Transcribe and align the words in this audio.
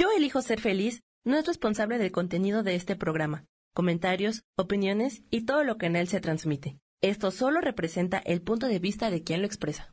Yo 0.00 0.08
elijo 0.16 0.40
ser 0.40 0.62
feliz 0.62 1.02
no 1.26 1.36
es 1.36 1.46
responsable 1.46 1.98
del 1.98 2.10
contenido 2.10 2.62
de 2.62 2.74
este 2.74 2.96
programa, 2.96 3.44
comentarios, 3.74 4.44
opiniones 4.56 5.20
y 5.28 5.44
todo 5.44 5.62
lo 5.62 5.76
que 5.76 5.84
en 5.84 5.96
él 5.96 6.08
se 6.08 6.20
transmite. 6.20 6.78
Esto 7.02 7.30
solo 7.30 7.60
representa 7.60 8.16
el 8.16 8.40
punto 8.40 8.66
de 8.66 8.78
vista 8.78 9.10
de 9.10 9.22
quien 9.22 9.42
lo 9.42 9.46
expresa. 9.46 9.92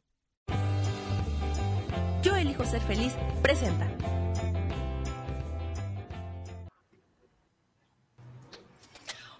Yo 2.23 2.37
elijo 2.37 2.63
ser 2.63 2.79
feliz 2.83 3.15
presenta. 3.41 3.85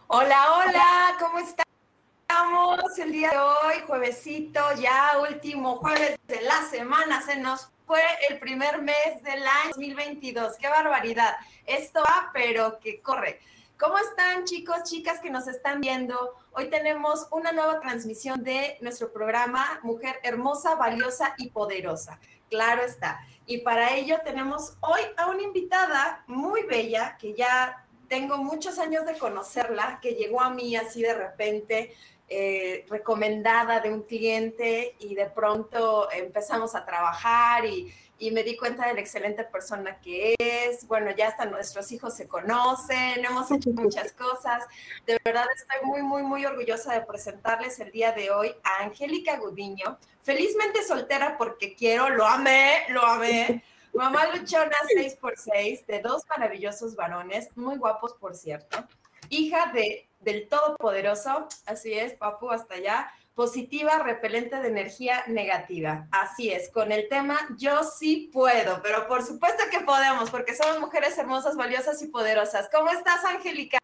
Hola, 0.08 0.48
hola, 0.54 1.16
¿cómo 1.18 1.40
estamos 1.40 3.00
el 3.00 3.14
día 3.14 3.30
de 3.30 3.38
hoy? 3.38 3.76
Juevesito, 3.88 4.60
ya 4.82 5.14
último 5.32 5.78
jueves 5.78 6.20
de 6.28 6.42
la 6.42 6.62
semana, 6.64 7.22
se 7.22 7.40
nos 7.40 7.70
fue 7.88 8.02
el 8.30 8.38
primer 8.38 8.82
mes 8.82 9.24
del 9.24 9.48
año 9.48 9.70
2022. 9.70 10.58
¡Qué 10.58 10.68
barbaridad! 10.68 11.38
Esto 11.66 12.02
va, 12.02 12.32
pero 12.34 12.80
que 12.80 13.02
corre. 13.02 13.40
¿Cómo 13.80 13.98
están 13.98 14.44
chicos, 14.44 14.84
chicas 14.84 15.22
que 15.22 15.30
nos 15.30 15.48
están 15.48 15.80
viendo? 15.80 16.36
Hoy 16.52 16.70
tenemos 16.70 17.28
una 17.32 17.54
nueva 17.54 17.80
transmisión 17.80 18.44
de 18.44 18.78
nuestro 18.82 19.14
programa 19.14 19.80
Mujer 19.84 20.20
Hermosa, 20.24 20.76
Valiosa 20.76 21.34
y 21.38 21.50
Poderosa. 21.50 22.20
Claro 22.50 22.84
está. 22.84 23.26
Y 23.46 23.60
para 23.60 23.96
ello 23.96 24.18
tenemos 24.22 24.76
hoy 24.82 25.02
a 25.16 25.28
una 25.28 25.44
invitada 25.44 26.26
muy 26.28 26.64
bella 26.64 27.16
que 27.18 27.36
ya 27.36 27.86
tengo 28.10 28.38
muchos 28.38 28.80
años 28.80 29.06
de 29.06 29.18
conocerla, 29.18 30.00
que 30.02 30.16
llegó 30.16 30.42
a 30.42 30.50
mí 30.50 30.76
así 30.76 31.02
de 31.02 31.14
repente, 31.14 31.96
eh, 32.30 32.86
recomendada 32.90 33.80
de 33.80 33.94
un 33.94 34.04
cliente 34.04 34.96
y 35.00 35.16
de 35.16 35.28
pronto 35.28 36.12
empezamos 36.12 36.76
a 36.76 36.86
trabajar 36.86 37.66
y, 37.66 37.94
y, 38.20 38.32
me 38.32 38.44
di 38.44 38.58
cuenta 38.58 38.86
de 38.86 38.96
la 38.96 39.00
excelente 39.00 39.46
persona 39.46 40.00
que 40.02 40.36
es. 40.38 40.86
Bueno, 40.88 41.12
ya 41.12 41.30
hasta 41.30 41.46
nuestros 41.46 41.90
hijos 41.92 42.16
se 42.18 42.28
conocen, 42.28 43.24
hemos 43.24 43.50
hecho 43.52 43.70
muchas 43.74 44.12
cosas. 44.12 44.66
De 45.06 45.18
verdad 45.24 45.46
estoy 45.56 45.88
muy, 45.88 46.02
muy, 46.02 46.24
muy 46.24 46.46
orgullosa 46.46 46.94
de 46.94 47.06
presentarles 47.06 47.80
el 47.80 47.92
día 47.92 48.12
de 48.12 48.30
hoy 48.30 48.54
a 48.64 48.84
Angélica 48.84 49.38
Gudiño, 49.38 49.98
felizmente 50.22 50.84
soltera 50.84 51.38
porque 51.38 51.76
quiero, 51.76 52.10
lo 52.10 52.26
amé, 52.26 52.84
lo 52.90 53.06
amé. 53.06 53.64
Mamá 53.94 54.28
luchona 54.36 54.76
6x6 54.96 55.86
de 55.86 56.02
dos 56.02 56.24
maravillosos 56.30 56.96
varones, 56.96 57.50
muy 57.56 57.78
guapos 57.78 58.14
por 58.14 58.36
cierto. 58.36 58.86
Hija 59.30 59.72
de, 59.74 60.07
del 60.20 60.48
Todopoderoso, 60.48 61.48
así 61.66 61.94
es, 61.94 62.14
papu, 62.14 62.50
hasta 62.52 62.76
allá. 62.76 63.12
Positiva, 63.34 64.00
repelente 64.00 64.56
de 64.56 64.68
energía 64.68 65.24
negativa. 65.28 66.08
Así 66.12 66.50
es, 66.50 66.72
con 66.72 66.92
el 66.92 67.08
tema 67.08 67.38
yo 67.58 67.84
sí 67.84 68.32
puedo, 68.34 68.82
pero 68.82 69.08
por 69.08 69.24
supuesto 69.24 69.64
que 69.72 69.82
podemos, 69.82 70.32
porque 70.32 70.56
somos 70.56 70.80
mujeres 70.80 71.18
hermosas, 71.20 71.56
valiosas 71.56 72.02
y 72.02 72.08
poderosas. 72.08 72.68
¿Cómo 72.74 72.90
estás, 72.90 73.24
Angélica? 73.26 73.78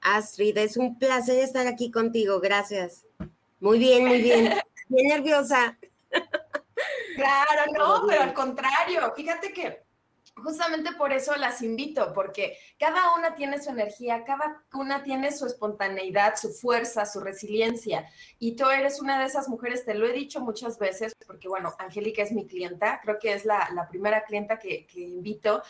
Astrid, 0.00 0.56
es 0.58 0.76
un 0.76 0.98
placer 0.98 1.38
estar 1.38 1.66
aquí 1.66 1.90
contigo, 1.90 2.38
gracias. 2.38 3.04
Muy 3.58 3.78
bien, 3.78 4.06
muy 4.06 4.20
bien. 4.20 4.54
Bien 4.88 5.08
nerviosa. 5.08 5.78
Claro, 7.16 7.72
no, 7.72 8.06
pero 8.06 8.22
al 8.22 8.34
contrario, 8.34 9.12
fíjate 9.16 9.50
que 9.50 9.83
justamente 10.44 10.92
por 10.92 11.12
eso 11.12 11.34
las 11.36 11.62
invito, 11.62 12.12
porque 12.12 12.58
cada 12.78 13.14
una 13.16 13.34
tiene 13.34 13.60
su 13.60 13.70
energía, 13.70 14.22
cada 14.24 14.62
una 14.74 15.02
tiene 15.02 15.32
su 15.32 15.46
espontaneidad, 15.46 16.36
su 16.36 16.50
fuerza, 16.50 17.06
su 17.06 17.20
resiliencia. 17.20 18.06
Y 18.38 18.54
tú 18.54 18.68
eres 18.68 19.00
una 19.00 19.18
de 19.18 19.24
esas 19.24 19.48
mujeres, 19.48 19.84
te 19.84 19.94
lo 19.94 20.06
he 20.06 20.12
dicho 20.12 20.40
muchas 20.40 20.78
veces, 20.78 21.14
porque 21.26 21.48
bueno, 21.48 21.74
Angélica 21.78 22.22
es 22.22 22.32
mi 22.32 22.46
clienta, 22.46 23.00
creo 23.02 23.18
que 23.18 23.32
es 23.32 23.44
la, 23.44 23.88
primera 23.90 24.24
clienta 24.24 24.58
que, 24.58 24.86
invito. 24.94 25.62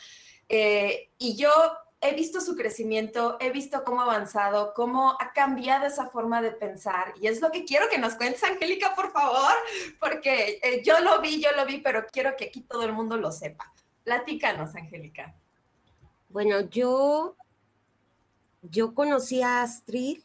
Eh, 0.48 1.11
y 1.19 1.36
yo 1.36 1.50
he 2.00 2.14
visto 2.14 2.41
su 2.41 2.55
crecimiento, 2.55 3.39
he 3.41 3.50
visto 3.50 3.83
cómo 3.84 4.02
ha 4.02 4.05
avanzado, 4.05 4.75
cómo 4.75 5.17
ha 5.20 5.33
cambiado 5.33 5.86
esa 5.86 6.08
forma 6.08 6.42
de 6.42 6.50
pensar. 6.50 7.14
Y 7.20 7.28
es 7.28 7.41
lo 7.41 7.50
que 7.50 7.64
quiero 7.64 7.89
que 7.89 7.98
nos 7.98 8.14
cuentes, 8.17 8.42
Angélica, 8.45 8.95
por 8.95 9.13
favor, 9.13 9.55
porque 10.01 10.58
eh, 10.63 10.83
yo 10.84 11.01
lo 11.01 11.20
vi, 11.20 11.40
yo 11.40 11.52
lo 11.52 11.64
vi, 11.64 11.79
pero 11.79 12.05
quiero 12.11 12.36
que 12.36 12.46
aquí 12.46 12.61
todo 12.63 12.83
el 12.83 12.92
mundo 12.92 13.17
lo 13.17 13.33
sepa. 13.33 13.73
Platícanos, 14.04 14.74
Angélica. 14.74 15.34
Bueno, 16.28 16.60
yo, 16.68 17.36
yo 18.62 18.94
conocí 18.94 19.42
a 19.42 19.62
Astrid 19.62 20.20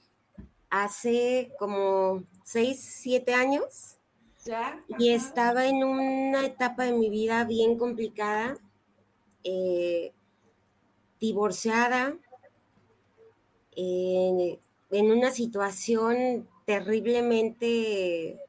hace 0.69 1.51
como 1.57 2.23
seis, 2.43 2.79
siete 2.79 3.33
años. 3.33 3.97
¿Ya? 4.45 4.83
Y 4.97 5.09
estaba 5.11 5.67
en 5.67 5.83
una 5.83 6.45
etapa 6.45 6.83
de 6.83 6.93
mi 6.93 7.09
vida 7.09 7.43
bien 7.45 7.77
complicada. 7.77 8.57
Eh, 9.43 10.13
divorciada, 11.19 12.15
en, 13.75 14.57
una 14.91 15.31
situación 15.31 16.47
terriblemente, 16.65 18.39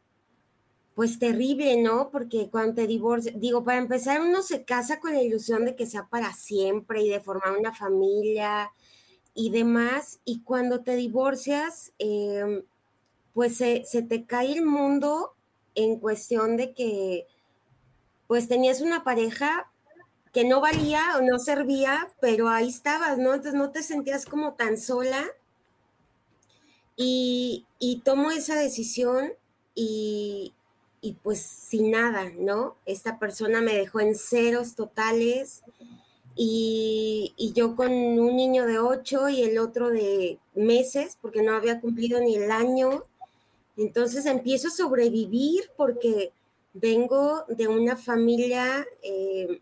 pues 0.95 1.19
terrible, 1.19 1.81
¿no? 1.81 2.11
Porque 2.11 2.49
cuando 2.51 2.75
te 2.75 2.87
divorcias, 2.87 3.34
digo, 3.39 3.65
para 3.65 3.78
empezar, 3.78 4.21
uno 4.21 4.43
se 4.43 4.65
casa 4.65 5.01
con 5.01 5.15
la 5.15 5.23
ilusión 5.23 5.65
de 5.65 5.77
que 5.77 5.87
sea 5.87 6.09
para 6.09 6.33
siempre 6.34 7.03
y 7.03 7.09
de 7.09 7.21
formar 7.21 7.56
una 7.59 7.75
familia 7.75 8.71
y 9.34 9.51
demás, 9.51 10.21
y 10.25 10.43
cuando 10.43 10.83
te 10.83 10.97
divorcias, 10.97 11.93
em, 11.99 12.65
pues 13.34 13.56
se, 13.56 13.84
se 13.84 14.03
te 14.03 14.27
cae 14.27 14.53
el 14.53 14.67
mundo 14.67 15.34
en 15.75 15.99
cuestión 16.01 16.56
de 16.56 16.75
que, 16.75 17.27
pues 18.27 18.49
tenías 18.49 18.81
una 18.81 19.05
pareja, 19.05 19.71
que 20.33 20.45
no 20.45 20.61
valía 20.61 21.17
o 21.19 21.22
no 21.22 21.39
servía, 21.39 22.09
pero 22.21 22.49
ahí 22.49 22.69
estabas, 22.69 23.19
¿no? 23.19 23.34
Entonces 23.34 23.55
no 23.55 23.71
te 23.72 23.83
sentías 23.83 24.27
como 24.27 24.55
tan 24.55 24.77
sola. 24.78 25.25
Y, 26.97 27.67
y 27.78 28.01
tomo 28.01 28.31
esa 28.31 28.57
decisión 28.57 29.33
y, 29.75 30.53
y 31.00 31.15
pues 31.15 31.41
sin 31.41 31.91
nada, 31.93 32.31
¿no? 32.38 32.77
Esta 32.87 33.19
persona 33.19 33.61
me 33.61 33.75
dejó 33.75 34.00
en 34.00 34.15
ceros 34.15 34.75
totales 34.75 35.62
y, 36.37 37.53
yo 37.55 37.75
con 37.75 37.91
un 37.93 38.37
niño 38.37 38.66
de 38.66 38.78
ocho 38.78 39.28
y 39.28 39.43
el 39.43 39.59
otro 39.59 39.91
de 39.91 40.39
meses, 40.55 41.19
porque 41.21 41.43
no 41.43 41.55
había 41.55 41.81
cumplido 41.81 42.21
ni 42.21 42.37
el 42.37 42.50
año. 42.50 43.05
Entonces 43.77 44.27
empiezo 44.27 44.69
a 44.69 44.72
sobrevivir 44.72 45.71
porque 45.77 46.33
vengo 46.75 47.44
de 47.49 47.66
una 47.66 47.97
familia 47.97 48.87
eh, 49.03 49.60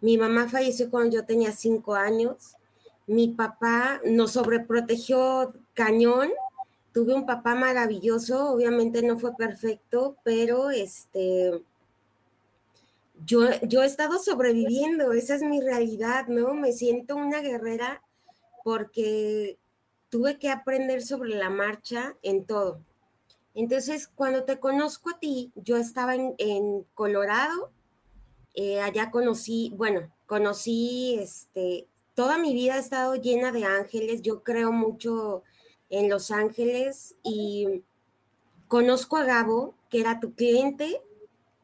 mi 0.00 0.18
mamá 0.18 0.48
falleció 0.48 0.90
cuando 0.90 1.16
yo 1.16 1.24
tenía 1.24 1.52
cinco 1.52 1.94
años. 1.94 2.54
Mi 3.06 3.28
papá 3.28 4.00
nos 4.04 4.32
sobreprotegió 4.32 5.54
cañón. 5.74 6.30
Tuve 6.96 7.12
un 7.12 7.26
papá 7.26 7.54
maravilloso, 7.54 8.48
obviamente 8.48 9.02
no 9.02 9.18
fue 9.18 9.36
perfecto, 9.36 10.16
pero 10.24 10.70
este, 10.70 11.62
yo, 13.22 13.50
yo 13.64 13.82
he 13.82 13.86
estado 13.86 14.18
sobreviviendo, 14.18 15.12
esa 15.12 15.34
es 15.34 15.42
mi 15.42 15.60
realidad, 15.60 16.26
¿no? 16.28 16.54
Me 16.54 16.72
siento 16.72 17.14
una 17.14 17.42
guerrera 17.42 18.02
porque 18.64 19.58
tuve 20.08 20.38
que 20.38 20.48
aprender 20.48 21.02
sobre 21.02 21.34
la 21.34 21.50
marcha 21.50 22.16
en 22.22 22.46
todo. 22.46 22.80
Entonces, 23.54 24.08
cuando 24.08 24.44
te 24.44 24.58
conozco 24.58 25.10
a 25.10 25.18
ti, 25.18 25.52
yo 25.54 25.76
estaba 25.76 26.14
en, 26.14 26.34
en 26.38 26.86
Colorado, 26.94 27.72
eh, 28.54 28.80
allá 28.80 29.10
conocí, 29.10 29.70
bueno, 29.76 30.10
conocí, 30.24 31.18
este, 31.20 31.88
toda 32.14 32.38
mi 32.38 32.54
vida 32.54 32.76
ha 32.76 32.78
estado 32.78 33.16
llena 33.16 33.52
de 33.52 33.64
ángeles, 33.64 34.22
yo 34.22 34.42
creo 34.42 34.72
mucho 34.72 35.42
en 35.90 36.08
los 36.08 36.30
ángeles 36.30 37.14
y 37.22 37.82
conozco 38.68 39.16
a 39.16 39.24
Gabo, 39.24 39.74
que 39.88 40.00
era 40.00 40.20
tu 40.20 40.34
cliente, 40.34 41.00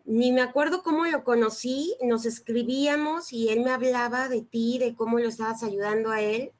ni 0.05 0.33
me 0.33 0.43
acuerdo 0.43 0.83
cómo 0.83 1.05
lo 1.07 1.25
conocí, 1.25 1.97
nos 2.03 2.27
escribíamos 2.27 3.33
y 3.33 3.51
él 3.51 3.61
me 3.61 3.71
hablaba 3.71 4.29
de 4.29 4.43
ti, 4.43 4.79
de 4.79 4.95
cómo 4.95 5.19
lo 5.19 5.29
estabas 5.29 5.63
ayudando 5.63 6.11
a 6.11 6.21
él. 6.21 6.53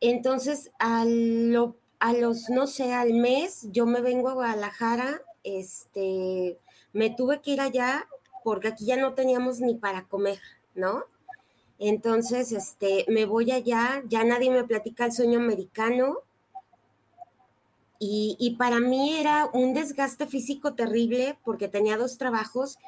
Entonces, 0.00 0.72
a, 0.78 1.04
lo, 1.06 1.76
a 2.00 2.12
los, 2.12 2.48
no 2.50 2.66
sé, 2.66 2.92
al 2.92 3.14
mes, 3.14 3.68
yo 3.70 3.86
me 3.86 4.00
vengo 4.00 4.28
a 4.28 4.34
Guadalajara, 4.34 5.22
este, 5.44 6.58
me 6.92 7.10
tuve 7.10 7.40
que 7.40 7.52
ir 7.52 7.60
allá 7.60 8.08
porque 8.42 8.68
aquí 8.68 8.86
ya 8.86 8.96
no 8.96 9.14
teníamos 9.14 9.60
ni 9.60 9.74
para 9.74 10.04
comer, 10.04 10.38
¿no? 10.74 11.04
Entonces, 11.78 12.52
este, 12.52 13.04
me 13.08 13.24
voy 13.24 13.50
allá, 13.50 14.02
ya 14.06 14.24
nadie 14.24 14.50
me 14.50 14.64
platica 14.64 15.04
el 15.04 15.12
sueño 15.12 15.38
americano. 15.38 16.18
Y, 17.98 18.56
para 18.58 18.80
mí 18.80 19.16
era 19.16 19.48
un 19.52 19.74
desgaste 19.74 20.26
físico 20.26 20.74
terrible 20.74 21.38
porque 21.44 21.68
tenía 21.68 21.96
dos 21.96 22.18
trabajos, 22.18 22.78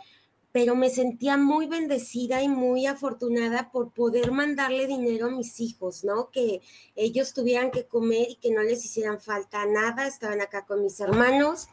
pero 0.53 0.75
me 0.75 0.91
sentía 0.91 1.37
muy 1.37 1.67
bendecida 1.67 2.43
y 2.43 2.49
muy 2.49 2.87
afortunada 2.87 3.71
por 3.71 3.93
poder 3.93 4.33
mandarle 4.33 4.87
dinero 4.87 5.27
a 5.27 5.31
mis 5.31 5.61
hijos, 5.61 6.05
¿no? 6.05 6.31
Que 6.31 6.61
ellos 6.97 7.33
tuvieran 7.33 7.71
que 7.71 7.87
comer 7.87 8.29
y 8.31 8.35
que 8.37 8.51
no 8.51 8.63
les 8.63 8.85
hicieran 8.85 9.21
falta 9.21 9.65
nada, 9.67 10.07
estaban 10.07 10.41
acá 10.41 10.65
con 10.67 10.83
mis 10.83 11.01
hermanos. 11.01 11.69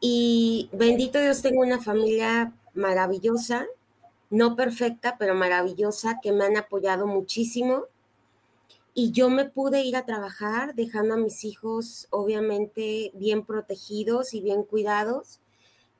Y 0.00 0.68
bendito 0.72 1.20
Dios, 1.20 1.42
tengo 1.42 1.62
una 1.62 1.80
familia 1.80 2.52
maravillosa. 2.74 3.66
no 4.30 4.56
perfecta, 4.56 5.16
pero 5.18 5.34
maravillosa, 5.34 6.18
que 6.20 6.32
me 6.32 6.44
han 6.44 6.56
apoyado 6.56 7.06
muchísimo. 7.06 7.84
Y 8.94 9.10
yo 9.10 9.28
me 9.28 9.44
pude 9.44 9.82
ir 9.82 9.96
a 9.96 10.06
trabajar 10.06 10.74
dejando 10.74 11.14
a 11.14 11.18
mis 11.18 11.44
hijos 11.44 12.06
obviamente 12.10 13.10
bien 13.14 13.44
protegidos 13.44 14.34
y 14.34 14.40
bien 14.40 14.62
cuidados. 14.62 15.40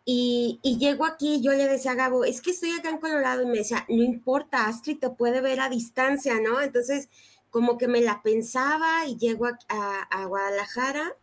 Y, 0.04 0.60
y, 0.62 0.78
llego 0.78 1.06
aquí, 1.06 1.40
yo 1.40 1.52
le 1.52 1.66
decía 1.66 1.92
a 1.92 1.94
Gabo, 1.94 2.24
es 2.24 2.42
que 2.42 2.50
estoy 2.50 2.70
acá 2.70 2.90
en 2.90 2.98
Colorado 2.98 3.42
y 3.42 3.46
me 3.46 3.58
decía, 3.58 3.86
no 3.88 4.02
importa, 4.02 4.66
Astrid 4.66 4.98
te 4.98 5.08
puede 5.08 5.40
ver 5.40 5.60
a 5.60 5.70
distancia, 5.70 6.38
¿no? 6.40 6.60
Entonces, 6.60 7.08
como 7.54 7.78
que 7.78 7.86
me 7.86 8.00
la 8.00 8.20
pensaba 8.20 9.06
y 9.06 9.16
llego 9.16 9.46
a, 9.46 10.26
Guadalajara 10.26 11.16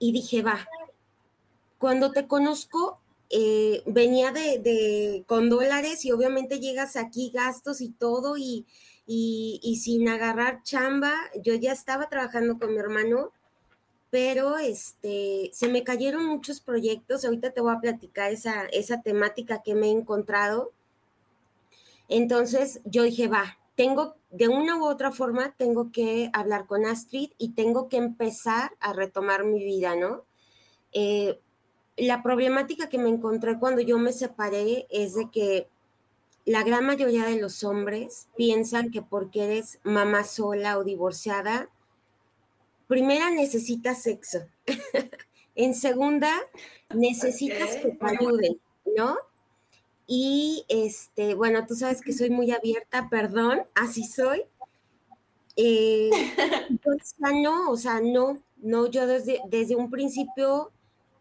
y 0.00 0.10
dije, 0.10 0.42
va, 0.42 0.66
cuando 1.78 2.10
te 2.10 2.26
conozco, 2.26 2.98
eh, 3.30 3.80
venía 3.86 4.32
de, 4.32 5.22
con 5.28 5.48
dólares 5.48 6.04
y 6.04 6.10
obviamente 6.10 6.58
llegas 6.58 6.96
aquí 6.96 7.30
gastos 7.32 7.80
y 7.80 7.90
todo 7.90 8.36
y, 8.36 8.66
y, 9.06 9.80
sin 9.82 10.08
agarrar 10.08 10.62
chamba, 10.62 11.14
yo 11.42 11.54
ya 11.54 11.72
estaba 11.72 12.08
trabajando 12.08 12.58
con 12.58 12.72
mi 12.72 12.78
hermano, 12.78 13.30
pero 14.10 14.58
este, 14.58 15.50
se 15.52 15.68
me 15.68 15.84
cayeron 15.84 16.26
muchos 16.26 16.60
proyectos, 16.60 17.24
ahorita 17.24 17.52
te 17.52 17.60
voy 17.60 17.74
a 17.74 17.80
platicar 17.80 18.32
esa, 18.32 18.64
esa 18.66 19.02
temática 19.02 19.62
que 19.62 19.74
me 19.74 19.88
he 19.88 19.90
encontrado. 19.90 20.72
Entonces 22.08 22.80
yo 22.84 23.04
dije, 23.04 23.28
va, 23.28 23.58
tengo, 23.76 24.16
de 24.30 24.48
una 24.48 24.76
u 24.76 24.86
otra 24.86 25.12
forma, 25.12 25.54
tengo 25.56 25.92
que 25.92 26.30
hablar 26.32 26.66
con 26.66 26.84
Astrid 26.84 27.30
y 27.38 27.50
tengo 27.50 27.88
que 27.88 27.98
empezar 27.98 28.72
a 28.80 28.92
retomar 28.92 29.44
mi 29.44 29.62
vida, 29.62 29.94
¿no? 29.94 30.24
Eh, 30.92 31.38
la 31.96 32.22
problemática 32.22 32.88
que 32.88 32.98
me 32.98 33.08
encontré 33.08 33.58
cuando 33.58 33.82
yo 33.82 33.98
me 33.98 34.12
separé 34.12 34.86
es 34.90 35.14
de 35.14 35.30
que 35.30 35.68
la 36.46 36.62
gran 36.62 36.86
mayoría 36.86 37.26
de 37.26 37.40
los 37.40 37.64
hombres 37.64 38.28
piensan 38.36 38.90
que 38.90 39.02
porque 39.02 39.44
eres 39.44 39.80
mamá 39.82 40.22
sola 40.22 40.78
o 40.78 40.84
divorciada, 40.84 41.68
primera 42.86 43.30
necesitas 43.30 44.02
sexo. 44.02 44.46
en 45.56 45.74
segunda, 45.74 46.32
necesitas 46.94 47.76
que 47.76 47.90
te 47.90 48.06
ayuden, 48.06 48.60
¿no? 48.96 49.16
Y 50.06 50.64
este, 50.68 51.34
bueno, 51.34 51.66
tú 51.66 51.74
sabes 51.74 52.00
que 52.00 52.12
soy 52.12 52.30
muy 52.30 52.52
abierta, 52.52 53.08
perdón, 53.10 53.62
así 53.74 54.04
soy. 54.04 54.44
Eh, 55.56 56.10
pues, 56.84 57.16
no, 57.18 57.70
o 57.70 57.76
sea, 57.76 58.00
no, 58.00 58.40
no, 58.58 58.86
yo 58.86 59.08
desde, 59.08 59.40
desde 59.48 59.74
un 59.74 59.90
principio 59.90 60.70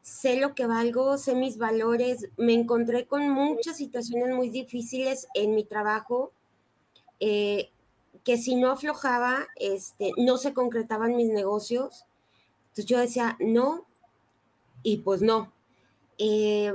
sé 0.06 0.40
lo 0.40 0.54
que 0.54 0.68
valgo, 0.68 1.18
sé 1.18 1.34
mis 1.34 1.58
valores, 1.58 2.30
me 2.38 2.54
encontré 2.54 3.08
con 3.08 3.28
muchas 3.28 3.78
situaciones 3.78 4.36
muy 4.36 4.50
difíciles 4.50 5.28
en 5.34 5.56
mi 5.56 5.64
trabajo, 5.64 6.32
eh, 7.20 7.72
que 8.24 8.38
si 8.38 8.56
no 8.56 8.70
aflojaba, 8.70 9.48
este, 9.56 10.12
no 10.18 10.38
se 10.38 10.54
concretaban 10.54 11.16
mis 11.16 11.30
negocios. 11.30 12.06
Entonces 12.68 12.86
yo 12.86 13.00
decía, 13.00 13.36
no, 13.40 13.88
y 14.84 14.98
pues 14.98 15.24
no. 15.24 15.52
Eh, 16.20 16.72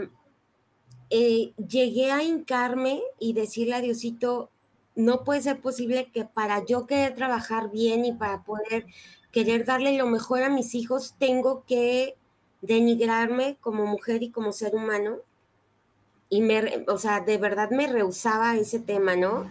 eh, 1.10 1.52
llegué 1.56 2.10
a 2.10 2.24
hincarme 2.24 3.00
y 3.20 3.32
decirle 3.32 3.74
a 3.76 3.80
Diosito, 3.80 4.50
no 4.96 5.22
puede 5.22 5.40
ser 5.42 5.60
posible 5.60 6.10
que 6.10 6.24
para 6.24 6.64
yo 6.66 6.84
querer 6.84 7.14
trabajar 7.14 7.70
bien 7.70 8.04
y 8.04 8.12
para 8.12 8.42
poder 8.42 8.86
querer 9.30 9.64
darle 9.64 9.96
lo 9.96 10.06
mejor 10.06 10.42
a 10.42 10.50
mis 10.50 10.74
hijos, 10.74 11.14
tengo 11.20 11.64
que 11.64 12.16
denigrarme 12.62 13.56
como 13.60 13.86
mujer 13.86 14.22
y 14.22 14.30
como 14.30 14.52
ser 14.52 14.74
humano. 14.74 15.16
Y 16.28 16.42
me, 16.42 16.84
o 16.88 16.98
sea, 16.98 17.20
de 17.20 17.38
verdad 17.38 17.70
me 17.70 17.86
rehusaba 17.86 18.56
ese 18.56 18.78
tema, 18.78 19.16
¿no? 19.16 19.48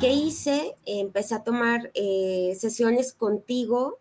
¿Qué 0.00 0.12
hice? 0.12 0.76
Empecé 0.84 1.34
a 1.34 1.44
tomar 1.44 1.90
eh, 1.94 2.56
sesiones 2.58 3.12
contigo 3.12 3.98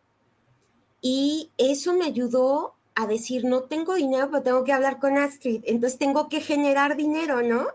y 1.02 1.52
eso 1.58 1.94
me 1.94 2.06
ayudó 2.06 2.76
a 2.96 3.08
decir, 3.08 3.46
no 3.46 3.64
tengo 3.64 3.96
dinero, 3.96 4.30
pero 4.30 4.44
tengo 4.44 4.64
que 4.64 4.74
hablar 4.74 5.00
con 5.00 5.18
Astrid, 5.18 5.64
entonces 5.66 5.98
tengo 5.98 6.30
que 6.30 6.42
generar 6.42 6.96
dinero, 6.96 7.42
¿no? 7.42 7.68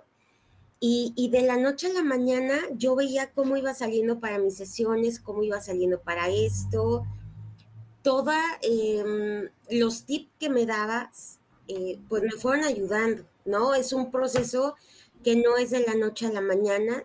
Y, 0.78 1.30
de 1.32 1.42
la 1.42 1.56
noche 1.56 1.88
a 1.88 1.92
la 1.92 2.02
mañana 2.02 2.54
yo 2.76 2.94
veía 2.94 3.32
cómo 3.32 3.56
iba 3.56 3.72
saliendo 3.74 4.20
para 4.20 4.38
mis 4.38 4.56
sesiones, 4.56 5.18
cómo 5.18 5.42
iba 5.42 5.60
saliendo 5.60 6.00
para 6.00 6.28
esto, 6.28 7.04
todos 8.06 8.36
em, 8.62 9.48
los 9.68 10.04
tips 10.04 10.30
que 10.38 10.48
me 10.48 10.64
dabas, 10.64 11.40
eh, 11.66 11.98
pues 12.08 12.22
me 12.22 12.30
fueron 12.30 12.64
ayudando, 12.64 13.24
¿no? 13.44 13.74
Es 13.74 13.92
un 13.92 14.12
proceso 14.12 14.76
que 15.24 15.34
no 15.34 15.56
es 15.56 15.70
de 15.70 15.80
la 15.80 15.96
noche 15.96 16.24
a 16.26 16.30
la 16.30 16.40
mañana, 16.40 17.02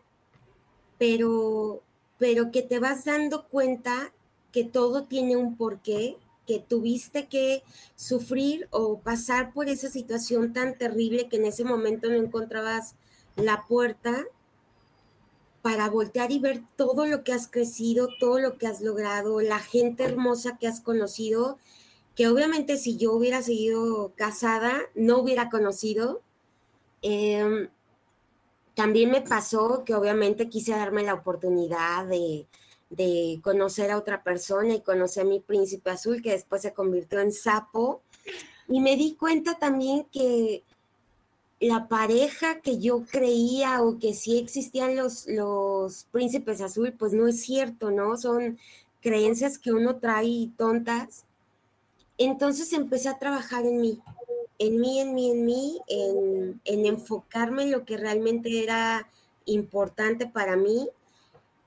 pero, 0.99 1.81
pero 2.19 2.51
que 2.51 2.61
te 2.61 2.77
vas 2.77 3.03
dando 3.03 3.47
cuenta 3.47 4.13
que 4.51 4.63
todo 4.63 5.05
tiene 5.05 5.35
un 5.37 5.57
porqué 5.57 6.17
que 6.45 6.59
tuviste 6.59 7.27
que 7.27 7.63
sufrir 7.95 8.67
o 8.69 8.99
pasar 8.99 9.53
por 9.53 9.69
esa 9.69 9.89
situación 9.89 10.53
tan 10.53 10.77
terrible 10.77 11.29
que 11.29 11.37
en 11.37 11.45
ese 11.45 11.63
momento 11.63 12.09
no 12.09 12.17
encontrabas 12.17 12.93
la 13.35 13.65
puerta 13.65 14.23
para 15.61 15.89
voltear 15.89 16.31
y 16.31 16.39
ver 16.39 16.61
todo 16.75 17.05
lo 17.05 17.23
que 17.23 17.33
has 17.33 17.47
crecido, 17.47 18.09
todo 18.19 18.39
lo 18.39 18.57
que 18.57 18.67
has 18.67 18.81
logrado, 18.81 19.41
la 19.41 19.59
gente 19.59 20.03
hermosa 20.03 20.57
que 20.57 20.67
has 20.67 20.81
conocido, 20.81 21.57
que 22.15 22.27
obviamente 22.27 22.77
si 22.77 22.97
yo 22.97 23.13
hubiera 23.13 23.41
seguido 23.41 24.13
casada, 24.15 24.81
no 24.95 25.19
hubiera 25.19 25.49
conocido. 25.49 26.21
Em, 27.01 27.69
también 28.73 29.11
me 29.11 29.21
pasó 29.21 29.83
que 29.85 29.95
obviamente 29.95 30.49
quise 30.49 30.71
darme 30.71 31.03
la 31.03 31.13
oportunidad 31.13 32.05
de, 32.05 32.47
de 32.89 33.39
conocer 33.43 33.91
a 33.91 33.97
otra 33.97 34.23
persona 34.23 34.73
y 34.75 34.81
conocer 34.81 35.23
a 35.23 35.29
mi 35.29 35.39
príncipe 35.39 35.91
azul 35.91 36.21
que 36.21 36.31
después 36.31 36.61
se 36.61 36.73
convirtió 36.73 37.19
en 37.19 37.31
sapo. 37.31 38.01
Y 38.67 38.79
me 38.79 38.95
di 38.95 39.15
cuenta 39.15 39.59
también 39.59 40.05
que 40.11 40.63
la 41.61 41.87
pareja 41.87 42.59
que 42.59 42.79
yo 42.79 43.05
creía 43.05 43.83
o 43.83 43.99
que 43.99 44.15
sí 44.15 44.39
existían 44.39 44.95
los, 44.95 45.27
los 45.27 46.05
príncipes 46.11 46.59
azul, 46.59 46.93
pues 46.97 47.13
no 47.13 47.27
es 47.27 47.41
cierto, 47.41 47.91
¿no? 47.91 48.17
Son 48.17 48.57
creencias 48.99 49.59
que 49.59 49.71
uno 49.71 49.97
trae 49.97 50.49
tontas. 50.57 51.23
Entonces 52.17 52.73
empecé 52.73 53.09
a 53.09 53.19
trabajar 53.19 53.65
en 53.67 53.79
mí, 53.79 54.01
en 54.57 54.79
mí, 54.79 54.99
en 54.99 55.13
mí, 55.13 55.31
en 55.31 55.45
mí, 55.45 55.81
en, 55.87 56.61
en 56.65 56.85
enfocarme 56.87 57.63
en 57.63 57.71
lo 57.71 57.85
que 57.85 57.95
realmente 57.95 58.63
era 58.63 59.07
importante 59.45 60.25
para 60.25 60.55
mí 60.55 60.89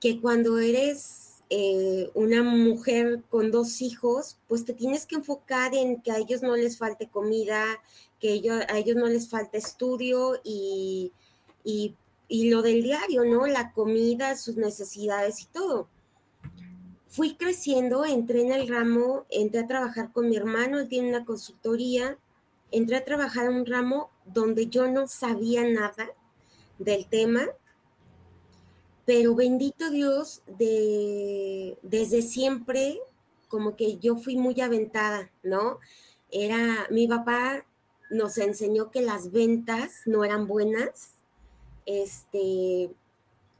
que 0.01 0.19
cuando 0.19 0.59
eres 0.59 1.35
eh, 1.49 2.09
una 2.15 2.41
mujer 2.43 3.21
con 3.29 3.51
dos 3.51 3.81
hijos, 3.81 4.37
pues 4.47 4.65
te 4.65 4.73
tienes 4.73 5.05
que 5.05 5.15
enfocar 5.15 5.75
en 5.75 6.01
que 6.01 6.11
a 6.11 6.17
ellos 6.17 6.41
no 6.41 6.55
les 6.55 6.77
falte 6.77 7.07
comida, 7.07 7.65
que 8.19 8.31
ellos, 8.31 8.61
a 8.69 8.77
ellos 8.77 8.95
no 8.95 9.07
les 9.07 9.29
falte 9.29 9.57
estudio 9.57 10.39
y, 10.43 11.11
y, 11.63 11.95
y 12.27 12.49
lo 12.49 12.61
del 12.61 12.83
diario, 12.83 13.25
¿no? 13.25 13.47
La 13.47 13.71
comida, 13.71 14.35
sus 14.35 14.55
necesidades 14.55 15.41
y 15.41 15.45
todo 15.47 15.87
fui 17.07 17.35
creciendo, 17.35 18.03
entré 18.03 18.41
en 18.41 18.51
el 18.51 18.67
ramo, 18.67 19.25
entré 19.29 19.61
a 19.61 19.67
trabajar 19.67 20.11
con 20.11 20.27
mi 20.27 20.35
hermano, 20.35 20.79
él 20.79 20.89
tiene 20.89 21.07
una 21.07 21.23
consultoría, 21.23 22.17
entré 22.71 22.97
a 22.97 23.05
trabajar 23.05 23.45
en 23.45 23.55
un 23.55 23.65
ramo 23.65 24.09
donde 24.25 24.67
yo 24.67 24.91
no 24.91 25.07
sabía 25.07 25.63
nada 25.63 26.09
del 26.77 27.07
tema 27.07 27.47
pero 29.05 29.35
bendito 29.35 29.91
Dios, 29.91 30.41
de, 30.57 31.77
desde 31.83 32.23
siempre, 32.23 32.99
como 33.47 33.75
que 33.75 33.97
yo 33.99 34.15
fui 34.15 34.35
muy 34.35 34.59
aventada, 34.59 35.31
¿no? 35.43 35.79
Era, 36.31 36.87
mi 36.89 37.07
papá 37.07 37.65
nos 38.09 38.37
enseñó 38.37 38.91
que 38.91 39.01
las 39.01 39.31
ventas 39.31 40.01
no 40.05 40.23
eran 40.23 40.47
buenas, 40.47 41.13
este, 41.85 42.91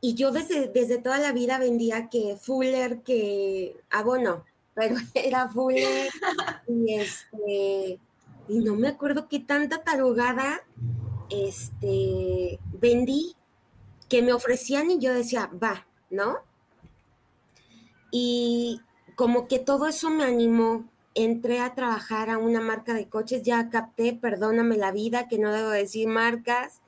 y 0.02 0.14
yo 0.16 0.32
desde, 0.32 0.68
desde 0.68 0.98
toda 0.98 1.20
la 1.20 1.32
vida 1.32 1.58
vendía 1.60 2.10
que 2.10 2.38
Fuller, 2.40 3.02
que, 3.02 3.76
ah, 3.90 4.04
bueno, 4.04 4.44
pero 4.74 4.96
era 5.14 5.50
Fuller, 5.50 6.10
y 6.68 6.94
este, 6.94 8.00
y 8.48 8.60
no 8.60 8.76
me 8.76 8.88
acuerdo 8.88 9.28
qué 9.28 9.40
tanta 9.40 9.84
tarugada, 9.84 10.62
este, 11.30 12.60
vendí, 12.74 13.36
que 14.10 14.22
me 14.22 14.34
ofrecían 14.34 14.92
y 14.92 15.00
yo 15.00 15.14
decía, 15.14 15.50
va, 15.62 15.86
¿no? 16.10 16.38
Y 18.12 18.82
como 19.16 19.48
que 19.48 19.60
todo 19.60 19.88
eso 19.88 20.10
me 20.10 20.24
animó. 20.24 20.86
Entré 21.16 21.60
a 21.60 21.74
trabajar 21.74 22.30
a 22.30 22.38
una 22.38 22.62
marca 22.62 22.94
de 22.94 23.08
coches, 23.08 23.42
ya 23.44 23.70
capté, 23.70 24.14
perdóname 24.14 24.78
la 24.78 24.92
vida, 24.92 25.28
que 25.28 25.40
no 25.40 25.52
debo 25.52 25.70
decir 25.70 26.08
marcas. 26.08 26.82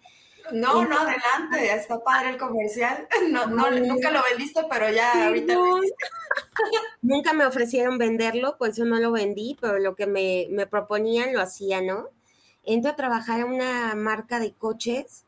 No, 0.52 0.86
no, 0.86 1.00
adelante, 1.00 1.74
está 1.74 2.04
padre 2.04 2.32
el 2.32 2.38
comercial. 2.38 3.08
No, 3.32 3.48
no, 3.48 3.72
nunca 3.72 4.12
lo 4.12 4.22
vendiste, 4.30 4.62
pero 4.70 4.90
ya 4.92 5.28
ahorita 5.28 5.56
Nunca 7.02 7.34
me 7.34 7.46
ofrecieron 7.46 7.98
venderlo, 7.98 8.58
por 8.58 8.70
eso 8.70 8.86
no 8.86 9.00
lo 9.00 9.12
vendí, 9.12 9.58
pero 9.60 9.80
lo 9.80 9.96
que 9.96 10.08
me, 10.08 10.48
me 10.52 10.68
proponían 10.68 11.34
lo 11.34 11.42
hacía, 11.42 11.82
¿no? 11.82 12.10
Entro 12.64 12.92
a 12.92 12.96
trabajar 12.96 13.42
a 13.42 13.46
una 13.46 13.96
marca 13.96 14.40
de 14.40 14.54
coches. 14.54 15.26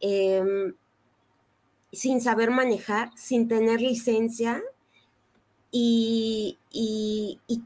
Eh, 0.00 0.72
sin 1.92 2.20
saber 2.20 2.50
manejar, 2.50 3.10
sin 3.16 3.48
tener 3.48 3.80
licencia. 3.80 4.62
Y, 5.72 6.56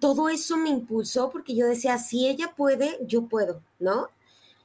todo 0.00 0.28
eso 0.28 0.56
me 0.58 0.68
impulsó 0.68 1.30
porque 1.30 1.54
yo 1.54 1.66
decía, 1.66 1.98
si 1.98 2.28
ella 2.28 2.54
puede, 2.56 2.98
yo 3.06 3.22
puedo, 3.22 3.62
¿no? 3.78 4.08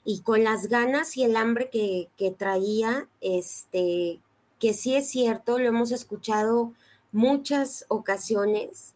Y 0.03 0.21
con 0.21 0.43
las 0.43 0.67
ganas 0.67 1.15
y 1.15 1.23
el 1.23 1.35
hambre 1.35 1.69
que, 1.69 2.09
que 2.17 2.31
traía, 2.31 3.07
este, 3.21 4.19
que 4.59 4.73
sí 4.73 4.95
es 4.95 5.07
cierto, 5.09 5.59
lo 5.59 5.67
hemos 5.67 5.91
escuchado 5.91 6.73
muchas 7.11 7.85
ocasiones. 7.87 8.93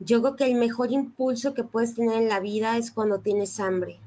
Yo 0.00 0.20
creo 0.20 0.36
que 0.36 0.46
el 0.46 0.54
mejor 0.54 0.90
impulso 0.90 1.54
que 1.54 1.64
puedes 1.64 1.94
tener 1.94 2.16
en 2.16 2.28
la 2.28 2.40
vida 2.40 2.76
es 2.76 2.90
cuando 2.90 3.20
tienes 3.20 3.60
hambre, 3.60 3.98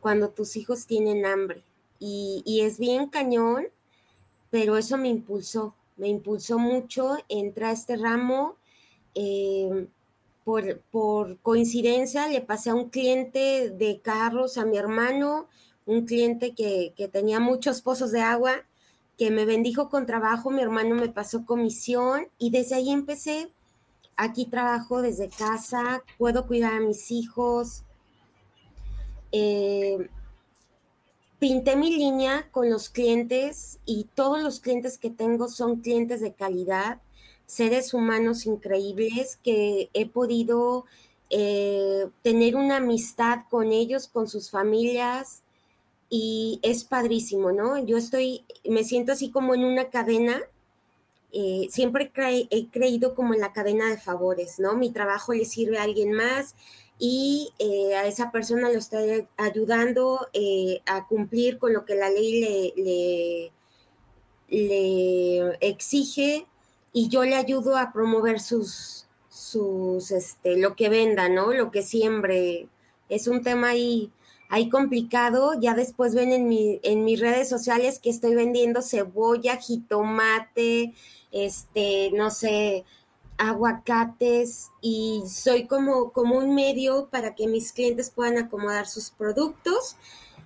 cuando 0.00 0.30
tus 0.30 0.56
hijos 0.56 0.86
tienen 0.86 1.24
hambre. 1.24 1.62
Y, 2.00 2.62
es 2.64 2.80
bien 2.80 3.06
cañón, 3.08 3.68
pero 4.50 4.76
eso 4.76 4.96
me 4.98 5.08
impulsó, 5.08 5.76
me 5.96 6.08
impulsó 6.08 6.58
mucho 6.58 7.16
entrar 7.28 7.70
a 7.70 7.74
este 7.74 7.96
ramo. 7.96 8.56
Eh, 9.14 9.86
por, 10.44 10.80
por, 10.90 11.38
coincidencia 11.38 12.26
le 12.28 12.40
pasé 12.40 12.70
a 12.70 12.74
un 12.74 12.90
cliente 12.90 13.70
de 13.70 14.00
carros 14.00 14.58
a 14.58 14.64
mi 14.64 14.76
hermano, 14.76 15.46
un 15.86 16.04
cliente 16.04 16.54
que, 16.54 16.94
tenía 17.12 17.40
muchos 17.40 17.82
pozos 17.82 18.12
de 18.12 18.20
agua 18.20 18.64
que 19.18 19.30
me 19.30 19.44
bendijo 19.44 19.88
con 19.88 20.06
trabajo, 20.06 20.50
mi 20.50 20.62
hermano 20.62 20.94
me 20.94 21.08
pasó 21.08 21.44
comisión 21.44 22.28
y 22.38 22.50
desde 22.50 22.76
ahí 22.76 22.90
empecé. 22.90 23.52
Aquí 24.16 24.46
trabajo 24.46 25.02
desde 25.02 25.28
casa, 25.28 26.02
puedo 26.18 26.46
cuidar 26.46 26.74
a 26.74 26.80
mis 26.80 27.10
hijos. 27.10 27.84
Eh, 29.32 30.08
pinté 31.38 31.76
mi 31.76 31.96
línea 31.96 32.48
con 32.50 32.70
los 32.70 32.88
clientes 32.88 33.78
y 33.84 34.06
todos 34.14 34.42
los 34.42 34.60
clientes 34.60 34.98
que 34.98 35.10
tengo 35.10 35.48
son 35.48 35.80
clientes 35.80 36.20
de 36.20 36.32
calidad, 36.32 37.00
seres 37.52 37.92
humanos 37.92 38.46
increíbles 38.46 39.38
que 39.42 39.90
he 39.92 40.06
podido 40.06 40.86
eh, 41.28 42.06
tener 42.22 42.56
una 42.56 42.78
amistad 42.78 43.40
con 43.50 43.72
ellos, 43.72 44.08
con 44.08 44.26
sus 44.26 44.50
familias, 44.50 45.42
y 46.08 46.60
es 46.62 46.84
padrísimo, 46.84 47.52
¿no? 47.52 47.76
Yo 47.84 47.98
estoy, 47.98 48.46
me 48.64 48.84
siento 48.84 49.12
así 49.12 49.30
como 49.30 49.54
en 49.54 49.64
una 49.64 49.90
cadena, 49.90 50.40
eh, 51.30 51.66
siempre 51.70 52.10
he 52.50 52.68
creído 52.68 53.14
como 53.14 53.34
en 53.34 53.40
la 53.40 53.52
cadena 53.52 53.90
de 53.90 53.98
favores, 53.98 54.58
¿no? 54.58 54.74
Mi 54.74 54.90
trabajo 54.90 55.34
le 55.34 55.44
sirve 55.44 55.76
a 55.76 55.82
alguien 55.82 56.12
más 56.12 56.54
y 56.98 57.50
eh, 57.58 57.94
a 57.96 58.06
esa 58.06 58.30
persona 58.30 58.70
lo 58.70 58.78
estoy 58.78 59.26
ayudando 59.36 60.26
a 60.86 61.06
cumplir 61.06 61.58
con 61.58 61.74
lo 61.74 61.84
que 61.84 61.96
la 61.96 62.08
ley 62.08 62.40
le, 62.40 63.52
le, 64.48 65.56
exige 65.60 66.46
y 66.92 67.08
yo 67.08 67.24
le 67.24 67.36
ayudo 67.36 67.76
a 67.76 67.92
promover 67.92 68.40
sus, 68.40 69.06
sus, 69.28 70.10
este, 70.10 70.58
lo 70.58 70.76
que 70.76 70.88
venda, 70.88 71.28
¿no? 71.28 71.52
Lo 71.52 71.70
que 71.70 71.82
siembre. 71.82 72.68
Es 73.08 73.26
un 73.26 73.42
tema 73.42 73.70
ahí 73.70 74.10
ahí 74.52 74.68
complicado. 74.68 75.54
Ya 75.58 75.74
después 75.74 76.14
ven 76.14 76.30
en, 76.30 76.46
mi, 76.46 76.78
en 76.82 77.04
mis 77.04 77.18
redes 77.20 77.48
sociales 77.48 77.98
que 77.98 78.10
estoy 78.10 78.34
vendiendo 78.34 78.82
cebolla, 78.82 79.56
jitomate, 79.56 80.92
este, 81.32 82.10
no 82.12 82.30
sé, 82.30 82.84
aguacates 83.38 84.70
y 84.82 85.24
soy 85.26 85.66
como, 85.66 86.12
como 86.12 86.36
un 86.36 86.54
medio 86.54 87.08
para 87.10 87.34
que 87.34 87.48
mis 87.48 87.72
clientes 87.72 88.10
puedan 88.10 88.36
acomodar 88.36 88.86
sus 88.86 89.10
productos. 89.10 89.96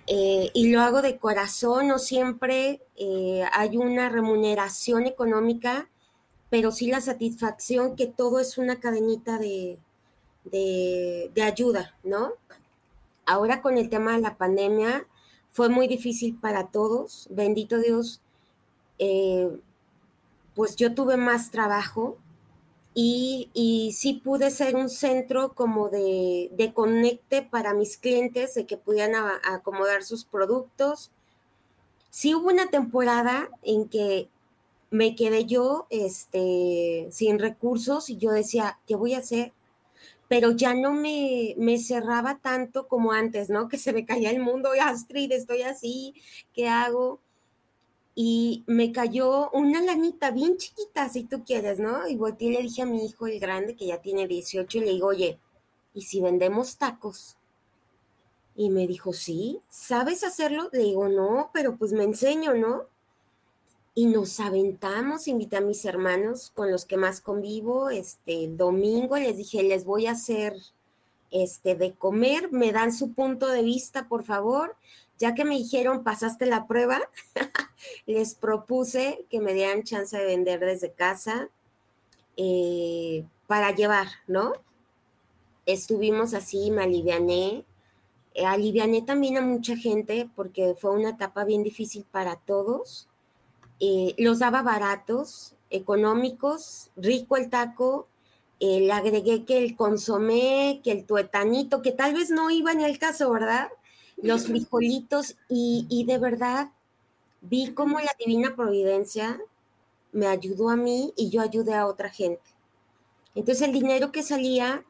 Eh, 0.07 0.51
y 0.53 0.71
lo 0.71 0.79
hago 0.79 1.01
de 1.01 1.17
corazón, 1.17 1.89
no 1.89 1.99
siempre 1.99 2.81
eh, 2.95 3.43
hay 3.51 3.75
una 3.75 4.07
remuneración 4.07 5.05
económica, 5.05 5.89
pero 6.49 6.71
sí 6.71 6.87
la 6.87 7.01
satisfacción 7.01 7.95
que 7.95 8.07
todo 8.07 8.39
es 8.39 8.57
una 8.57 8.79
cadenita 8.79 9.37
de, 9.37 9.79
de, 10.45 11.31
de 11.33 11.41
ayuda, 11.43 11.95
¿no? 12.03 12.33
ahora 13.27 13.61
con 13.61 13.77
el 13.77 13.89
tema 13.89 14.13
de 14.13 14.21
la 14.21 14.37
pandemia 14.37 15.05
fue 15.51 15.69
muy 15.69 15.87
difícil 15.87 16.35
para 16.39 16.67
todos. 16.67 17.27
Bendito 17.29 17.77
Dios, 17.77 18.21
eh, 18.97 19.59
pues 20.55 20.75
yo 20.75 20.95
tuve 20.95 21.17
más 21.17 21.51
trabajo 21.51 22.17
y, 22.95 23.51
y, 23.53 23.91
sí 23.91 24.13
pude 24.13 24.49
ser 24.49 24.75
un 24.75 24.89
centro 24.89 25.53
como 25.53 25.89
de, 25.89 26.71
conecte 26.73 27.43
para 27.43 27.75
mis 27.75 27.97
clientes, 27.97 28.55
de 28.55 28.65
que 28.65 28.75
pudieran 28.75 29.13
acomodar 29.43 30.03
sus 30.03 30.25
productos. 30.25 31.11
Sí 32.09 32.33
hubo 32.33 32.47
una 32.47 32.71
temporada 32.71 33.49
en 33.61 33.87
que 33.87 34.29
me 34.89 35.15
quedé 35.15 35.45
yo 35.45 35.87
este, 35.89 37.07
sin 37.11 37.39
recursos 37.39 38.09
y 38.09 38.17
yo 38.17 38.31
decía, 38.31 38.79
¿qué 38.87 38.95
voy 38.95 39.13
a 39.13 39.19
hacer? 39.19 39.53
pero 40.27 40.51
ya 40.51 40.73
no 40.73 40.91
me, 40.93 41.55
me, 41.57 41.77
cerraba 41.77 42.39
tanto 42.39 42.87
como 42.87 43.11
antes, 43.11 43.49
¿no? 43.49 43.67
Que 43.69 43.77
se 43.77 43.93
me 43.93 44.05
caía 44.05 44.31
el 44.31 44.39
mundo, 44.39 44.69
Astrid, 44.81 45.31
estoy 45.31 45.61
así, 45.61 46.13
¿qué 46.53 46.67
hago? 46.67 47.19
Y 48.15 48.63
me 48.67 48.91
cayó 48.91 49.51
una 49.51 49.81
lanita 49.81 50.31
bien 50.31 50.57
chiquita, 50.57 51.07
si 51.09 51.23
tú 51.23 51.43
quieres, 51.43 51.79
¿no? 51.79 52.07
Y 52.07 52.15
volteé 52.15 52.47
y 52.49 52.53
le 52.53 52.61
dije 52.63 52.81
a 52.81 52.85
mi 52.85 53.05
hijo, 53.05 53.27
el 53.27 53.39
grande, 53.39 53.75
que 53.75 53.87
ya 53.87 54.01
tiene 54.01 54.27
18, 54.27 54.79
y 54.79 54.81
le 54.81 54.91
digo, 54.91 55.07
oye, 55.07 55.39
¿y 55.93 56.01
si 56.01 56.19
vendemos 56.21 56.77
tacos? 56.77 57.37
Y 58.55 58.71
me 58.71 58.87
dijo, 58.87 59.13
sí, 59.13 59.61
¿sabes 59.69 60.23
hacerlo? 60.23 60.69
Le 60.73 60.79
digo, 60.79 61.07
no, 61.09 61.51
pero 61.53 61.77
pues 61.77 61.93
me 61.93 62.03
enseño, 62.03 62.55
¿no? 62.55 62.87
Y 63.97 64.05
nos 64.05 64.39
aventamos, 64.39 65.27
invité 65.27 65.57
a 65.57 65.61
mis 65.61 65.83
hermanos 65.83 66.51
con 66.53 66.69
los 66.69 66.85
que 66.85 66.97
más 66.97 67.19
convivo, 67.19 67.89
este, 67.89 68.43
el 68.43 68.55
domingo 68.55 69.17
les 69.17 69.35
dije, 69.35 69.63
les 69.63 69.85
voy 69.85 70.05
a 70.05 70.11
hacer 70.11 70.53
este, 71.31 71.73
de 71.73 71.95
comer, 71.95 72.51
me 72.51 72.71
dan 72.71 72.93
su 72.93 73.13
punto 73.13 73.47
de 73.47 73.63
vista, 73.63 74.07
por 74.07 74.23
favor, 74.23 74.75
ya 75.17 75.33
que 75.33 75.45
me 75.45 75.57
dijeron, 75.57 76.03
pasaste 76.03 76.45
la 76.45 76.67
prueba, 76.67 77.01
les 78.05 78.35
propuse 78.35 79.25
que 79.31 79.39
me 79.39 79.55
dieran 79.55 79.81
chance 79.81 80.15
de 80.15 80.25
vender 80.25 80.59
desde 80.59 80.91
casa 80.91 81.49
eh, 82.35 83.25
para 83.47 83.73
llevar, 83.73 84.09
¿no? 84.27 84.53
Estuvimos 85.65 86.35
así, 86.35 86.69
me 86.69 86.83
aliviané, 86.83 87.65
eh, 88.35 88.45
aliviané 88.45 89.01
también 89.01 89.37
a 89.37 89.41
mucha 89.41 89.75
gente 89.75 90.29
porque 90.35 90.75
fue 90.79 90.91
una 90.91 91.09
etapa 91.09 91.45
bien 91.45 91.63
difícil 91.63 92.05
para 92.11 92.35
todos 92.35 93.09
eh, 93.79 94.15
los 94.17 94.39
daba 94.39 94.61
baratos, 94.61 95.55
económicos, 95.69 96.89
rico 96.95 97.37
el 97.37 97.49
taco, 97.49 98.07
eh, 98.59 98.81
le 98.81 98.91
agregué 98.91 99.45
que 99.45 99.59
el 99.59 99.75
consomé, 99.75 100.81
que 100.83 100.91
el 100.91 101.05
tuetanito, 101.05 101.81
que 101.81 101.91
tal 101.91 102.13
vez 102.13 102.31
no 102.31 102.49
iba 102.49 102.71
en 102.71 102.81
el 102.81 102.97
caso, 102.97 103.31
¿verdad? 103.31 103.69
Los 104.19 104.47
frijolitos 104.47 105.35
y, 105.47 106.05
de 106.07 106.17
verdad 106.17 106.71
vi 107.41 107.71
cómo 107.73 107.99
la 107.99 108.11
divina 108.17 108.55
providencia 108.55 109.39
me 110.11 110.25
ayudó 110.25 110.71
a 110.71 110.75
mí 110.75 111.13
y 111.15 111.29
yo 111.29 111.41
ayudé 111.41 111.75
a 111.75 111.85
otra 111.85 112.09
gente. 112.09 112.41
Entonces 113.35 113.67
el 113.67 113.73
dinero 113.73 114.11
que 114.11 114.23
salía, 114.23 114.83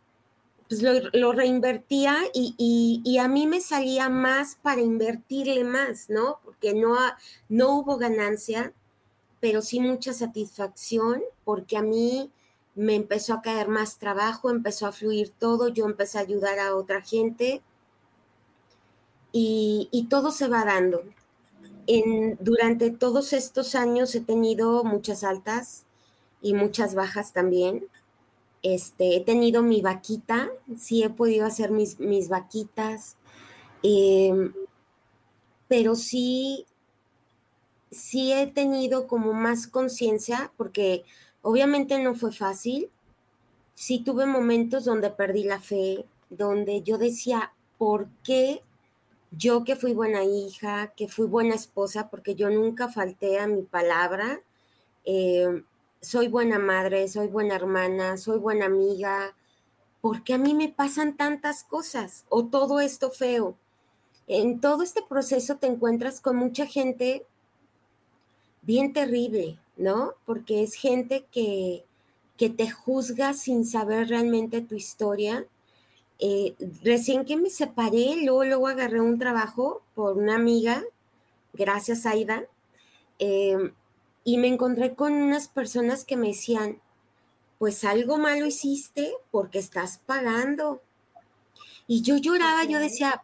pues 0.67 0.81
lo, 0.81 1.31
reinvertía 1.31 2.17
y, 2.33 3.01
y, 3.03 3.17
a 3.19 3.27
mí 3.27 3.47
me 3.47 3.61
salía 3.61 4.09
más 4.09 4.57
para 4.61 4.81
invertirle 4.81 5.63
más, 5.63 6.09
¿no? 6.09 6.39
Porque 6.43 6.73
no, 6.73 6.97
no 7.47 7.77
hubo 7.77 7.97
ganancia, 7.97 8.73
pero 9.39 9.61
sí 9.61 9.79
mucha 9.79 10.13
satisfacción 10.13 11.21
porque 11.45 11.77
a 11.77 11.81
mí 11.81 12.31
me 12.75 12.95
empezó 12.95 13.33
a 13.33 13.41
caer 13.41 13.69
más 13.69 13.97
trabajo, 13.97 14.49
empezó 14.49 14.87
a 14.87 14.91
fluir 14.91 15.31
todo, 15.39 15.69
yo 15.69 15.85
empecé 15.85 16.17
a 16.19 16.21
ayudar 16.21 16.59
a 16.59 16.75
otra 16.75 17.01
gente 17.01 17.61
y, 19.31 20.07
todo 20.09 20.31
se 20.31 20.47
va 20.47 20.65
dando. 20.65 21.03
En, 21.87 22.37
durante 22.39 22.91
todos 22.91 23.33
estos 23.33 23.75
años 23.75 24.13
he 24.15 24.21
tenido 24.21 24.83
muchas 24.83 25.23
altas 25.23 25.85
y 26.41 26.53
muchas 26.53 26.95
bajas 26.95 27.33
también. 27.33 27.85
Este, 28.63 29.15
he 29.15 29.21
tenido 29.21 29.61
mi 29.61 29.81
vaquita, 29.81 30.49
sí 30.77 31.03
he 31.03 31.09
podido 31.09 31.45
hacer 31.45 31.71
mis, 31.71 31.99
mis 31.99 32.27
vaquitas, 32.29 33.15
em, 33.83 34.53
pero 35.67 35.95
sí 35.95 36.65
sí 37.91 38.33
he 38.33 38.47
tenido 38.47 39.07
como 39.07 39.33
más 39.33 39.67
conciencia, 39.67 40.51
porque 40.57 41.03
obviamente 41.41 41.99
no 41.99 42.15
fue 42.15 42.31
fácil. 42.31 42.89
Sí 43.75 43.99
tuve 44.03 44.25
momentos 44.25 44.85
donde 44.85 45.09
perdí 45.11 45.43
la 45.43 45.59
fe, 45.59 46.05
donde 46.29 46.81
yo 46.83 46.97
decía, 46.97 47.53
¿por 47.77 48.09
qué 48.23 48.61
yo 49.31 49.63
que 49.63 49.75
fui 49.75 49.93
buena 49.93 50.23
hija, 50.23 50.93
que 50.95 51.07
fui 51.07 51.27
buena 51.27 51.55
esposa, 51.55 52.09
porque 52.09 52.35
yo 52.35 52.49
nunca 52.49 52.89
falté 52.89 53.39
a 53.39 53.47
mi 53.47 53.63
palabra? 53.63 54.41
Eh, 55.05 55.63
soy 56.01 56.27
buena 56.27 56.59
madre, 56.59 57.07
soy 57.07 57.27
buena 57.27 57.55
hermana, 57.55 58.17
soy 58.17 58.39
buena 58.39 58.65
amiga, 58.65 59.35
¿por 60.01 60.23
qué 60.23 60.35
a 60.35 60.37
mí 60.37 60.53
me 60.53 60.69
pasan 60.69 61.17
tantas 61.17 61.63
cosas 61.63 62.25
o 62.29 62.45
todo 62.45 62.79
esto 62.79 63.11
feo? 63.11 63.57
En 64.27 64.59
todo 64.59 64.83
este 64.83 65.01
proceso 65.01 65.57
te 65.57 65.67
encuentras 65.67 66.21
con 66.21 66.35
mucha 66.35 66.65
gente 66.65 67.25
bien 68.61 68.93
terrible, 68.93 69.57
¿no? 69.77 70.13
Porque 70.25 70.63
es 70.63 70.73
gente 70.75 71.25
que, 71.31 71.85
que 72.37 72.49
te 72.49 72.69
juzga 72.69 73.33
sin 73.33 73.65
saber 73.65 74.09
realmente 74.09 74.61
tu 74.61 74.75
historia. 74.75 75.45
Eh, 76.19 76.55
recién 76.83 77.25
que 77.25 77.37
me 77.37 77.49
separé, 77.49 78.17
luego, 78.23 78.43
luego 78.43 78.67
agarré 78.67 79.01
un 79.01 79.17
trabajo 79.17 79.81
por 79.95 80.17
una 80.17 80.35
amiga, 80.35 80.83
gracias 81.53 82.05
Aida, 82.05 82.45
em, 83.19 83.71
y 84.27 84.37
me 84.37 84.49
encontré 84.49 84.93
con 84.93 85.13
unas 85.13 85.47
personas 85.47 86.03
que 86.03 86.17
me 86.17 86.27
decían, 86.27 86.81
pues 87.59 87.85
algo 87.85 88.17
malo 88.17 88.45
hiciste 88.45 89.13
porque 89.31 89.57
estás 89.57 89.99
pagando. 90.05 90.81
Y 91.87 92.01
yo 92.01 92.17
lloraba, 92.17 92.65
yo 92.65 92.77
decía, 92.77 93.23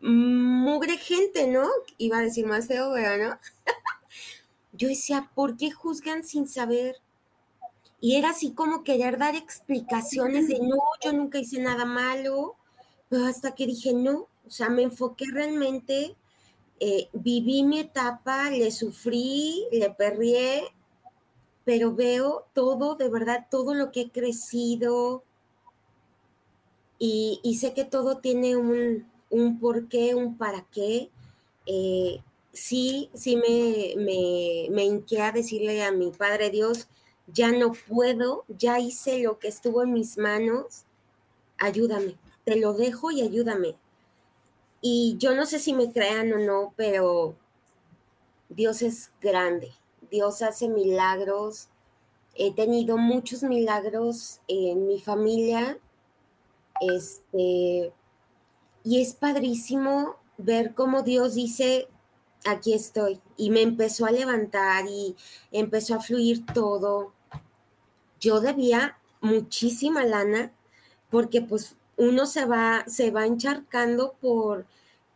mugre 0.00 0.96
gente, 0.96 1.48
¿no? 1.48 1.68
Iba 1.98 2.16
a 2.16 2.22
decir 2.22 2.46
más 2.46 2.66
feo, 2.66 2.96
¿no? 3.18 3.38
yo 4.72 4.88
decía, 4.88 5.30
¿por 5.34 5.58
qué 5.58 5.70
juzgan 5.70 6.24
sin 6.24 6.48
saber? 6.48 6.96
Y 8.00 8.16
era 8.16 8.30
así 8.30 8.52
como 8.52 8.84
querer 8.84 9.18
dar 9.18 9.36
explicaciones 9.36 10.48
de, 10.48 10.60
no, 10.60 10.78
yo 11.04 11.12
nunca 11.12 11.40
hice 11.40 11.60
nada 11.60 11.84
malo, 11.84 12.56
pero 13.10 13.26
hasta 13.26 13.54
que 13.54 13.66
dije, 13.66 13.92
no, 13.92 14.28
o 14.46 14.50
sea, 14.50 14.70
me 14.70 14.80
enfoqué 14.80 15.26
realmente, 15.30 16.16
eh, 16.80 17.08
viví 17.12 17.62
mi 17.64 17.80
etapa, 17.80 18.50
le 18.50 18.70
sufrí, 18.70 19.66
le 19.72 19.90
perrié, 19.90 20.64
pero 21.64 21.94
veo 21.94 22.46
todo, 22.54 22.96
de 22.96 23.08
verdad, 23.08 23.46
todo 23.50 23.74
lo 23.74 23.92
que 23.92 24.02
he 24.02 24.10
crecido 24.10 25.22
y, 27.04 27.58
sé 27.58 27.74
que 27.74 27.84
todo 27.84 28.18
tiene 28.18 28.56
un, 28.56 29.10
un 29.28 29.58
porqué, 29.58 30.14
un 30.14 30.38
para 30.38 30.64
qué. 30.70 31.10
Eh, 31.66 32.20
sí, 32.52 33.10
sí 33.12 33.34
me, 33.34 33.94
me, 33.96 34.68
me 34.70 35.20
a 35.20 35.32
decirle 35.32 35.82
a 35.82 35.90
mi 35.90 36.12
Padre 36.12 36.50
Dios, 36.50 36.86
ya 37.26 37.50
no 37.50 37.72
puedo, 37.88 38.44
ya 38.46 38.78
hice 38.78 39.18
lo 39.20 39.40
que 39.40 39.48
estuvo 39.48 39.82
en 39.82 39.92
mis 39.92 40.16
manos, 40.16 40.84
ayúdame, 41.58 42.14
te 42.44 42.54
lo 42.54 42.72
dejo 42.72 43.10
y 43.10 43.22
ayúdame. 43.22 43.74
Y 44.84 45.16
yo 45.18 45.34
no 45.36 45.46
sé 45.46 45.60
si 45.60 45.72
me 45.72 45.92
crean 45.92 46.32
o 46.32 46.38
no, 46.38 46.74
pero 46.76 47.36
Dios 48.48 48.82
es 48.82 49.12
grande, 49.20 49.72
Dios 50.10 50.42
hace 50.42 50.68
milagros. 50.68 51.68
He 52.34 52.52
tenido 52.52 52.98
muchos 52.98 53.44
milagros 53.44 54.40
en 54.48 54.88
mi 54.88 54.98
familia. 54.98 55.78
Este, 56.80 57.92
y 58.82 59.00
es 59.00 59.14
padrísimo 59.14 60.16
ver 60.36 60.74
cómo 60.74 61.02
Dios 61.02 61.36
dice, 61.36 61.86
aquí 62.44 62.74
estoy. 62.74 63.20
Y 63.36 63.50
me 63.50 63.62
empezó 63.62 64.04
a 64.04 64.10
levantar 64.10 64.86
y 64.88 65.14
empezó 65.52 65.94
a 65.94 66.00
fluir 66.00 66.44
todo. 66.46 67.12
Yo 68.18 68.40
debía 68.40 68.98
muchísima 69.20 70.04
lana 70.04 70.52
porque 71.08 71.40
pues 71.40 71.76
uno 72.02 72.26
se 72.26 72.44
va, 72.44 72.84
se 72.86 73.10
va 73.10 73.26
encharcando 73.26 74.14
por, 74.20 74.66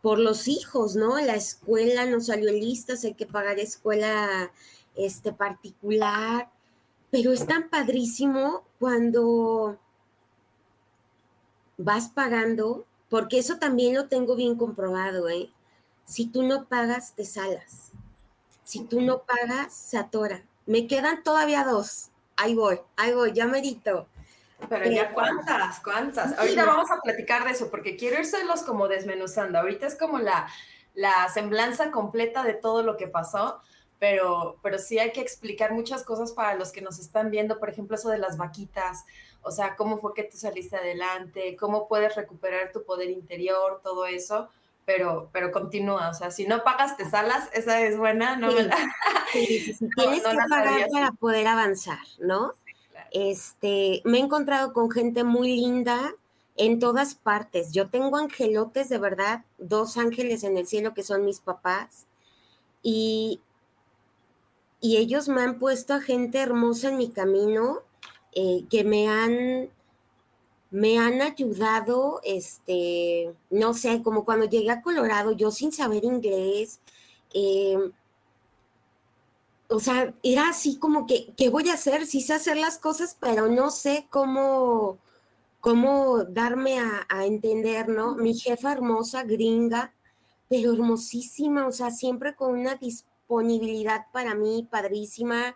por 0.01 0.19
los 0.19 0.47
hijos, 0.47 0.95
¿no? 0.95 1.19
La 1.19 1.35
escuela 1.35 2.05
no 2.05 2.21
salió 2.21 2.51
lista, 2.51 2.93
hay 3.03 3.13
que 3.13 3.25
pagar 3.25 3.59
escuela 3.59 4.51
este, 4.95 5.33
particular, 5.33 6.49
pero 7.11 7.31
es 7.31 7.45
tan 7.45 7.69
padrísimo 7.69 8.63
cuando 8.79 9.77
vas 11.77 12.09
pagando, 12.09 12.85
porque 13.09 13.39
eso 13.39 13.57
también 13.57 13.95
lo 13.95 14.07
tengo 14.07 14.35
bien 14.35 14.55
comprobado, 14.55 15.29
¿eh? 15.29 15.49
Si 16.05 16.25
tú 16.27 16.43
no 16.43 16.65
pagas, 16.65 17.13
te 17.15 17.25
salas. 17.25 17.91
Si 18.63 18.81
tú 18.83 19.01
no 19.01 19.23
pagas, 19.23 19.73
se 19.73 19.97
atora. 19.97 20.43
Me 20.65 20.87
quedan 20.87 21.23
todavía 21.23 21.63
dos. 21.63 22.11
Ahí 22.37 22.55
voy, 22.55 22.79
ahí 22.95 23.13
voy, 23.13 23.33
ya 23.33 23.45
merito. 23.45 24.07
Pero 24.69 24.89
ya 24.89 25.11
cuántas, 25.11 25.79
cuántas. 25.81 26.37
Ahorita 26.37 26.65
vamos 26.65 26.89
a 26.91 26.99
platicar 27.01 27.45
de 27.45 27.51
eso, 27.51 27.69
porque 27.69 27.95
quiero 27.95 28.19
irselos 28.19 28.63
como 28.63 28.87
desmenuzando. 28.87 29.59
Ahorita 29.59 29.85
es 29.85 29.95
como 29.95 30.17
la, 30.19 30.47
la 30.95 31.29
semblanza 31.29 31.91
completa 31.91 32.43
de 32.43 32.53
todo 32.53 32.81
lo 32.81 32.97
que 32.97 33.07
pasó, 33.07 33.59
pero, 33.99 34.57
pero 34.61 34.79
sí 34.79 34.99
hay 34.99 35.11
que 35.11 35.21
explicar 35.21 35.73
muchas 35.73 36.03
cosas 36.03 36.31
para 36.31 36.55
los 36.55 36.71
que 36.71 36.81
nos 36.81 36.99
están 36.99 37.29
viendo, 37.29 37.59
por 37.59 37.69
ejemplo, 37.69 37.95
eso 37.95 38.09
de 38.09 38.17
las 38.17 38.37
vaquitas, 38.37 39.05
o 39.41 39.51
sea, 39.51 39.75
cómo 39.75 39.99
fue 39.99 40.13
que 40.13 40.23
tú 40.23 40.37
saliste 40.37 40.75
adelante, 40.75 41.55
cómo 41.55 41.87
puedes 41.87 42.15
recuperar 42.15 42.71
tu 42.71 42.83
poder 42.83 43.09
interior, 43.09 43.79
todo 43.81 44.05
eso, 44.05 44.49
pero, 44.85 45.29
pero 45.31 45.51
continúa, 45.51 46.09
o 46.09 46.13
sea, 46.13 46.31
si 46.31 46.47
no 46.47 46.63
pagas 46.63 46.97
te 46.97 47.09
salas, 47.09 47.49
esa 47.53 47.81
es 47.81 47.97
buena, 47.97 48.35
no. 48.35 48.51
Sí, 49.31 49.75
Tienes 49.95 50.23
que 50.23 50.37
pagar 50.49 50.87
para 50.91 51.11
poder 51.11 51.47
avanzar, 51.47 51.99
¿no? 52.19 52.53
Este, 53.11 54.01
me 54.05 54.17
he 54.17 54.21
encontrado 54.21 54.73
con 54.73 54.89
gente 54.91 55.23
muy 55.23 55.55
linda 55.55 56.13
en 56.55 56.79
todas 56.79 57.15
partes. 57.15 57.71
Yo 57.71 57.89
tengo 57.89 58.17
angelotes, 58.17 58.89
de 58.89 58.97
verdad, 58.97 59.45
dos 59.57 59.97
ángeles 59.97 60.43
en 60.43 60.57
el 60.57 60.67
cielo 60.67 60.93
que 60.93 61.03
son 61.03 61.25
mis 61.25 61.39
papás, 61.39 62.05
y, 62.83 63.41
y 64.81 64.97
ellos 64.97 65.29
me 65.29 65.41
han 65.41 65.59
puesto 65.59 65.93
a 65.93 66.01
gente 66.01 66.39
hermosa 66.39 66.89
en 66.89 66.97
mi 66.97 67.09
camino, 67.09 67.79
eh, 68.33 68.65
que 68.69 68.83
me 68.83 69.07
han 69.07 69.69
me 70.69 70.99
han 70.99 71.21
ayudado, 71.21 72.19
este, 72.23 73.33
no 73.49 73.73
sé, 73.73 74.01
como 74.03 74.25
cuando 74.25 74.45
llegué 74.47 74.71
a 74.71 74.81
Colorado, 74.81 75.31
yo 75.31 75.51
sin 75.51 75.71
saber 75.71 76.03
inglés, 76.03 76.81
em, 77.33 77.91
o 79.69 79.79
sea, 79.79 80.13
era 80.23 80.49
así 80.49 80.77
como 80.77 81.05
que, 81.05 81.33
¿qué 81.35 81.49
voy 81.49 81.69
a 81.69 81.73
hacer? 81.73 82.05
Sí 82.05 82.21
sé 82.21 82.33
hacer 82.33 82.57
las 82.57 82.77
cosas, 82.77 83.17
pero 83.19 83.47
no 83.47 83.71
sé 83.71 84.07
cómo, 84.09 84.97
cómo 85.59 86.23
darme 86.23 86.79
a, 86.79 87.05
a 87.09 87.25
entender, 87.25 87.89
¿no? 87.89 88.15
Mi 88.15 88.33
jefa 88.33 88.71
hermosa, 88.71 89.23
gringa, 89.23 89.93
pero 90.49 90.73
hermosísima, 90.73 91.67
o 91.67 91.71
sea, 91.71 91.91
siempre 91.91 92.35
con 92.35 92.57
una 92.57 92.75
disponibilidad 92.75 94.05
para 94.13 94.35
mí, 94.35 94.67
padrísima, 94.69 95.55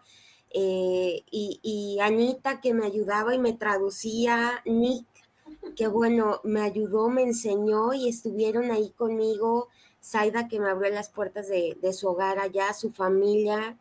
eh, 0.54 1.24
y, 1.32 1.98
Anita 2.02 2.60
que 2.60 2.74
me 2.74 2.86
ayudaba 2.86 3.34
y 3.34 3.40
me 3.40 3.54
traducía, 3.54 4.62
Nick, 4.66 5.08
que 5.76 5.88
bueno, 5.88 6.42
me 6.44 6.62
ayudó, 6.62 7.10
me 7.10 7.24
enseñó 7.24 7.94
y 7.94 8.10
estuvieron 8.10 8.72
ahí 8.72 8.90
conmigo, 8.92 9.70
Zaida 10.04 10.48
que 10.48 10.60
me 10.60 10.70
abrió 10.70 10.92
las 10.92 11.10
puertas 11.10 11.48
de, 11.48 11.78
su 11.94 12.08
hogar 12.08 12.40
allá, 12.40 12.74
su 12.74 12.92
familia. 12.92 13.78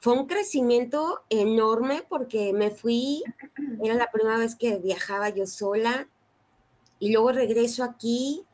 Fue 0.00 0.14
un 0.14 0.26
crecimiento 0.26 1.20
enorme 1.28 2.02
porque 2.08 2.54
me 2.54 2.70
fui, 2.70 3.22
era 3.82 3.94
la 3.94 4.10
primera 4.10 4.38
vez 4.38 4.56
que 4.56 4.78
viajaba 4.78 5.28
yo 5.28 5.46
sola 5.46 6.08
y 6.98 7.12
luego 7.12 7.32
regreso 7.32 7.84
aquí 7.84 8.46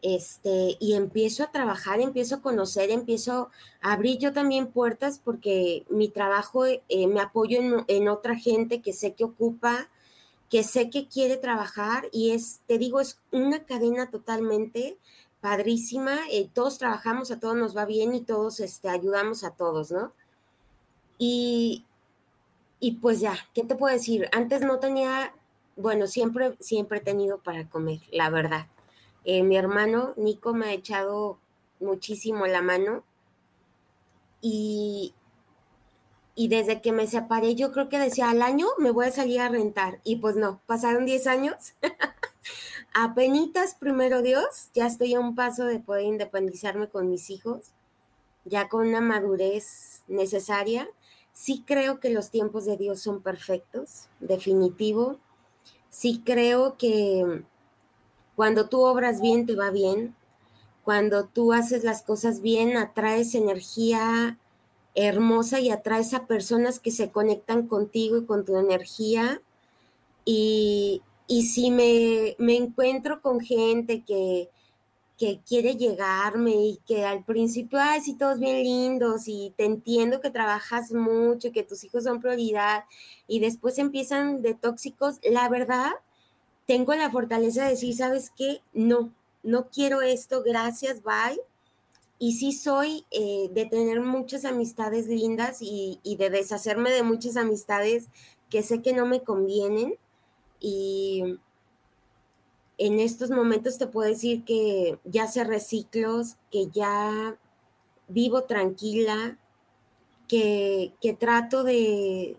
este, 0.00 0.76
y 0.78 0.94
empiezo 0.94 1.42
a 1.42 1.50
trabajar, 1.50 2.00
empiezo 2.00 2.36
a 2.36 2.40
conocer, 2.40 2.90
empiezo 2.90 3.50
a 3.80 3.94
abrir 3.94 4.18
yo 4.18 4.32
también 4.32 4.68
puertas 4.68 5.18
porque 5.18 5.84
mi 5.90 6.08
trabajo 6.08 6.66
eh, 6.66 6.78
me 7.08 7.20
apoyo 7.20 7.58
en, 7.88 8.08
otra 8.08 8.36
gente 8.36 8.80
que 8.80 8.92
sé 8.92 9.14
que 9.14 9.24
ocupa, 9.24 9.88
que 10.48 10.62
sé 10.62 10.88
que 10.88 11.08
quiere 11.08 11.36
trabajar 11.36 12.08
y 12.12 12.30
es, 12.30 12.60
te 12.68 12.78
digo, 12.78 13.00
es 13.00 13.18
una 13.32 13.64
cadena 13.64 14.08
totalmente 14.08 14.98
padrísima, 15.40 16.20
eh, 16.30 16.48
todos 16.54 16.78
trabajamos, 16.78 17.32
a 17.32 17.40
todos 17.40 17.56
nos 17.56 17.76
va 17.76 17.86
bien 17.86 18.14
y 18.14 18.20
todos 18.20 18.60
este, 18.60 18.88
ayudamos 18.88 19.42
a 19.42 19.50
todos, 19.50 19.90
¿no? 19.90 20.12
Y, 21.18 21.84
y 22.80 22.92
pues 22.96 23.20
ya, 23.20 23.36
¿qué 23.54 23.64
te 23.64 23.74
puedo 23.74 23.94
decir? 23.94 24.28
Antes 24.32 24.62
no 24.62 24.78
tenía, 24.78 25.34
bueno, 25.76 26.06
siempre, 26.06 26.56
siempre 26.60 26.98
he 26.98 27.02
tenido 27.02 27.38
para 27.38 27.68
comer, 27.68 28.00
la 28.10 28.30
verdad 28.30 28.66
eh, 29.24 29.42
mi 29.42 29.56
hermano 29.56 30.14
Nico 30.16 30.52
me 30.52 30.66
ha 30.66 30.72
echado 30.72 31.38
muchísimo 31.80 32.46
la 32.46 32.62
mano 32.62 33.04
y, 34.40 35.14
y 36.34 36.48
desde 36.48 36.80
que 36.80 36.92
me 36.92 37.06
separé 37.06 37.54
yo 37.54 37.70
creo 37.72 37.88
que 37.88 37.98
decía 37.98 38.30
al 38.30 38.42
año 38.42 38.66
me 38.78 38.90
voy 38.90 39.06
a 39.06 39.12
salir 39.12 39.40
a 39.40 39.48
rentar 39.48 40.00
y 40.02 40.16
pues 40.16 40.36
no, 40.36 40.60
pasaron 40.66 41.06
10 41.06 41.26
años. 41.26 41.74
Apenitas, 42.94 43.74
primero 43.74 44.20
Dios, 44.22 44.70
ya 44.74 44.86
estoy 44.86 45.14
a 45.14 45.20
un 45.20 45.34
paso 45.34 45.64
de 45.64 45.78
poder 45.78 46.04
independizarme 46.04 46.88
con 46.88 47.08
mis 47.08 47.30
hijos, 47.30 47.70
ya 48.44 48.68
con 48.68 48.86
una 48.88 49.00
madurez 49.00 50.02
necesaria. 50.08 50.88
Sí 51.42 51.64
creo 51.66 51.98
que 51.98 52.08
los 52.08 52.30
tiempos 52.30 52.66
de 52.66 52.76
Dios 52.76 53.00
son 53.00 53.20
perfectos, 53.20 54.06
definitivo. 54.20 55.18
Sí 55.90 56.22
creo 56.24 56.76
que 56.76 57.42
cuando 58.36 58.68
tú 58.68 58.82
obras 58.82 59.20
bien, 59.20 59.44
te 59.44 59.56
va 59.56 59.72
bien. 59.72 60.14
Cuando 60.84 61.26
tú 61.26 61.52
haces 61.52 61.82
las 61.82 62.04
cosas 62.04 62.42
bien, 62.42 62.76
atraes 62.76 63.34
energía 63.34 64.38
hermosa 64.94 65.58
y 65.58 65.70
atraes 65.70 66.14
a 66.14 66.28
personas 66.28 66.78
que 66.78 66.92
se 66.92 67.10
conectan 67.10 67.66
contigo 67.66 68.18
y 68.18 68.24
con 68.24 68.44
tu 68.44 68.56
energía. 68.56 69.42
Y, 70.24 71.02
si 71.26 71.72
me, 71.72 72.36
encuentro 72.38 73.20
con 73.20 73.40
gente 73.40 74.04
que, 74.04 74.48
que 75.22 75.40
quiere 75.46 75.76
llegarme 75.76 76.50
y 76.50 76.80
que 76.84 77.04
al 77.04 77.24
principio, 77.24 77.78
ay, 77.80 78.00
sí, 78.00 78.14
todos 78.14 78.40
bien 78.40 78.56
lindos 78.56 79.28
y 79.28 79.54
te 79.56 79.64
entiendo 79.64 80.20
que 80.20 80.32
trabajas 80.32 80.90
mucho 80.90 81.46
y 81.46 81.52
que 81.52 81.62
tus 81.62 81.84
hijos 81.84 82.02
son 82.02 82.20
prioridad 82.20 82.86
y 83.28 83.38
después 83.38 83.78
empiezan 83.78 84.42
de 84.42 84.54
tóxicos, 84.54 85.20
la 85.22 85.48
verdad, 85.48 85.92
tengo 86.66 86.92
la 86.96 87.08
fortaleza 87.08 87.62
de 87.62 87.70
decir, 87.70 87.94
¿sabes 87.94 88.32
qué? 88.36 88.62
No, 88.72 89.12
no 89.44 89.68
quiero 89.70 90.02
esto, 90.02 90.42
gracias, 90.42 91.04
bye. 91.04 91.40
Y 92.18 92.32
sí 92.32 92.50
soy 92.50 93.06
eh, 93.12 93.48
de 93.52 93.66
tener 93.66 94.00
muchas 94.00 94.44
amistades 94.44 95.06
lindas 95.06 95.58
y, 95.62 96.00
y 96.02 96.16
de 96.16 96.30
deshacerme 96.30 96.90
de 96.90 97.04
muchas 97.04 97.36
amistades 97.36 98.08
que 98.50 98.64
sé 98.64 98.82
que 98.82 98.92
no 98.92 99.06
me 99.06 99.22
convienen. 99.22 99.94
Y 100.58 101.38
en 102.78 102.98
estos 102.98 103.30
momentos 103.30 103.78
te 103.78 103.86
puedo 103.86 104.08
decir 104.08 104.44
que 104.44 104.98
ya 105.04 105.26
sé 105.26 105.44
reciclos, 105.44 106.36
que 106.50 106.68
ya 106.68 107.36
vivo 108.08 108.44
tranquila, 108.44 109.38
que, 110.28 111.16
trato 111.18 111.62
de, 111.62 112.36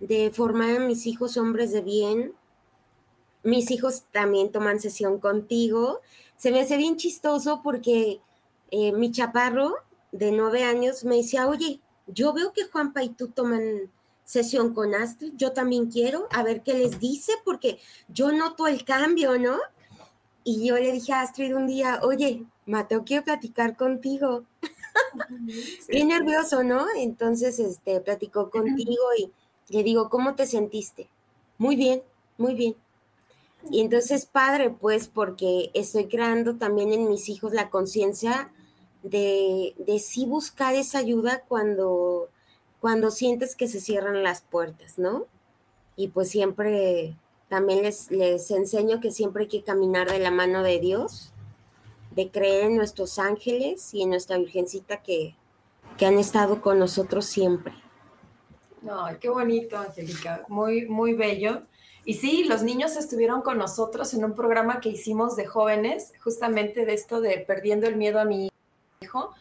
de 0.00 0.30
formar 0.30 0.76
a 0.76 0.80
mis 0.80 1.06
hijos 1.06 1.36
hombres 1.36 1.72
de 1.72 1.82
bien. 1.82 2.32
Mis 3.42 3.70
hijos 3.70 4.04
también 4.12 4.50
toman 4.50 4.80
sesión 4.80 5.18
contigo. 5.18 6.00
Se 6.36 6.50
me 6.50 6.60
hace 6.60 6.76
bien 6.76 6.96
chistoso 6.96 7.60
porque 7.62 8.20
eh, 8.70 8.92
mi 8.92 9.10
chaparro 9.12 9.74
de 10.12 10.32
nueve 10.32 10.64
años 10.64 11.04
me 11.04 11.16
decía, 11.16 11.48
oye, 11.48 11.80
yo 12.06 12.32
veo 12.32 12.52
que 12.52 12.64
Juanpa 12.64 13.02
y 13.02 13.10
tú 13.10 13.28
toman 13.28 13.90
sesión 14.24 14.74
con 14.74 14.94
Astrid, 14.94 15.32
yo 15.36 15.52
también 15.52 15.90
quiero, 15.90 16.26
a 16.30 16.42
ver 16.42 16.62
qué 16.62 16.74
les 16.74 16.98
dice, 16.98 17.32
porque 17.44 17.78
yo 18.08 18.32
noto 18.32 18.66
el 18.66 18.84
cambio, 18.84 19.38
¿no? 19.38 19.58
Y 20.44 20.66
yo 20.66 20.76
le 20.76 20.92
dije 20.92 21.12
a 21.12 21.22
Astrid 21.22 21.54
un 21.54 21.66
día, 21.66 22.00
oye, 22.02 22.44
Mateo, 22.66 23.04
quiero 23.04 23.24
platicar 23.24 23.76
contigo. 23.76 24.44
Bien 25.88 26.08
nervioso, 26.08 26.62
¿no? 26.64 26.86
Entonces, 26.96 27.58
este, 27.58 28.00
platicó 28.00 28.50
contigo 28.50 29.02
y 29.18 29.30
le 29.68 29.82
digo, 29.82 30.08
¿cómo 30.08 30.34
te 30.34 30.46
sentiste? 30.46 31.08
Muy 31.58 31.76
bien, 31.76 32.02
muy 32.38 32.54
bien. 32.54 32.76
Y 33.70 33.80
entonces, 33.80 34.26
padre, 34.26 34.70
pues, 34.70 35.08
porque 35.08 35.70
estoy 35.74 36.06
creando 36.08 36.56
también 36.56 36.92
en 36.92 37.08
mis 37.08 37.28
hijos 37.28 37.52
la 37.52 37.70
conciencia 37.70 38.52
de, 39.02 39.74
de 39.78 39.98
sí 39.98 40.26
buscar 40.26 40.74
esa 40.74 40.98
ayuda 40.98 41.42
cuando 41.46 42.28
cuando 42.82 43.12
sientes 43.12 43.54
que 43.54 43.68
se 43.68 43.80
cierran 43.80 44.24
las 44.24 44.42
puertas, 44.42 44.98
¿no? 44.98 45.26
Y 45.94 46.08
pues 46.08 46.30
siempre, 46.30 47.16
también 47.48 47.80
les, 47.80 48.10
les 48.10 48.50
enseño 48.50 48.98
que 48.98 49.12
siempre 49.12 49.44
hay 49.44 49.48
que 49.48 49.62
caminar 49.62 50.10
de 50.10 50.18
la 50.18 50.32
mano 50.32 50.64
de 50.64 50.80
Dios, 50.80 51.32
de 52.10 52.32
creer 52.32 52.64
en 52.64 52.76
nuestros 52.76 53.20
ángeles 53.20 53.94
y 53.94 54.02
en 54.02 54.10
nuestra 54.10 54.36
Virgencita 54.36 55.00
que, 55.00 55.36
que 55.96 56.06
han 56.06 56.18
estado 56.18 56.60
con 56.60 56.80
nosotros 56.80 57.24
siempre. 57.24 57.72
No, 58.82 59.04
qué 59.20 59.28
bonito, 59.28 59.78
Angélica, 59.78 60.44
muy, 60.48 60.86
muy 60.86 61.14
bello. 61.14 61.62
Y 62.04 62.14
sí, 62.14 62.42
los 62.42 62.64
niños 62.64 62.96
estuvieron 62.96 63.42
con 63.42 63.58
nosotros 63.58 64.12
en 64.12 64.24
un 64.24 64.34
programa 64.34 64.80
que 64.80 64.88
hicimos 64.88 65.36
de 65.36 65.46
jóvenes, 65.46 66.14
justamente 66.20 66.84
de 66.84 66.94
esto 66.94 67.20
de 67.20 67.44
perdiendo 67.46 67.86
el 67.86 67.94
miedo 67.94 68.18
a 68.18 68.24
mi 68.24 68.50
hijo 69.00 69.36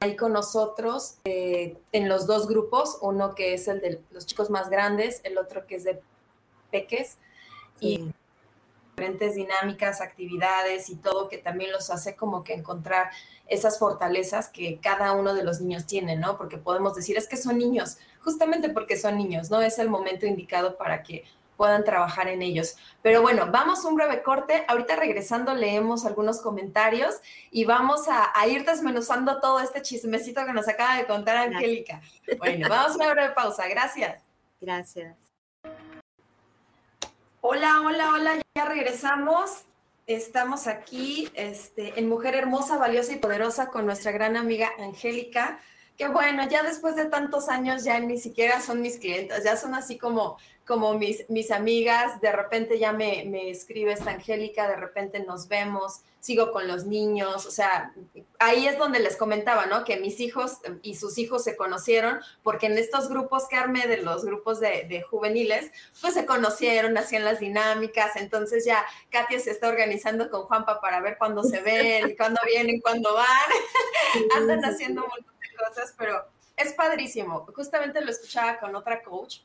ahí 0.00 0.16
con 0.16 0.32
nosotros 0.32 1.16
eh, 1.24 1.76
en 1.92 2.08
los 2.08 2.26
dos 2.26 2.48
grupos, 2.48 2.98
uno 3.00 3.34
que 3.34 3.54
es 3.54 3.68
el 3.68 3.80
de 3.80 4.00
los 4.10 4.26
chicos 4.26 4.50
más 4.50 4.70
grandes, 4.70 5.20
el 5.24 5.38
otro 5.38 5.66
que 5.66 5.76
es 5.76 5.84
de 5.84 6.00
peques, 6.70 7.18
y 7.80 8.12
diferentes 8.90 9.34
dinámicas, 9.34 10.00
actividades 10.00 10.88
y 10.88 10.96
todo 10.96 11.28
que 11.28 11.38
también 11.38 11.72
los 11.72 11.90
hace 11.90 12.14
como 12.14 12.44
que 12.44 12.54
encontrar 12.54 13.10
esas 13.48 13.78
fortalezas 13.78 14.48
que 14.48 14.78
cada 14.80 15.12
uno 15.12 15.34
de 15.34 15.44
los 15.44 15.60
niños 15.60 15.86
tiene, 15.86 16.16
¿no? 16.16 16.38
Porque 16.38 16.56
podemos 16.56 16.94
decir, 16.94 17.16
es 17.18 17.28
que 17.28 17.36
son 17.36 17.58
niños, 17.58 17.98
justamente 18.22 18.68
porque 18.70 18.96
son 18.96 19.18
niños, 19.18 19.50
¿no? 19.50 19.60
Es 19.60 19.78
el 19.78 19.90
momento 19.90 20.26
indicado 20.26 20.76
para 20.76 21.02
que 21.02 21.24
puedan 21.56 21.84
trabajar 21.84 22.28
en 22.28 22.42
ellos. 22.42 22.76
Pero 23.02 23.22
bueno, 23.22 23.48
vamos 23.50 23.84
a 23.84 23.88
un 23.88 23.96
breve 23.96 24.22
corte. 24.22 24.64
Ahorita 24.68 24.96
regresando 24.96 25.54
leemos 25.54 26.04
algunos 26.04 26.40
comentarios 26.40 27.16
y 27.50 27.64
vamos 27.64 28.06
a, 28.08 28.32
ir 28.46 28.64
desmenuzando 28.64 29.40
todo 29.40 29.60
este 29.60 29.82
chismecito 29.82 30.44
que 30.44 30.52
nos 30.52 30.68
acaba 30.68 30.96
de 30.96 31.06
contar 31.06 31.36
Angélica. 31.36 32.00
Bueno, 32.38 32.68
vamos 32.68 32.92
a 32.92 32.96
una 32.96 33.12
breve 33.12 33.34
pausa. 33.34 33.68
Gracias. 33.68 34.20
Gracias. 34.60 35.16
Hola, 37.40 37.82
hola, 37.84 38.08
hola. 38.14 38.42
Ya 38.54 38.64
regresamos. 38.64 39.64
Estamos 40.06 40.66
aquí 40.66 41.30
este, 41.34 41.98
en 41.98 42.08
Mujer 42.08 42.34
Hermosa, 42.34 42.76
Valiosa 42.76 43.12
y 43.12 43.16
Poderosa 43.16 43.68
con 43.68 43.86
nuestra 43.86 44.12
gran 44.12 44.36
amiga 44.36 44.70
Angélica. 44.78 45.60
Que 45.96 46.08
bueno, 46.08 46.46
ya 46.48 46.62
después 46.62 46.96
de 46.96 47.06
tantos 47.06 47.48
años 47.48 47.84
ya 47.84 48.00
ni 48.00 48.18
siquiera 48.18 48.60
son 48.60 48.82
mis 48.82 48.98
clientes, 48.98 49.44
ya 49.44 49.56
son 49.56 49.74
así 49.74 49.96
como 49.96 50.38
como 50.66 50.94
mis, 50.94 51.28
mis 51.28 51.50
amigas, 51.50 52.20
de 52.20 52.32
repente 52.32 52.78
ya 52.78 52.92
me, 52.92 53.24
me 53.26 53.50
escribe 53.50 53.92
esta 53.92 54.12
Angélica, 54.12 54.66
de 54.66 54.76
repente 54.76 55.20
nos 55.20 55.48
vemos, 55.48 56.00
sigo 56.20 56.52
con 56.52 56.66
los 56.66 56.86
niños, 56.86 57.44
o 57.44 57.50
sea, 57.50 57.92
ahí 58.38 58.66
es 58.66 58.78
donde 58.78 58.98
les 58.98 59.16
comentaba, 59.16 59.66
¿no? 59.66 59.84
Que 59.84 59.98
mis 59.98 60.20
hijos 60.20 60.58
y 60.80 60.94
sus 60.94 61.18
hijos 61.18 61.44
se 61.44 61.54
conocieron, 61.54 62.20
porque 62.42 62.66
en 62.66 62.78
estos 62.78 63.10
grupos 63.10 63.46
que 63.46 63.56
armé 63.56 63.86
de 63.86 63.98
los 63.98 64.24
grupos 64.24 64.58
de, 64.58 64.86
de 64.88 65.02
juveniles, 65.02 65.70
pues 66.00 66.14
se 66.14 66.24
conocieron, 66.24 66.96
hacían 66.96 67.24
las 67.24 67.40
dinámicas, 67.40 68.16
entonces 68.16 68.64
ya 68.64 68.86
Katia 69.10 69.40
se 69.40 69.50
está 69.50 69.68
organizando 69.68 70.30
con 70.30 70.42
Juanpa 70.42 70.80
para 70.80 71.00
ver 71.00 71.18
cuándo 71.18 71.42
se 71.42 71.60
ven, 71.60 72.16
cuándo 72.16 72.40
vienen, 72.46 72.80
cuándo 72.80 73.12
van, 73.12 73.26
andan 74.36 74.64
haciendo 74.64 75.02
de 75.02 75.56
cosas, 75.68 75.94
pero 75.98 76.24
es 76.56 76.72
padrísimo. 76.72 77.46
Justamente 77.54 78.00
lo 78.00 78.10
escuchaba 78.10 78.58
con 78.58 78.74
otra 78.74 79.02
coach 79.02 79.40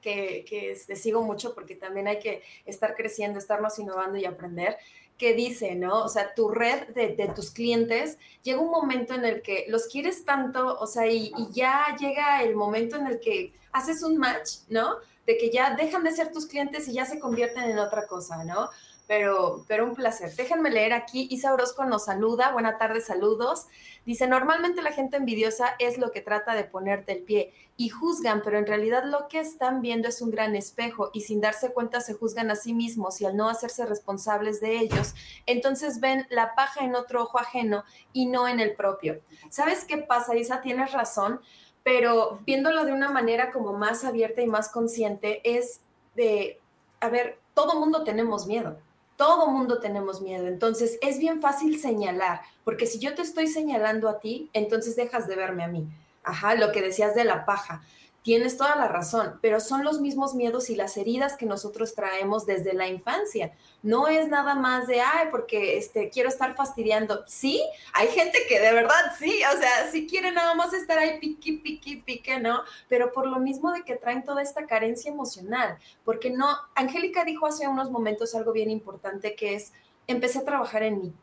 que, 0.00 0.44
que 0.48 0.72
este, 0.72 0.96
sigo 0.96 1.22
mucho 1.22 1.54
porque 1.54 1.76
también 1.76 2.08
hay 2.08 2.18
que 2.18 2.42
estar 2.66 2.94
creciendo, 2.94 3.38
estarnos 3.38 3.78
innovando 3.78 4.18
y 4.18 4.24
aprender, 4.24 4.76
que 5.18 5.34
dice, 5.34 5.74
¿no? 5.74 6.02
O 6.02 6.08
sea, 6.08 6.34
tu 6.34 6.48
red 6.48 6.88
de, 6.94 7.14
de, 7.14 7.28
tus 7.28 7.50
clientes, 7.50 8.16
llega 8.42 8.58
un 8.58 8.70
momento 8.70 9.14
en 9.14 9.26
el 9.26 9.42
que 9.42 9.66
los 9.68 9.86
quieres 9.86 10.24
tanto, 10.24 10.78
o 10.78 10.86
sea, 10.86 11.06
y, 11.06 11.32
y, 11.36 11.52
ya 11.52 11.94
llega 12.00 12.42
el 12.42 12.56
momento 12.56 12.96
en 12.96 13.06
el 13.06 13.20
que 13.20 13.52
haces 13.72 14.02
un 14.02 14.16
match, 14.16 14.60
¿no? 14.68 14.94
De 15.26 15.36
que 15.36 15.50
ya 15.50 15.76
dejan 15.76 16.04
de 16.04 16.12
ser 16.12 16.32
tus 16.32 16.46
clientes 16.46 16.88
y 16.88 16.94
ya 16.94 17.04
se 17.04 17.18
convierten 17.18 17.64
en 17.64 17.78
otra 17.78 18.06
cosa, 18.06 18.44
¿no? 18.44 18.70
Pero, 19.10 19.64
pero 19.66 19.86
un 19.86 19.96
placer. 19.96 20.36
Déjenme 20.36 20.70
leer 20.70 20.92
aquí. 20.92 21.26
Isa 21.32 21.52
Orozco 21.52 21.84
nos 21.84 22.04
saluda. 22.04 22.52
Buena 22.52 22.78
tarde, 22.78 23.00
saludos. 23.00 23.66
Dice, 24.06 24.28
normalmente 24.28 24.82
la 24.82 24.92
gente 24.92 25.16
envidiosa 25.16 25.74
es 25.80 25.98
lo 25.98 26.12
que 26.12 26.20
trata 26.20 26.54
de 26.54 26.62
ponerte 26.62 27.10
el 27.10 27.24
pie 27.24 27.52
y 27.76 27.88
juzgan, 27.88 28.40
pero 28.44 28.56
en 28.56 28.68
realidad 28.68 29.02
lo 29.04 29.26
que 29.26 29.40
están 29.40 29.80
viendo 29.80 30.06
es 30.06 30.22
un 30.22 30.30
gran 30.30 30.54
espejo 30.54 31.10
y 31.12 31.22
sin 31.22 31.40
darse 31.40 31.72
cuenta 31.72 32.00
se 32.00 32.14
juzgan 32.14 32.52
a 32.52 32.54
sí 32.54 32.72
mismos 32.72 33.20
y 33.20 33.24
al 33.24 33.36
no 33.36 33.48
hacerse 33.48 33.84
responsables 33.84 34.60
de 34.60 34.78
ellos, 34.78 35.16
entonces 35.44 35.98
ven 35.98 36.24
la 36.30 36.54
paja 36.54 36.84
en 36.84 36.94
otro 36.94 37.24
ojo 37.24 37.40
ajeno 37.40 37.82
y 38.12 38.26
no 38.26 38.46
en 38.46 38.60
el 38.60 38.76
propio. 38.76 39.20
¿Sabes 39.48 39.84
qué 39.86 39.96
pasa, 39.98 40.36
Isa? 40.36 40.60
Tienes 40.60 40.92
razón, 40.92 41.40
pero 41.82 42.38
viéndolo 42.46 42.84
de 42.84 42.92
una 42.92 43.10
manera 43.10 43.50
como 43.50 43.72
más 43.72 44.04
abierta 44.04 44.40
y 44.40 44.46
más 44.46 44.68
consciente 44.68 45.40
es 45.42 45.80
de, 46.14 46.60
a 47.00 47.08
ver, 47.08 47.40
todo 47.54 47.80
mundo 47.80 48.04
tenemos 48.04 48.46
miedo 48.46 48.76
todo 49.20 49.48
mundo 49.48 49.80
tenemos 49.80 50.22
miedo, 50.22 50.46
entonces 50.46 50.98
es 51.02 51.18
bien 51.18 51.42
fácil 51.42 51.78
señalar, 51.78 52.40
porque 52.64 52.86
si 52.86 52.98
yo 52.98 53.14
te 53.14 53.20
estoy 53.20 53.48
señalando 53.48 54.08
a 54.08 54.18
ti, 54.18 54.48
entonces 54.54 54.96
dejas 54.96 55.28
de 55.28 55.36
verme 55.36 55.62
a 55.62 55.68
mí. 55.68 55.86
Ajá, 56.24 56.54
lo 56.54 56.72
que 56.72 56.80
decías 56.80 57.14
de 57.14 57.24
la 57.24 57.44
paja. 57.44 57.82
Tienes 58.22 58.58
toda 58.58 58.76
la 58.76 58.86
razón, 58.86 59.38
pero 59.40 59.60
son 59.60 59.82
los 59.82 60.00
mismos 60.00 60.34
miedos 60.34 60.68
y 60.68 60.76
las 60.76 60.98
heridas 60.98 61.38
que 61.38 61.46
nosotros 61.46 61.94
traemos 61.94 62.44
desde 62.44 62.74
la 62.74 62.86
infancia. 62.86 63.52
No 63.82 64.08
es 64.08 64.28
nada 64.28 64.54
más 64.54 64.86
de, 64.86 65.00
ay, 65.00 65.28
porque 65.30 65.78
este, 65.78 66.10
quiero 66.10 66.28
estar 66.28 66.54
fastidiando. 66.54 67.24
Sí, 67.26 67.62
hay 67.94 68.08
gente 68.08 68.38
que 68.46 68.60
de 68.60 68.74
verdad 68.74 69.14
sí, 69.18 69.40
o 69.54 69.58
sea, 69.58 69.90
sí 69.90 70.06
quiere 70.06 70.32
nada 70.32 70.54
más 70.54 70.74
estar 70.74 70.98
ahí 70.98 71.18
piqui, 71.18 71.52
piqui, 71.52 71.96
pique, 71.96 72.38
¿no? 72.38 72.60
Pero 72.88 73.10
por 73.10 73.26
lo 73.26 73.38
mismo 73.38 73.72
de 73.72 73.84
que 73.84 73.96
traen 73.96 74.22
toda 74.22 74.42
esta 74.42 74.66
carencia 74.66 75.10
emocional, 75.10 75.78
porque 76.04 76.28
no, 76.28 76.46
Angélica 76.74 77.24
dijo 77.24 77.46
hace 77.46 77.68
unos 77.68 77.90
momentos 77.90 78.34
algo 78.34 78.52
bien 78.52 78.70
importante 78.70 79.34
que 79.34 79.54
es, 79.54 79.72
empecé 80.06 80.40
a 80.40 80.44
trabajar 80.44 80.82
en 80.82 81.00
mí. 81.00 81.14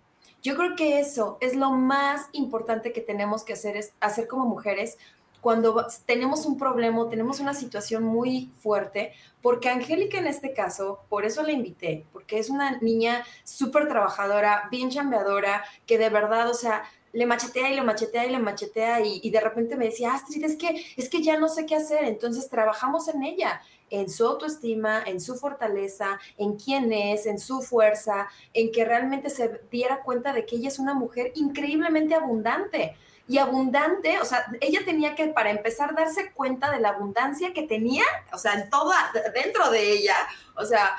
Yo 0.41 0.55
creo 0.55 0.75
que 0.75 0.99
eso 0.99 1.37
es 1.41 1.55
lo 1.55 1.71
más 1.71 2.29
importante 2.31 2.93
que 2.93 3.01
tenemos 3.01 3.43
que 3.43 3.53
hacer, 3.53 3.75
es 3.75 3.93
hacer 3.99 4.27
como 4.27 4.45
mujeres, 4.45 4.97
cuando 5.41 5.85
tenemos 6.05 6.45
un 6.45 6.57
problema, 6.57 7.09
tenemos 7.09 7.39
una 7.39 7.53
situación 7.53 8.03
muy 8.03 8.51
fuerte, 8.59 9.13
porque 9.41 9.69
Angélica 9.69 10.17
en 10.17 10.27
este 10.27 10.53
caso, 10.53 11.01
por 11.09 11.25
eso 11.25 11.43
la 11.43 11.51
invité, 11.51 12.05
porque 12.11 12.39
es 12.39 12.49
una 12.49 12.77
niña 12.79 13.23
súper 13.43 13.87
trabajadora, 13.87 14.67
bien 14.71 14.89
chambeadora, 14.89 15.63
que 15.85 15.97
de 15.97 16.09
verdad, 16.09 16.49
o 16.49 16.53
sea, 16.53 16.83
le 17.13 17.25
machetea 17.25 17.71
y 17.71 17.75
le 17.75 17.83
machetea 17.83 18.25
y 18.25 18.31
le 18.31 18.39
machetea 18.39 19.01
y, 19.01 19.19
y, 19.23 19.29
de 19.29 19.39
repente 19.39 19.75
me 19.75 19.85
decía, 19.85 20.13
Astrid, 20.13 20.43
es 20.43 20.57
que, 20.57 20.85
es 20.97 21.09
que 21.09 21.23
ya 21.23 21.39
no 21.39 21.47
sé 21.47 21.65
qué 21.65 21.75
hacer, 21.75 22.03
entonces 22.03 22.49
trabajamos 22.49 23.07
en 23.07 23.23
ella, 23.23 23.61
en 23.89 24.09
su 24.09 24.25
autoestima, 24.25 25.01
en 25.05 25.21
su 25.21 25.35
fortaleza, 25.35 26.19
en 26.37 26.57
quién 26.57 26.91
es, 26.91 27.25
en 27.25 27.39
su 27.39 27.61
fuerza, 27.61 28.27
en 28.53 28.71
que 28.71 28.85
realmente 28.85 29.29
se 29.29 29.61
diera 29.71 30.01
cuenta 30.01 30.33
de 30.33 30.45
que 30.45 30.57
ella 30.57 30.67
es 30.67 30.79
una 30.79 30.93
mujer 30.93 31.31
increíblemente 31.35 32.15
abundante. 32.15 32.95
Y 33.27 33.37
abundante, 33.37 34.19
o 34.19 34.25
sea, 34.25 34.45
ella 34.61 34.81
tenía 34.85 35.15
que, 35.15 35.27
para 35.27 35.49
empezar, 35.49 35.93
darse 35.95 36.31
cuenta 36.31 36.71
de 36.71 36.79
la 36.79 36.89
abundancia 36.89 37.53
que 37.53 37.63
tenía, 37.63 38.05
o 38.31 38.37
sea, 38.37 38.53
en 38.53 38.69
toda, 38.69 39.11
dentro 39.33 39.69
de 39.69 39.91
ella, 39.91 40.15
o 40.55 40.65
sea, 40.65 40.95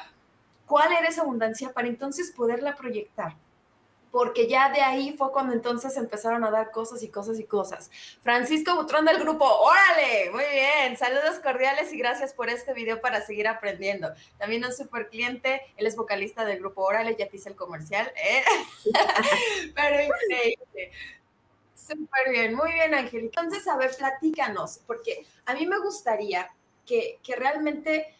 cuál 0.66 0.92
era 0.92 1.08
esa 1.08 1.22
abundancia 1.22 1.72
para 1.72 1.88
entonces 1.88 2.30
poderla 2.30 2.76
proyectar 2.76 3.34
porque 4.10 4.48
ya 4.48 4.70
de 4.70 4.80
ahí 4.80 5.14
fue 5.16 5.30
cuando 5.32 5.52
entonces 5.52 5.96
empezaron 5.96 6.44
a 6.44 6.50
dar 6.50 6.70
cosas 6.70 7.02
y 7.02 7.08
cosas 7.08 7.38
y 7.38 7.44
cosas. 7.44 7.90
Francisco 8.22 8.74
Butrón 8.74 9.04
del 9.04 9.18
grupo, 9.18 9.44
órale, 9.44 10.30
muy 10.30 10.44
bien, 10.44 10.96
saludos 10.96 11.38
cordiales 11.42 11.92
y 11.92 11.98
gracias 11.98 12.32
por 12.32 12.48
este 12.48 12.72
video 12.72 13.00
para 13.00 13.24
seguir 13.24 13.48
aprendiendo. 13.48 14.12
También 14.38 14.64
un 14.64 14.72
super 14.72 15.08
cliente, 15.08 15.62
él 15.76 15.86
es 15.86 15.96
vocalista 15.96 16.44
del 16.44 16.58
grupo 16.58 16.82
Órale, 16.82 17.16
ya 17.18 17.28
te 17.28 17.36
hice 17.36 17.50
el 17.50 17.56
comercial, 17.56 18.10
¿eh? 18.16 18.42
pero 19.74 20.02
increíble. 20.02 20.92
Súper 21.86 22.30
bien, 22.30 22.54
muy 22.54 22.72
bien, 22.72 22.94
Angélica. 22.94 23.40
Entonces, 23.40 23.66
a 23.68 23.76
ver, 23.76 23.90
platícanos, 23.96 24.80
porque 24.86 25.26
a 25.46 25.54
mí 25.54 25.66
me 25.66 25.78
gustaría 25.78 26.48
que, 26.84 27.18
que 27.22 27.36
realmente 27.36 28.14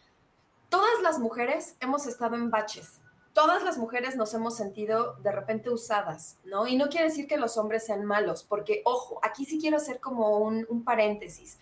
todas 0.68 1.02
las 1.02 1.18
mujeres 1.18 1.74
hemos 1.80 2.06
estado 2.06 2.36
en 2.36 2.50
baches, 2.50 3.00
todas 3.38 3.62
las 3.62 3.78
mujeres 3.78 4.16
nos 4.16 4.34
hemos 4.34 4.56
sentido 4.56 5.14
de 5.22 5.30
repente 5.32 5.70
usadas, 5.70 6.38
¿no? 6.44 6.66
Y 6.66 6.76
no 6.76 6.88
quiere 6.88 7.06
decir 7.06 7.26
que 7.26 7.36
los 7.36 7.56
hombres 7.56 7.86
sean 7.86 8.04
malos, 8.04 8.42
porque, 8.42 8.82
ojo, 8.84 9.20
aquí 9.22 9.44
sí 9.44 9.60
quiero 9.60 9.76
hacer 9.76 10.00
como 10.00 10.38
un, 10.38 10.82
paréntesis. 10.84 11.58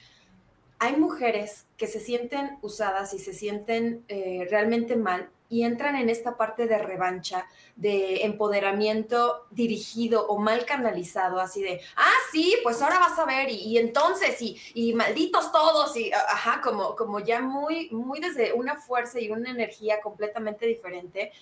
Hay 0.79 0.97
mujeres 0.97 1.67
que 1.77 1.87
se 1.87 2.01
sienten 2.01 2.59
usadas 2.63 3.13
y 3.15 3.19
se 3.19 3.35
sienten 3.35 4.05
eh, 4.09 4.47
realmente 4.51 4.97
mal 4.97 5.29
y 5.49 5.63
entran 5.65 5.97
en 5.97 6.09
esta 6.09 6.37
parte 6.37 6.67
de 6.67 6.79
revancha, 6.79 7.47
de 7.77 8.25
empoderamiento 8.25 9.47
dirigido 9.51 10.27
o 10.27 10.39
mal 10.39 10.65
canalizado, 10.65 11.41
así 11.41 11.63
de, 11.63 11.81
ah, 11.97 12.13
sí, 12.33 12.57
pues 12.63 12.83
ahora 12.83 12.99
vas 12.99 13.19
a 13.19 13.25
ver, 13.25 13.51
y, 13.51 13.79
entonces, 13.79 14.41
y, 14.43 14.61
y, 14.75 14.95
malditos 14.95 15.53
todos, 15.53 15.97
y 15.97 16.13
ajá, 16.13 16.61
como, 16.63 16.97
como 16.97 17.21
ya 17.21 17.41
muy, 17.41 17.91
muy 17.91 18.21
desde 18.21 18.53
una 18.53 18.77
fuerza 18.77 19.21
y 19.21 19.31
una 19.31 19.51
energía 19.51 20.01
completamente 20.01 20.67
diferente, 20.67 21.33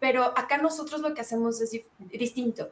pero 0.00 0.24
acá 0.24 0.56
nosotros 0.56 1.02
lo 1.02 1.14
que 1.14 1.20
hacemos 1.20 1.60
es 1.60 1.78
distinto. 1.98 2.70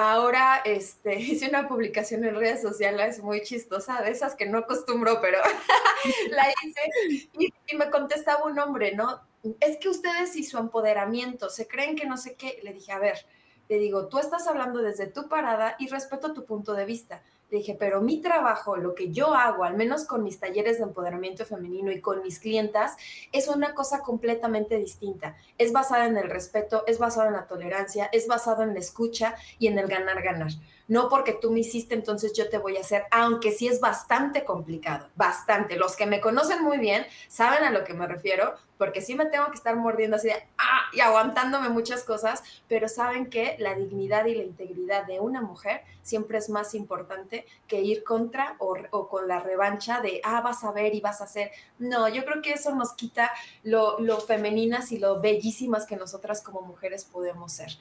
Ahora 0.00 0.62
este, 0.64 1.16
hice 1.18 1.48
una 1.48 1.66
publicación 1.66 2.24
en 2.24 2.36
redes 2.36 2.62
sociales 2.62 3.20
muy 3.20 3.42
chistosa, 3.42 4.00
de 4.00 4.12
esas 4.12 4.36
que 4.36 4.46
no 4.46 4.58
acostumbro, 4.58 5.20
pero 5.20 5.38
la 6.30 6.44
hice 6.62 7.28
y, 7.32 7.52
me 7.76 7.90
contestaba 7.90 8.44
un 8.44 8.56
hombre, 8.60 8.94
¿no? 8.94 9.20
Es 9.58 9.76
que 9.78 9.88
ustedes 9.88 10.36
y 10.36 10.44
su 10.44 10.56
empoderamiento 10.56 11.50
se 11.50 11.66
creen 11.66 11.96
que 11.96 12.06
no 12.06 12.16
sé 12.16 12.36
qué. 12.36 12.60
Le 12.62 12.72
dije, 12.72 12.92
a 12.92 13.00
ver, 13.00 13.26
le 13.68 13.78
digo, 13.78 14.06
tú 14.06 14.20
estás 14.20 14.46
hablando 14.46 14.82
desde 14.82 15.08
tu 15.08 15.28
parada 15.28 15.74
y 15.80 15.88
respeto 15.88 16.32
tu 16.32 16.44
punto 16.44 16.74
de 16.74 16.84
vista 16.84 17.20
dije, 17.56 17.76
pero 17.78 18.00
mi 18.00 18.20
trabajo, 18.20 18.76
lo 18.76 18.94
que 18.94 19.10
yo 19.10 19.34
hago, 19.34 19.64
al 19.64 19.76
menos 19.76 20.04
con 20.04 20.22
mis 20.22 20.38
talleres 20.38 20.78
de 20.78 20.84
empoderamiento 20.84 21.44
femenino 21.44 21.90
y 21.90 22.00
con 22.00 22.22
mis 22.22 22.38
clientas, 22.38 22.96
es 23.32 23.48
una 23.48 23.74
cosa 23.74 24.00
completamente 24.00 24.76
distinta. 24.76 25.36
Es 25.56 25.72
basada 25.72 26.06
en 26.06 26.16
el 26.16 26.28
respeto, 26.28 26.84
es 26.86 26.98
basada 26.98 27.28
en 27.28 27.34
la 27.34 27.46
tolerancia, 27.46 28.08
es 28.12 28.26
basada 28.26 28.64
en 28.64 28.74
la 28.74 28.80
escucha 28.80 29.34
y 29.58 29.68
en 29.68 29.78
el 29.78 29.88
ganar-ganar 29.88 30.52
no 30.88 31.10
porque 31.10 31.34
tú 31.34 31.50
me 31.50 31.60
hiciste, 31.60 31.94
entonces 31.94 32.32
yo 32.32 32.48
te 32.48 32.58
voy 32.58 32.78
a 32.78 32.80
hacer, 32.80 33.04
aunque 33.10 33.52
sí 33.52 33.68
es 33.68 33.80
bastante 33.80 34.44
complicado, 34.44 35.08
bastante. 35.14 35.76
Los 35.76 35.94
que 35.94 36.06
me 36.06 36.20
conocen 36.20 36.64
muy 36.64 36.78
bien 36.78 37.06
saben 37.28 37.62
a 37.62 37.70
lo 37.70 37.84
que 37.84 37.92
me 37.92 38.06
refiero, 38.06 38.54
porque 38.78 39.02
sí 39.02 39.14
me 39.14 39.26
tengo 39.26 39.46
que 39.50 39.56
estar 39.56 39.76
mordiendo 39.76 40.16
así 40.16 40.28
de, 40.28 40.46
ah, 40.56 40.82
y 40.92 41.00
aguantándome 41.00 41.68
muchas 41.68 42.04
cosas, 42.04 42.42
pero 42.68 42.88
saben 42.88 43.28
que 43.28 43.56
la 43.58 43.74
dignidad 43.74 44.24
y 44.24 44.34
la 44.34 44.44
integridad 44.44 45.06
de 45.06 45.20
una 45.20 45.42
mujer 45.42 45.82
siempre 46.02 46.38
es 46.38 46.48
más 46.48 46.74
importante 46.74 47.44
que 47.66 47.82
ir 47.82 48.02
contra 48.02 48.56
o, 48.58 49.08
con 49.08 49.28
la 49.28 49.40
revancha 49.40 50.00
de, 50.00 50.22
ah, 50.24 50.40
vas 50.40 50.64
a 50.64 50.72
ver 50.72 50.94
y 50.94 51.00
vas 51.00 51.20
a 51.20 51.24
hacer. 51.24 51.50
No, 51.78 52.08
yo 52.08 52.24
creo 52.24 52.40
que 52.40 52.52
eso 52.52 52.74
nos 52.74 52.94
quita 52.94 53.30
lo, 53.62 54.00
lo 54.00 54.20
femeninas 54.20 54.90
y 54.92 54.98
lo 54.98 55.20
bellísimas 55.20 55.84
que 55.84 55.96
nosotras 55.96 56.40
como 56.40 56.62
mujeres 56.62 57.04
podemos 57.04 57.52
ser. 57.52 57.72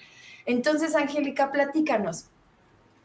Entonces, 0.46 0.96
Angélica, 0.96 1.52
platícanos. 1.52 2.28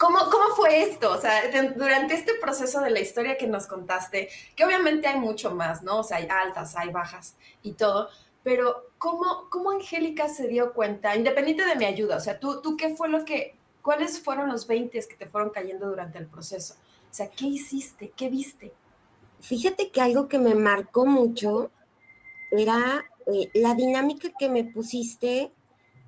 ¿Cómo, 0.03 0.19
¿Cómo 0.33 0.57
fue 0.57 0.83
esto? 0.83 1.13
O 1.13 1.21
sea, 1.21 1.43
durante 1.77 2.15
este 2.15 2.33
proceso 2.35 2.81
de 2.81 2.91
la 2.91 2.99
historia 2.99 3.39
que 3.39 3.47
nos 3.47 3.69
contaste, 3.69 4.31
que 4.57 4.65
obviamente 4.65 5.07
hay 5.07 5.21
mucho 5.21 5.55
más, 5.55 5.85
¿no? 5.85 6.01
O 6.01 6.03
sea, 6.03 6.17
hay 6.17 6.27
altas, 6.29 6.75
hay 6.75 6.91
bajas 6.91 7.37
y 7.63 7.75
todo, 7.75 8.09
pero 8.43 8.91
¿cómo, 8.99 9.47
cómo 9.49 9.71
Angélica 9.71 10.29
se 10.29 10.49
dio 10.49 10.73
cuenta, 10.73 11.15
independiente 11.15 11.65
de 11.65 11.77
mi 11.77 11.85
ayuda? 11.85 12.17
O 12.17 12.21
sea, 12.21 12.41
¿tú, 12.41 12.61
tú 12.61 12.77
qué 12.77 12.97
fue 12.97 13.09
lo 13.09 13.25
que, 13.25 13.55
cuáles 13.81 14.21
fueron 14.21 14.49
los 14.49 14.67
20 14.67 15.07
que 15.07 15.15
te 15.15 15.27
fueron 15.27 15.51
cayendo 15.51 15.87
durante 15.87 16.19
el 16.19 16.27
proceso? 16.27 16.75
O 17.09 17.15
sea, 17.15 17.31
¿qué 17.31 17.47
hiciste? 17.47 18.11
¿Qué 18.17 18.29
viste? 18.29 18.73
Fíjate 19.39 19.93
que 19.93 20.01
algo 20.01 20.27
que 20.27 20.41
me 20.41 20.57
marcó 20.57 21.07
mucho 21.07 21.71
era 22.51 23.05
eh, 23.33 23.51
la 23.55 23.75
dinámica 23.75 24.31
que 24.37 24.49
me 24.49 24.65
pusiste, 24.65 25.53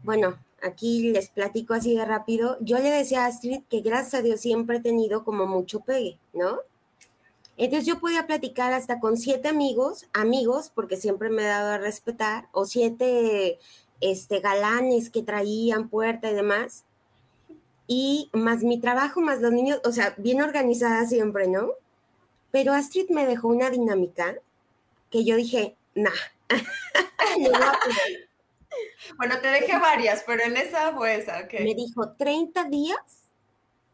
bueno, 0.02 0.37
aquí 0.64 1.12
les 1.12 1.29
platico 1.29 1.74
así 1.74 1.94
de 1.94 2.05
rápido, 2.05 2.57
yo 2.61 2.79
le 2.79 2.90
decía 2.90 3.24
a 3.24 3.27
Astrid 3.27 3.62
que 3.68 3.81
gracias 3.81 4.14
a 4.14 4.22
Dios 4.22 4.40
siempre 4.40 4.79
he 4.79 4.81
tenido 4.81 5.22
como 5.22 5.46
mucho 5.46 5.81
pegue, 5.81 6.18
¿no? 6.33 6.59
Entonces 7.57 7.87
yo 7.87 8.00
podía 8.00 8.27
platicar 8.27 8.72
hasta 8.72 8.98
con 8.98 9.16
siete 9.16 9.48
amigos, 9.48 10.07
amigos, 10.12 10.72
porque 10.74 10.96
siempre 10.96 11.31
me 11.31 11.42
he 11.42 11.46
dado 11.46 11.72
a 11.72 11.79
respetar, 11.79 12.48
o 12.53 12.64
siete 12.64 13.59
este, 14.00 14.40
galanes 14.40 15.11
que 15.11 15.22
traían 15.22 15.88
puerta 15.88 16.31
y 16.31 16.35
demás, 16.35 16.85
y 17.87 18.31
más 18.33 18.62
mi 18.62 18.81
trabajo, 18.81 19.20
más 19.20 19.40
los 19.40 19.53
niños, 19.53 19.81
o 19.85 19.92
sea, 19.92 20.14
bien 20.16 20.40
organizada 20.40 21.07
siempre, 21.07 21.46
¿no? 21.46 21.72
Pero 22.50 22.72
Astrid 22.72 23.11
me 23.11 23.27
dejó 23.27 23.48
una 23.48 23.70
dinámica 23.70 24.37
que 25.11 25.24
yo 25.24 25.37
dije, 25.37 25.77
nah, 25.94 26.11
no 27.38 27.50
bueno, 29.17 29.39
te 29.41 29.49
dejé 29.49 29.79
varias, 29.79 30.25
pero 30.27 30.43
en 30.45 30.57
esa 30.57 30.93
fue 30.95 31.17
esa, 31.17 31.41
ok. 31.41 31.55
Me 31.61 31.75
dijo 31.75 32.13
30 32.13 32.65
días 32.65 33.31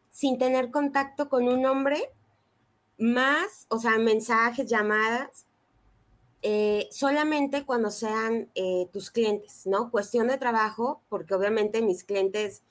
sin 0.09 0.37
tener 0.37 0.71
contacto 0.71 1.29
con 1.29 1.47
un 1.47 1.65
hombre, 1.65 2.11
más, 2.97 3.65
o 3.69 3.79
sea, 3.79 3.97
mensajes, 3.97 4.67
llamadas, 4.69 5.45
eh, 6.43 6.87
solamente 6.91 7.65
cuando 7.65 7.91
sean 7.91 8.49
eh, 8.55 8.87
tus 8.91 9.11
clientes, 9.11 9.65
¿no? 9.65 9.91
Cuestión 9.91 10.27
de 10.27 10.37
trabajo, 10.37 11.01
porque 11.09 11.33
obviamente 11.33 11.81
mis 11.81 12.03
clientes, 12.03 12.63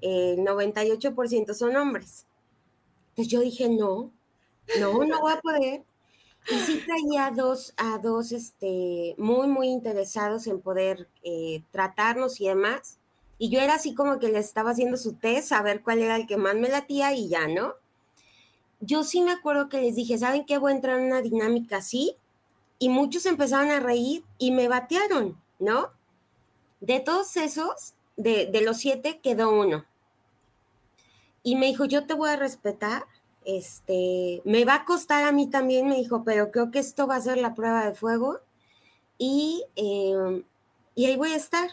el 0.00 0.38
98% 0.38 1.54
son 1.54 1.76
hombres. 1.76 2.26
Entonces 3.10 3.32
yo 3.32 3.40
dije, 3.40 3.68
no, 3.68 4.12
no, 4.78 5.04
no 5.04 5.20
voy 5.20 5.32
a 5.32 5.40
poder. 5.40 5.84
Y 6.48 6.58
sí 6.60 6.82
traía 6.86 7.32
dos, 7.34 7.74
a 7.76 7.98
dos 7.98 8.30
este, 8.30 9.14
muy, 9.18 9.48
muy 9.48 9.68
interesados 9.68 10.46
en 10.46 10.60
poder 10.60 11.08
eh, 11.24 11.62
tratarnos 11.72 12.40
y 12.40 12.46
demás. 12.46 12.98
Y 13.38 13.50
yo 13.50 13.60
era 13.60 13.74
así 13.74 13.94
como 13.94 14.18
que 14.18 14.28
les 14.28 14.46
estaba 14.46 14.70
haciendo 14.70 14.96
su 14.96 15.14
test, 15.14 15.52
a 15.52 15.62
ver 15.62 15.82
cuál 15.82 16.00
era 16.00 16.16
el 16.16 16.26
que 16.26 16.36
más 16.36 16.54
me 16.54 16.68
latía 16.68 17.12
y 17.14 17.28
ya, 17.28 17.48
¿no? 17.48 17.74
Yo 18.80 19.02
sí 19.04 19.22
me 19.22 19.32
acuerdo 19.32 19.68
que 19.68 19.80
les 19.80 19.96
dije, 19.96 20.18
¿saben 20.18 20.46
qué? 20.46 20.58
Voy 20.58 20.72
a 20.72 20.76
entrar 20.76 20.98
en 20.98 21.06
una 21.06 21.20
dinámica 21.20 21.78
así. 21.78 22.14
Y 22.78 22.90
muchos 22.90 23.26
empezaron 23.26 23.70
a 23.70 23.80
reír 23.80 24.24
y 24.38 24.52
me 24.52 24.68
batearon, 24.68 25.40
¿no? 25.58 25.90
De 26.80 27.00
todos 27.00 27.36
esos, 27.36 27.94
de, 28.16 28.46
de 28.46 28.60
los 28.60 28.76
siete, 28.76 29.20
quedó 29.20 29.50
uno. 29.50 29.84
Y 31.42 31.56
me 31.56 31.66
dijo, 31.66 31.86
yo 31.86 32.06
te 32.06 32.14
voy 32.14 32.30
a 32.30 32.36
respetar 32.36 33.06
este, 33.46 34.42
me 34.44 34.64
va 34.64 34.74
a 34.74 34.84
costar 34.84 35.24
a 35.24 35.32
mí 35.32 35.48
también, 35.48 35.88
me 35.88 35.96
dijo, 35.96 36.24
pero 36.24 36.50
creo 36.50 36.72
que 36.72 36.80
esto 36.80 37.06
va 37.06 37.16
a 37.16 37.20
ser 37.20 37.38
la 37.38 37.54
prueba 37.54 37.86
de 37.86 37.94
fuego 37.94 38.40
y, 39.18 39.64
em, 39.76 40.42
y 40.96 41.06
ahí 41.06 41.16
voy 41.16 41.30
a 41.32 41.36
estar. 41.36 41.70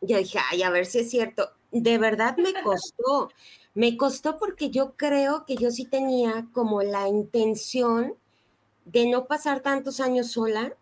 Yo 0.00 0.18
dije, 0.18 0.38
ay, 0.50 0.62
a 0.62 0.70
ver 0.70 0.86
si 0.86 0.98
es 0.98 1.10
cierto. 1.10 1.50
De 1.70 1.98
verdad 1.98 2.36
me 2.36 2.52
costó, 2.64 3.30
me 3.74 3.96
costó 3.96 4.38
porque 4.38 4.70
yo 4.70 4.94
creo 4.96 5.44
que 5.46 5.56
yo 5.56 5.70
sí 5.70 5.84
tenía 5.84 6.48
como 6.52 6.82
la 6.82 7.08
intención 7.08 8.14
de 8.84 9.06
no 9.08 9.26
pasar 9.26 9.60
tantos 9.60 10.00
años 10.00 10.32
sola. 10.32 10.74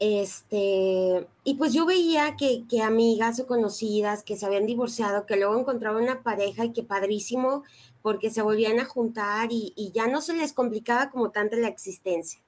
Este, 0.00 1.26
y 1.44 1.54
pues 1.54 1.72
yo 1.74 1.84
veía 1.84 2.36
que, 2.36 2.64
que 2.68 2.82
amigas 2.82 3.40
o 3.40 3.46
conocidas 3.46 4.22
que 4.22 4.36
se 4.36 4.46
habían 4.46 4.64
divorciado, 4.66 5.26
que 5.26 5.36
luego 5.36 5.58
encontraban 5.58 6.04
una 6.04 6.22
pareja 6.22 6.64
y 6.66 6.72
que 6.72 6.84
padrísimo, 6.84 7.64
porque 8.02 8.30
se 8.30 8.42
volvían 8.42 8.80
a 8.80 8.84
juntar 8.84 9.48
y, 9.50 9.90
ya 9.94 10.06
no 10.06 10.20
se 10.20 10.34
les 10.34 10.52
complicaba 10.52 11.10
como 11.10 11.30
tanto 11.30 11.56
la 11.56 11.68
existencia. 11.68 12.40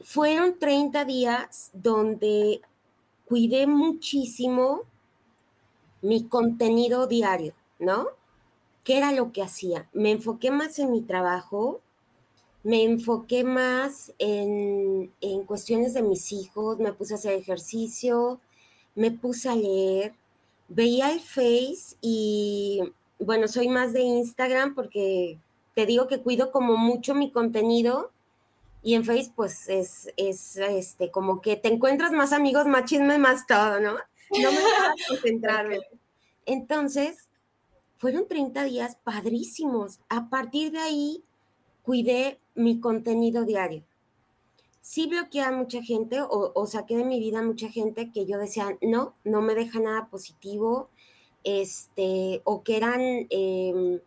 Fueron 0.00 0.58
30 0.58 1.04
días 1.04 1.70
donde 1.72 2.60
cuidé 3.26 3.66
muchísimo 3.66 4.82
mi 6.02 6.28
contenido 6.28 7.06
diario, 7.06 7.54
¿no? 7.78 8.08
¿qué 8.86 8.96
era 8.96 9.10
lo 9.10 9.32
que 9.32 9.42
hacía? 9.42 9.88
Me 9.92 10.12
enfoqué 10.12 10.52
más 10.52 10.78
en 10.78 10.92
mi 10.92 11.02
trabajo, 11.02 11.80
me 12.62 12.84
enfoqué 12.84 13.42
más 13.42 14.12
en, 14.20 15.12
en 15.20 15.42
cuestiones 15.42 15.92
de 15.92 16.02
mis 16.02 16.32
hijos, 16.32 16.78
me 16.78 16.92
puse 16.92 17.14
a 17.14 17.16
hacer 17.16 17.32
ejercicio, 17.32 18.40
me 18.94 19.10
puse 19.10 19.48
a 19.48 19.56
leer, 19.56 20.14
veía 20.68 21.10
el 21.10 21.18
Face 21.18 21.96
y 22.00 22.80
bueno, 23.18 23.48
soy 23.48 23.68
más 23.68 23.92
de 23.92 24.00
Instagram 24.00 24.74
porque 24.74 25.38
te 25.74 25.86
digo 25.86 26.06
que 26.06 26.22
cuido 26.22 26.52
como 26.52 26.76
mucho 26.76 27.14
mi 27.14 27.30
contenido 27.30 28.10
y 28.82 28.94
en 28.94 29.04
Face 29.04 29.32
pues 29.34 29.68
es, 29.68 30.10
es 30.16 30.56
este, 30.56 31.10
como 31.10 31.40
que 31.40 31.56
te 31.56 31.72
encuentras 31.72 32.12
más 32.12 32.32
amigos, 32.32 32.66
más 32.66 32.84
chisme, 32.84 33.18
más 33.18 33.46
todo, 33.46 33.80
¿no? 33.80 33.94
No 33.94 34.52
me 34.52 34.58
a 34.58 34.94
concentrarme. 35.08 35.80
Entonces, 36.44 37.28
fueron 37.96 38.28
30 38.28 38.64
días 38.64 38.96
padrísimos. 39.02 40.00
A 40.08 40.28
partir 40.28 40.70
de 40.72 40.78
ahí, 40.78 41.24
cuidé 41.82 42.38
mi 42.54 42.80
contenido 42.80 43.44
diario. 43.44 43.82
Sí 44.80 45.08
bloqueé 45.08 45.42
a 45.42 45.50
mucha 45.50 45.82
gente 45.82 46.20
o, 46.20 46.66
saqué 46.66 46.96
de 46.96 47.04
mi 47.04 47.18
vida 47.18 47.40
a 47.40 47.42
mucha 47.42 47.68
gente 47.68 48.12
que 48.12 48.24
yo 48.24 48.38
decía, 48.38 48.78
no, 48.80 49.16
no 49.24 49.42
me 49.42 49.56
deja 49.56 49.80
nada 49.80 50.06
positivo, 50.06 50.90
este, 51.46 52.42
o 52.42 52.64
que 52.64 52.76
eran, 52.76 53.00
em, 53.30 54.00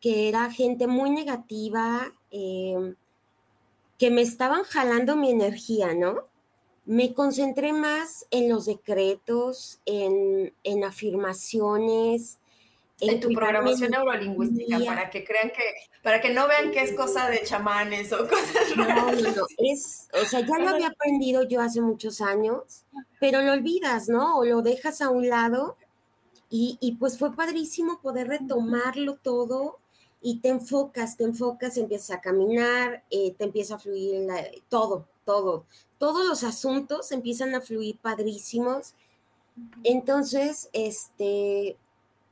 que 0.00 0.28
era 0.28 0.50
gente 0.50 0.88
muy 0.88 1.08
negativa, 1.08 2.12
em, 2.32 2.96
que 3.96 4.10
me 4.10 4.22
estaban 4.22 4.64
jalando 4.64 5.14
mi 5.14 5.30
energía, 5.30 5.94
¿no? 5.94 6.26
Me 6.84 7.14
concentré 7.14 7.72
más 7.72 8.26
en 8.32 8.48
los 8.48 8.66
decretos, 8.66 9.80
en, 9.86 10.52
en 10.64 10.84
afirmaciones, 10.84 12.38
en, 13.00 13.20
tu 13.20 13.32
programación 13.32 13.92
neurolingüística 13.92 14.80
para 14.84 15.10
que 15.10 15.24
crean 15.24 15.50
que, 15.50 15.62
para 16.02 16.20
que 16.20 16.30
no 16.30 16.48
vean 16.48 16.72
que 16.72 16.82
es 16.82 16.92
cosa 16.92 17.30
de 17.30 17.42
chamanes 17.44 18.12
o 18.12 18.18
cosas 18.28 18.76
no, 18.76 18.84
No, 18.84 19.12
no, 19.12 19.46
es, 19.58 20.08
o 20.12 20.24
sea, 20.24 20.40
ya 20.40 20.58
lo 20.58 20.70
había 20.70 20.88
aprendido 20.88 21.44
yo 21.44 21.60
hace 21.60 21.80
muchos 21.80 22.20
años, 22.20 22.84
pero 23.20 23.42
lo 23.42 23.52
olvidas, 23.52 24.08
¿no? 24.08 24.38
O 24.38 24.44
lo 24.44 24.60
dejas 24.60 25.00
a 25.02 25.08
un 25.08 25.28
lado 25.28 25.76
y, 26.50 26.76
y 26.80 26.96
pues 26.96 27.18
fue 27.18 27.34
padrísimo 27.34 28.00
poder 28.00 28.28
retomarlo 28.28 29.16
todo 29.16 29.78
y 30.22 30.40
te 30.40 30.48
enfocas, 30.48 31.16
te 31.16 31.24
enfocas, 31.24 31.76
empiezas 31.76 32.10
a 32.10 32.20
caminar, 32.20 33.04
eh, 33.10 33.34
te 33.38 33.44
empieza 33.44 33.76
a 33.76 33.78
fluir 33.78 34.28
todo, 34.68 35.06
todo, 35.24 35.64
todos 35.98 36.26
los 36.26 36.44
asuntos 36.44 37.10
empiezan 37.12 37.54
a 37.54 37.60
fluir 37.60 37.98
padrísimos. 37.98 38.94
Entonces, 39.82 40.68
este, 40.72 41.76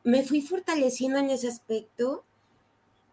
me 0.04 0.22
fui 0.22 0.42
fortaleciendo 0.42 1.18
en 1.18 1.30
ese 1.30 1.48
aspecto, 1.48 2.24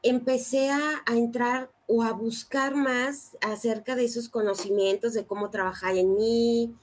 empecé 0.04 0.70
a, 0.70 1.04
entrar 1.08 1.72
o 1.88 2.04
a 2.04 2.12
buscar 2.12 2.76
más 2.76 3.38
acerca 3.42 3.96
de 3.96 4.06
esos 4.06 4.28
conocimientos, 4.28 5.14
de 5.14 5.26
cómo 5.26 5.50
trabajar 5.50 5.96
en 5.96 6.16
mí. 6.16 6.76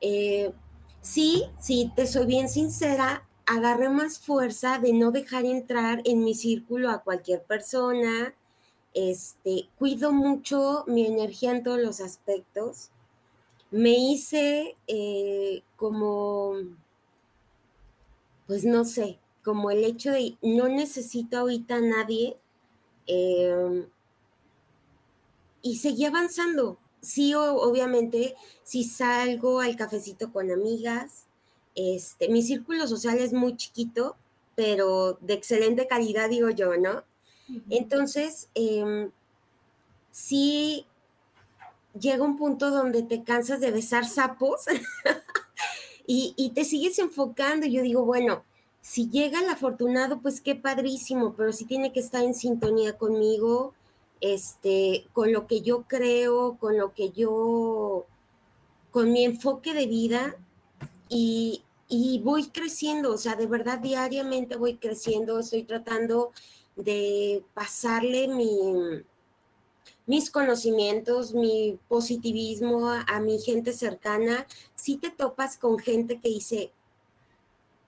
Eh, 0.00 0.52
sí, 1.00 1.44
sí, 1.60 1.90
te 1.96 2.06
soy 2.06 2.26
bien 2.26 2.48
sincera, 2.48 3.26
agarré 3.52 3.90
más 3.90 4.18
fuerza 4.18 4.78
de 4.78 4.94
no 4.94 5.10
dejar 5.10 5.44
entrar 5.44 6.00
en 6.06 6.24
mi 6.24 6.34
círculo 6.34 6.88
a 6.88 7.02
cualquier 7.02 7.42
persona. 7.42 8.34
Este, 8.94 9.68
cuido 9.78 10.10
mucho 10.10 10.84
mi 10.86 11.06
energía 11.06 11.52
en 11.52 11.62
todos 11.62 11.78
los 11.78 12.00
aspectos. 12.00 12.88
Me 13.70 13.90
hice 13.90 14.76
eh, 14.86 15.62
como, 15.76 16.54
pues 18.46 18.64
no 18.64 18.86
sé, 18.86 19.18
como 19.44 19.70
el 19.70 19.84
hecho 19.84 20.12
de 20.12 20.38
no 20.40 20.68
necesito 20.68 21.38
ahorita 21.38 21.76
a 21.76 21.80
nadie 21.82 22.38
em, 23.06 23.86
y 25.60 25.76
seguí 25.76 26.06
avanzando. 26.06 26.78
Sí, 27.02 27.34
obviamente, 27.34 28.34
si 28.62 28.84
salgo 28.84 29.60
al 29.60 29.76
cafecito 29.76 30.32
con 30.32 30.50
amigas, 30.50 31.26
este, 31.74 32.28
mi 32.28 32.42
círculo 32.42 32.86
social 32.86 33.18
es 33.18 33.32
muy 33.32 33.56
chiquito, 33.56 34.16
pero 34.54 35.18
de 35.20 35.34
excelente 35.34 35.86
calidad, 35.86 36.28
digo 36.28 36.50
yo, 36.50 36.76
¿no? 36.76 37.04
Entonces, 37.70 38.48
eh, 38.54 39.10
sí 40.10 40.86
llega 41.98 42.24
un 42.24 42.36
punto 42.36 42.70
donde 42.70 43.02
te 43.02 43.22
cansas 43.22 43.60
de 43.60 43.70
besar 43.70 44.06
sapos 44.06 44.62
y, 46.06 46.34
y, 46.36 46.50
te 46.50 46.64
sigues 46.64 46.98
enfocando. 46.98 47.66
Yo 47.66 47.82
digo, 47.82 48.04
bueno, 48.04 48.44
si 48.80 49.08
llega 49.08 49.40
el 49.40 49.48
afortunado, 49.48 50.20
pues 50.20 50.40
qué 50.40 50.54
padrísimo, 50.54 51.34
pero 51.34 51.52
sí 51.52 51.64
tiene 51.64 51.92
que 51.92 52.00
estar 52.00 52.22
en 52.24 52.34
sintonía 52.34 52.96
conmigo, 52.96 53.74
este, 54.20 55.06
con 55.12 55.32
lo 55.32 55.46
que 55.46 55.62
yo 55.62 55.82
creo, 55.82 56.56
con 56.58 56.78
lo 56.78 56.92
que 56.92 57.10
yo, 57.10 58.06
con 58.90 59.12
mi 59.12 59.24
enfoque 59.24 59.74
de 59.74 59.86
vida 59.86 60.36
y, 61.12 61.62
y 61.88 62.20
voy 62.20 62.48
creciendo, 62.48 63.12
o 63.12 63.18
sea, 63.18 63.36
de 63.36 63.46
verdad 63.46 63.78
diariamente 63.78 64.56
voy 64.56 64.76
creciendo, 64.76 65.38
estoy 65.38 65.64
tratando 65.64 66.32
de 66.76 67.44
pasarle 67.52 68.28
mi, 68.28 69.02
mis 70.06 70.30
conocimientos, 70.30 71.34
mi 71.34 71.78
positivismo 71.88 72.88
a, 72.88 73.02
a, 73.02 73.20
mi 73.20 73.38
gente 73.38 73.72
cercana. 73.72 74.46
Si 74.74 74.96
te 74.96 75.10
topas 75.10 75.58
con 75.58 75.78
gente 75.78 76.18
que 76.18 76.28
dice, 76.28 76.72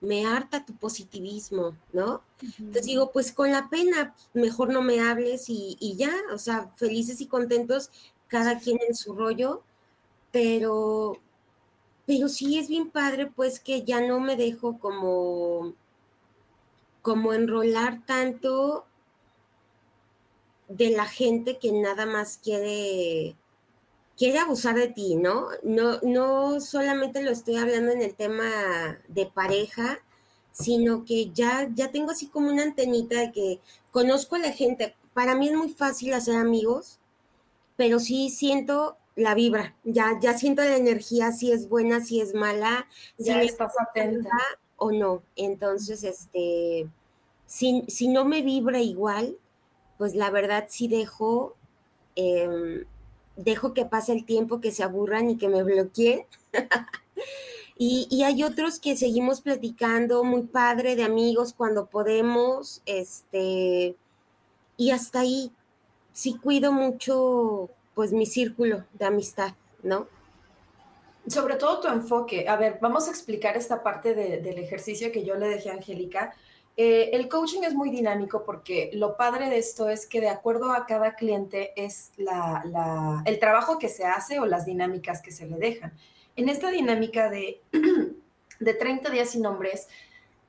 me 0.01 0.25
harta 0.25 0.65
tu 0.65 0.75
positivismo, 0.75 1.75
¿no? 1.91 2.21
Entonces 2.59 2.85
digo, 2.85 3.11
pues 3.11 3.31
con 3.31 3.51
la 3.51 3.69
pena, 3.69 4.15
mejor 4.33 4.71
no 4.71 4.81
me 4.81 4.99
hables 5.01 5.45
y, 5.47 5.95
ya, 5.97 6.13
o 6.31 6.37
sea, 6.37 6.71
felices 6.75 7.21
y 7.21 7.27
contentos, 7.27 7.89
cada 8.27 8.59
quien 8.59 8.77
en 8.87 8.95
su 8.95 9.13
rollo, 9.13 9.63
pero, 10.31 11.17
pero 12.05 12.29
sí 12.29 12.57
es 12.57 12.67
bien 12.67 12.89
padre, 12.91 13.27
pues 13.27 13.59
que 13.59 13.83
ya 13.83 14.01
no 14.01 14.19
me 14.19 14.35
dejo 14.35 14.79
como, 14.79 15.73
como 17.01 17.33
enrolar 17.33 18.05
tanto 18.05 18.85
de 20.67 20.89
la 20.91 21.05
gente 21.05 21.57
que 21.59 21.71
nada 21.71 22.05
más 22.05 22.39
quiere 22.41 23.35
quiere 24.17 24.39
abusar 24.39 24.75
de 24.75 24.87
ti, 24.87 25.15
¿no? 25.15 25.47
No, 25.63 25.99
no 26.01 26.59
solamente 26.61 27.21
lo 27.21 27.31
estoy 27.31 27.57
hablando 27.57 27.91
en 27.91 28.01
el 28.01 28.15
tema 28.15 28.99
de 29.07 29.25
pareja, 29.25 29.99
sino 30.51 31.03
que 31.05 31.31
ya, 31.33 31.69
ya 31.73 31.91
tengo 31.91 32.11
así 32.11 32.27
como 32.27 32.49
una 32.49 32.63
antenita 32.63 33.19
de 33.19 33.31
que 33.31 33.59
conozco 33.91 34.35
a 34.35 34.39
la 34.39 34.51
gente. 34.51 34.95
Para 35.13 35.35
mí 35.35 35.49
es 35.49 35.55
muy 35.55 35.69
fácil 35.69 36.13
hacer 36.13 36.37
amigos, 36.37 36.99
pero 37.75 37.99
sí 37.99 38.29
siento 38.29 38.97
la 39.15 39.33
vibra, 39.33 39.75
ya, 39.83 40.19
ya 40.21 40.37
siento 40.37 40.61
la 40.63 40.75
energía, 40.75 41.31
si 41.31 41.51
es 41.51 41.69
buena, 41.69 42.03
si 42.03 42.21
es 42.21 42.33
mala, 42.33 42.87
ya 43.17 43.39
si 43.39 43.47
estás 43.47 43.73
atenta 43.79 44.37
o 44.77 44.91
no. 44.91 45.23
Entonces, 45.35 46.03
este, 46.03 46.87
si, 47.45 47.83
si 47.87 48.07
no 48.07 48.25
me 48.25 48.41
vibra 48.41 48.79
igual, 48.79 49.37
pues 49.97 50.15
la 50.15 50.29
verdad 50.29 50.65
sí 50.67 50.87
dejo 50.87 51.55
eh, 52.15 52.85
dejo 53.35 53.73
que 53.73 53.85
pase 53.85 54.13
el 54.13 54.25
tiempo, 54.25 54.61
que 54.61 54.71
se 54.71 54.83
aburran 54.83 55.29
y 55.29 55.37
que 55.37 55.49
me 55.49 55.63
bloqueen. 55.63 56.25
y, 57.77 58.23
hay 58.23 58.43
otros 58.43 58.79
que 58.79 58.95
seguimos 58.95 59.41
platicando, 59.41 60.23
muy 60.23 60.43
padre, 60.43 60.95
de 60.95 61.03
amigos 61.03 61.53
cuando 61.53 61.87
podemos, 61.87 62.81
este, 62.85 63.95
y 64.77 64.91
hasta 64.91 65.21
ahí 65.21 65.51
sí 66.13 66.37
cuido 66.37 66.71
mucho, 66.71 67.69
pues, 67.95 68.13
mi 68.13 68.27
círculo 68.27 68.83
de 68.93 69.05
amistad, 69.05 69.53
¿no? 69.81 70.07
Sobre 71.27 71.55
todo 71.55 71.79
tu 71.79 71.87
enfoque. 71.87 72.47
A 72.47 72.55
ver, 72.55 72.77
vamos 72.79 73.07
a 73.07 73.11
explicar 73.11 73.57
esta 73.57 73.81
parte 73.81 74.13
del 74.13 74.59
ejercicio 74.59 75.11
que 75.11 75.25
yo 75.25 75.35
le 75.35 75.47
dejé 75.47 75.71
a 75.71 75.73
Angélica 75.73 76.35
eh, 76.77 77.11
el 77.13 77.29
coaching 77.29 77.61
es 77.63 77.73
muy 77.73 77.89
dinámico 77.89 78.43
porque 78.43 78.89
lo 78.93 79.15
padre 79.15 79.49
de 79.49 79.57
esto 79.57 79.87
es 79.87 80.05
que 80.05 80.19
de 80.19 80.27
acuerdo 80.27 80.73
a 80.73 80.85
cada 80.85 81.15
cliente 81.15 81.71
es 81.77 82.11
el 82.17 83.39
trabajo 83.39 83.79
que 83.79 83.87
se 83.87 84.05
hace 84.05 84.39
o 84.39 84.45
las 84.45 84.65
dinámicas 84.65 85.21
que 85.21 85.31
se 85.31 85.45
le 85.45 85.57
dejan. 85.57 85.93
En 86.35 86.49
esta 86.49 86.69
dinámica 86.69 87.29
de, 87.29 87.61
de 88.59 88.73
30 88.73 89.09
días 89.09 89.29
sin 89.29 89.43
nombres 89.43 89.87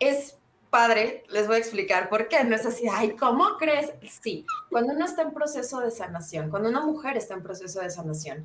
es 0.01 0.37
padre, 0.77 1.25
les 1.31 1.47
voy 1.47 1.57
a 1.57 1.59
explicar 1.59 2.11
por 2.11 2.29
qué. 2.29 2.45
No 2.45 2.55
es 2.55 2.67
así, 2.67 2.85
ay, 2.87 3.13
¿cómo 3.13 3.57
crees? 3.59 3.93
Sí, 4.23 4.45
cuando 4.69 4.93
uno 4.93 5.07
está 5.07 5.23
en 5.23 5.33
proceso 5.33 5.81
de 5.81 5.91
sanación, 5.91 6.51
cuando 6.51 6.69
una 6.69 6.83
mujer 6.83 7.17
está 7.17 7.33
en 7.33 7.43
proceso 7.43 7.81
de 7.81 7.89
sanación 7.89 8.45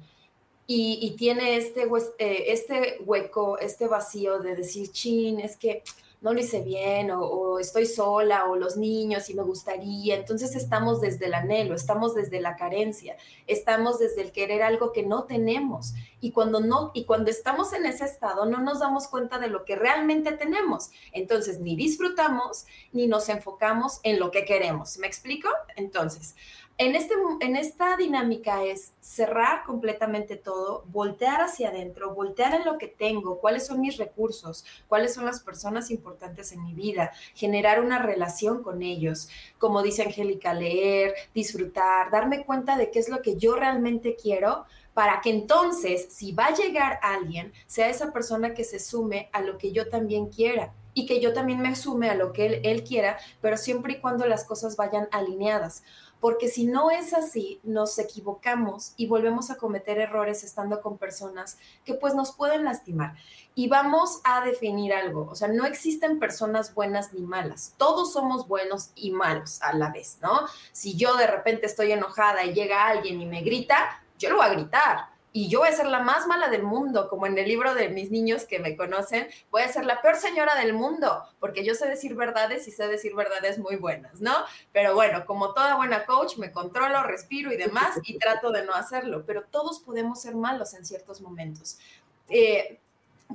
y, 0.66 1.14
tiene 1.18 1.58
este, 1.58 1.90
eh, 2.20 2.44
este 2.48 3.00
hueco, 3.02 3.60
este 3.60 3.88
vacío 3.88 4.40
de 4.40 4.56
decir, 4.56 4.90
chin, 4.94 5.42
es 5.42 5.58
que 5.58 5.84
no 6.22 6.34
lo 6.34 6.40
hice 6.40 6.62
bien, 6.62 7.10
o, 7.12 7.58
estoy 7.58 7.88
sola, 7.88 8.46
o 8.46 8.56
los 8.56 8.78
niños 8.78 9.30
y 9.30 9.34
me 9.34 9.42
gustaría. 9.42 10.16
Entonces 10.16 10.56
estamos 10.56 11.02
desde 11.02 11.26
el 11.26 11.34
anhelo, 11.34 11.74
estamos 11.74 12.14
desde 12.14 12.40
la 12.40 12.56
carencia, 12.56 13.18
estamos 13.48 13.98
desde 13.98 14.22
el 14.22 14.32
querer 14.32 14.62
algo 14.62 14.94
que 14.94 15.04
no 15.04 15.24
tenemos. 15.24 15.94
Y 16.20 16.32
cuando 16.32 16.60
no, 16.60 16.92
y 16.94 17.06
cuando 17.06 17.32
estamos 17.32 17.74
en 17.74 17.88
ese 17.88 18.06
estado, 18.06 18.46
no 18.46 18.62
nos 18.62 18.80
damos 18.80 19.08
cuenta 19.08 19.40
de 19.40 19.48
lo 19.48 19.66
que 19.66 19.76
realmente 19.76 20.32
tenemos. 20.32 20.92
Entonces, 21.12 21.60
ni 21.60 21.76
disfrutamos, 21.76 22.68
ni 22.92 23.08
nos 23.08 23.28
enfocamos 23.28 24.00
en 24.04 24.20
lo 24.20 24.30
que 24.30 24.46
queremos. 24.46 24.98
¿Me 25.00 25.08
explico? 25.08 25.50
Entonces, 25.76 26.36
en, 26.78 26.96
este, 26.96 27.14
en 27.42 27.56
esta 27.56 27.96
dinámica 27.96 28.64
es 28.64 28.94
cerrar 29.00 29.64
completamente 29.64 30.36
todo, 30.36 30.84
voltear 30.88 31.42
hacia 31.42 31.70
adentro, 31.70 32.14
voltear 32.14 32.56
en 32.56 32.66
lo 32.66 32.78
que 32.78 32.88
tengo, 32.88 33.40
cuáles 33.40 33.68
son 33.68 33.82
mis 33.82 33.98
recursos, 33.98 34.66
cuáles 34.88 35.14
son 35.14 35.26
las 35.26 35.42
personas 35.42 35.92
importantes 35.92 36.52
en 36.52 36.64
mi 36.64 36.74
vida, 36.74 37.12
generar 37.36 37.82
una 37.82 38.00
relación 38.00 38.64
con 38.64 38.82
ellos, 38.82 39.30
como 39.60 39.84
dice 39.84 40.04
Angélica, 40.04 40.54
leer, 40.54 41.14
disfrutar, 41.36 42.10
darme 42.10 42.46
cuenta 42.46 42.78
de 42.78 42.90
qué 42.90 43.00
es 43.00 43.10
lo 43.10 43.22
que 43.22 43.36
yo 43.36 43.56
realmente 43.56 44.16
quiero 44.16 44.66
para 44.94 45.22
que 45.22 45.30
entonces, 45.30 46.08
si 46.10 46.34
va 46.34 46.48
a 46.48 46.56
llegar 46.56 47.00
alguien, 47.02 47.54
sea 47.66 47.90
esa 47.90 48.12
persona 48.12 48.54
que 48.54 48.64
se 48.64 48.80
sume 48.80 49.30
a 49.32 49.42
lo 49.42 49.58
que 49.58 49.72
yo 49.72 49.88
también 49.88 50.28
quiera 50.28 50.74
y 50.94 51.06
que 51.06 51.22
yo 51.22 51.34
también 51.34 51.62
me 51.62 51.76
sume 51.76 52.10
a 52.10 52.16
lo 52.16 52.34
que 52.34 52.46
él, 52.46 52.62
él 52.64 52.84
quiera, 52.84 53.18
pero 53.40 53.56
siempre 53.56 53.94
y 53.94 54.00
cuando 54.00 54.26
las 54.26 54.44
cosas 54.44 54.76
vayan 54.76 55.08
alineadas 55.12 55.84
porque 56.22 56.48
si 56.48 56.68
no 56.68 56.92
es 56.92 57.14
así, 57.14 57.60
nos 57.64 57.98
equivocamos 58.00 58.94
y 58.96 59.08
volvemos 59.08 59.50
a 59.50 59.58
cometer 59.58 59.98
errores 59.98 60.44
estando 60.44 60.80
con 60.80 60.98
personas 60.98 61.58
que 61.84 61.96
pues 61.96 62.14
nos 62.16 62.32
pueden 62.32 62.64
lastimar. 62.64 63.16
Y 63.56 63.68
vamos 63.68 64.22
a 64.24 64.46
definir 64.46 64.94
algo, 64.94 65.28
o 65.30 65.36
sea, 65.36 65.50
no 65.50 65.66
existen 65.66 66.20
personas 66.20 66.74
buenas 66.74 67.12
ni 67.12 67.22
malas, 67.24 67.74
todos 67.78 68.14
somos 68.14 68.48
buenos 68.48 68.92
y 68.96 69.12
malos 69.12 69.62
a 69.62 69.74
la 69.74 69.92
vez, 69.92 70.20
¿no? 70.22 70.48
Si 70.72 70.96
yo 70.96 71.18
de 71.18 71.28
repente 71.28 71.66
estoy 71.66 71.92
enojada 71.92 72.46
y 72.46 72.54
llega 72.54 72.88
alguien 72.88 73.20
y 73.20 73.26
me 73.26 73.42
grita, 73.42 74.02
yo 74.18 74.30
lo 74.30 74.38
voy 74.38 74.46
a 74.46 74.54
gritar, 74.54 75.10
y 75.34 75.48
yo 75.48 75.60
voy 75.60 75.70
a 75.70 75.74
ser 75.74 75.88
la 75.88 76.00
más 76.00 76.28
mala 76.28 76.50
del 76.50 76.64
mundo, 76.64 77.08
como 77.10 77.26
en 77.26 77.38
el 77.38 77.48
libro 77.48 77.74
de 77.74 77.90
mis 77.90 78.12
niños 78.12 78.44
que 78.44 78.60
me 78.60 78.76
conocen, 78.76 79.28
voy 79.50 79.62
a 79.62 79.72
ser 79.72 79.86
la 79.86 80.02
peor 80.02 80.18
señora 80.18 80.56
del 80.56 80.74
mundo, 80.74 81.24
porque 81.40 81.64
yo 81.64 81.74
sé 81.74 81.88
decir 81.88 82.16
verdades 82.16 82.68
y 82.68 82.72
sé 82.72 82.88
decir 82.88 83.16
verdades 83.16 83.58
muy 83.58 83.78
buenas, 83.78 84.20
¿no? 84.20 84.34
Pero 84.74 84.94
bueno, 84.94 85.26
como 85.26 85.54
toda 85.54 85.78
buena 85.78 86.06
coach, 86.06 86.38
me 86.38 86.52
controlo, 86.52 87.04
respiro 87.04 87.54
y 87.54 87.58
demás 87.58 87.98
y 88.04 88.18
trato 88.18 88.52
de 88.52 88.66
no 88.66 88.74
hacerlo, 88.74 89.24
pero 89.26 89.44
todos 89.44 89.80
podemos 89.80 90.22
ser 90.22 90.36
malos 90.36 90.74
en 90.74 90.86
ciertos 90.86 91.22
momentos. 91.22 91.80
Eh, 92.28 92.80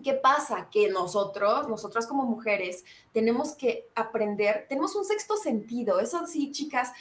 ¿Qué 0.04 0.12
pasa? 0.12 0.68
Que 0.70 0.90
nosotros, 0.90 1.68
nosotras 1.68 2.06
como 2.06 2.24
mujeres, 2.24 2.84
tenemos 3.14 3.54
que 3.54 3.88
aprender, 3.94 4.66
tenemos 4.68 4.94
un 4.94 5.06
sexto 5.06 5.38
sentido, 5.38 6.00
eso 6.00 6.26
sí, 6.26 6.52
chicas, 6.52 6.92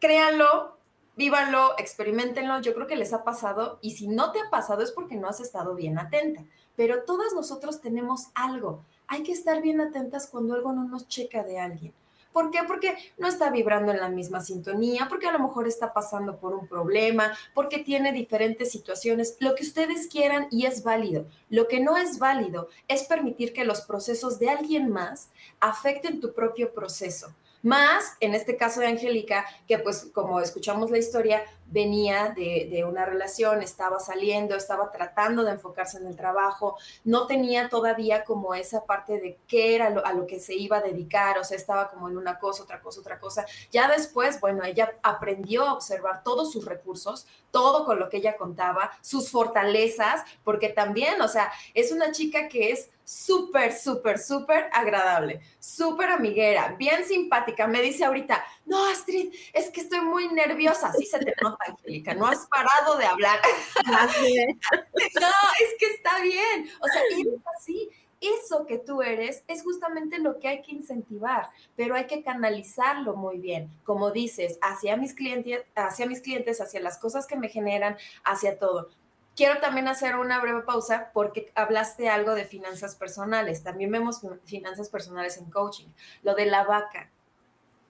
créanlo, 0.00 0.76
vívanlo, 1.16 1.74
experimentenlo, 1.78 2.60
yo 2.60 2.74
creo 2.74 2.86
que 2.86 2.96
les 2.96 3.12
ha 3.12 3.24
pasado 3.24 3.78
y 3.82 3.92
si 3.92 4.08
no 4.08 4.32
te 4.32 4.40
ha 4.40 4.50
pasado 4.50 4.82
es 4.82 4.92
porque 4.92 5.16
no 5.16 5.28
has 5.28 5.40
estado 5.40 5.74
bien 5.74 5.98
atenta, 5.98 6.42
pero 6.76 7.02
todas 7.04 7.32
nosotros 7.34 7.80
tenemos 7.80 8.28
algo, 8.34 8.82
hay 9.06 9.22
que 9.22 9.32
estar 9.32 9.60
bien 9.60 9.80
atentas 9.80 10.26
cuando 10.26 10.54
algo 10.54 10.72
no 10.72 10.84
nos 10.84 11.08
checa 11.08 11.42
de 11.42 11.58
alguien. 11.58 11.92
¿Por 12.32 12.50
qué? 12.50 12.60
Porque 12.66 12.96
no 13.18 13.28
está 13.28 13.50
vibrando 13.50 13.92
en 13.92 14.00
la 14.00 14.08
misma 14.08 14.40
sintonía, 14.40 15.06
porque 15.08 15.28
a 15.28 15.32
lo 15.32 15.38
mejor 15.38 15.68
está 15.68 15.92
pasando 15.92 16.38
por 16.38 16.54
un 16.54 16.66
problema, 16.66 17.36
porque 17.52 17.80
tiene 17.80 18.12
diferentes 18.12 18.70
situaciones, 18.70 19.36
lo 19.38 19.54
que 19.54 19.64
ustedes 19.64 20.06
quieran 20.06 20.48
y 20.50 20.64
es 20.64 20.82
válido. 20.82 21.26
Lo 21.50 21.68
que 21.68 21.80
no 21.80 21.98
es 21.98 22.18
válido 22.18 22.68
es 22.88 23.02
permitir 23.02 23.52
que 23.52 23.66
los 23.66 23.82
procesos 23.82 24.38
de 24.38 24.48
alguien 24.48 24.88
más 24.88 25.28
afecten 25.60 26.20
tu 26.20 26.32
propio 26.32 26.72
proceso. 26.72 27.34
Más, 27.62 28.16
en 28.20 28.34
este 28.34 28.56
caso 28.56 28.80
de 28.80 28.88
Angélica, 28.88 29.46
que 29.66 29.78
pues 29.78 30.10
como 30.12 30.40
escuchamos 30.40 30.90
la 30.90 30.98
historia, 30.98 31.42
venía 31.72 32.32
de, 32.36 32.84
una 32.88 33.06
relación, 33.06 33.62
estaba 33.62 33.98
saliendo, 33.98 34.54
estaba 34.54 34.92
tratando 34.92 35.42
de 35.44 35.52
enfocarse 35.52 35.98
en 35.98 36.06
el 36.06 36.16
trabajo, 36.16 36.76
no 37.04 37.26
tenía 37.26 37.68
todavía 37.68 38.24
como 38.24 38.54
esa 38.54 38.84
parte 38.84 39.20
de 39.20 39.38
qué 39.48 39.74
era 39.74 39.86
a 39.86 40.12
lo 40.12 40.26
que 40.26 40.38
se 40.38 40.54
iba 40.54 40.78
a 40.78 40.82
dedicar, 40.82 41.38
o 41.38 41.44
sea, 41.44 41.56
estaba 41.56 41.88
como 41.88 42.08
en 42.08 42.16
una 42.16 42.38
cosa, 42.38 42.62
otra 42.62 42.80
cosa, 42.80 43.00
otra 43.00 43.18
cosa. 43.18 43.46
Ya 43.70 43.88
después, 43.88 44.40
bueno, 44.40 44.64
ella 44.64 44.94
aprendió 45.02 45.66
a 45.66 45.72
observar 45.74 46.22
todos 46.22 46.52
sus 46.52 46.64
recursos, 46.64 47.26
todo 47.50 47.84
con 47.84 47.98
lo 47.98 48.08
que 48.08 48.18
ella 48.18 48.36
contaba, 48.36 48.92
sus 49.00 49.30
fortalezas, 49.30 50.22
porque 50.44 50.68
también, 50.68 51.20
o 51.20 51.28
sea, 51.28 51.52
es 51.74 51.92
una 51.92 52.12
chica 52.12 52.48
que 52.48 52.72
es 52.72 52.90
súper, 53.04 53.72
súper, 53.76 54.18
súper 54.18 54.70
agradable, 54.72 55.40
súper 55.58 56.10
amiguera, 56.10 56.74
bien 56.78 57.04
simpática. 57.04 57.66
Me 57.66 57.82
dice 57.82 58.04
ahorita, 58.04 58.42
no, 58.64 58.86
Astrid, 58.86 59.32
es 59.52 59.70
que 59.70 59.80
estoy 59.80 60.00
muy 60.00 60.28
nerviosa. 60.28 60.88
Así 60.88 61.06
se 61.06 61.18
te 61.18 61.34
nota, 61.42 61.64
Angélica, 61.66 62.14
no 62.14 62.26
has 62.26 62.46
parado 62.46 62.96
de 62.96 63.04
hablar. 63.04 63.40
no, 63.86 65.28
es 65.60 65.74
que 65.78 65.86
está 65.94 66.22
bien. 66.22 66.70
O 66.80 66.86
sea, 66.86 67.02
y 67.16 67.20
es 67.22 67.42
así. 67.58 67.90
Eso 68.20 68.66
que 68.66 68.78
tú 68.78 69.02
eres 69.02 69.42
es 69.48 69.64
justamente 69.64 70.20
lo 70.20 70.38
que 70.38 70.46
hay 70.46 70.62
que 70.62 70.70
incentivar, 70.70 71.48
pero 71.74 71.96
hay 71.96 72.06
que 72.06 72.22
canalizarlo 72.22 73.16
muy 73.16 73.38
bien, 73.38 73.68
como 73.82 74.12
dices, 74.12 74.60
hacia 74.62 74.96
mis 74.96 75.12
clientes, 75.12 75.64
hacia 75.74 76.06
mis 76.06 76.20
clientes, 76.20 76.60
hacia 76.60 76.78
las 76.78 76.98
cosas 76.98 77.26
que 77.26 77.36
me 77.36 77.48
generan, 77.48 77.96
hacia 78.22 78.60
todo. 78.60 78.90
Quiero 79.34 79.60
también 79.60 79.88
hacer 79.88 80.16
una 80.16 80.40
breve 80.40 80.62
pausa 80.62 81.10
porque 81.12 81.50
hablaste 81.56 82.08
algo 82.08 82.36
de 82.36 82.44
finanzas 82.44 82.94
personales. 82.94 83.64
También 83.64 83.90
vemos 83.90 84.20
finanzas 84.44 84.88
personales 84.88 85.36
en 85.38 85.50
coaching. 85.50 85.88
Lo 86.22 86.34
de 86.36 86.46
la 86.46 86.64
vaca 86.64 87.10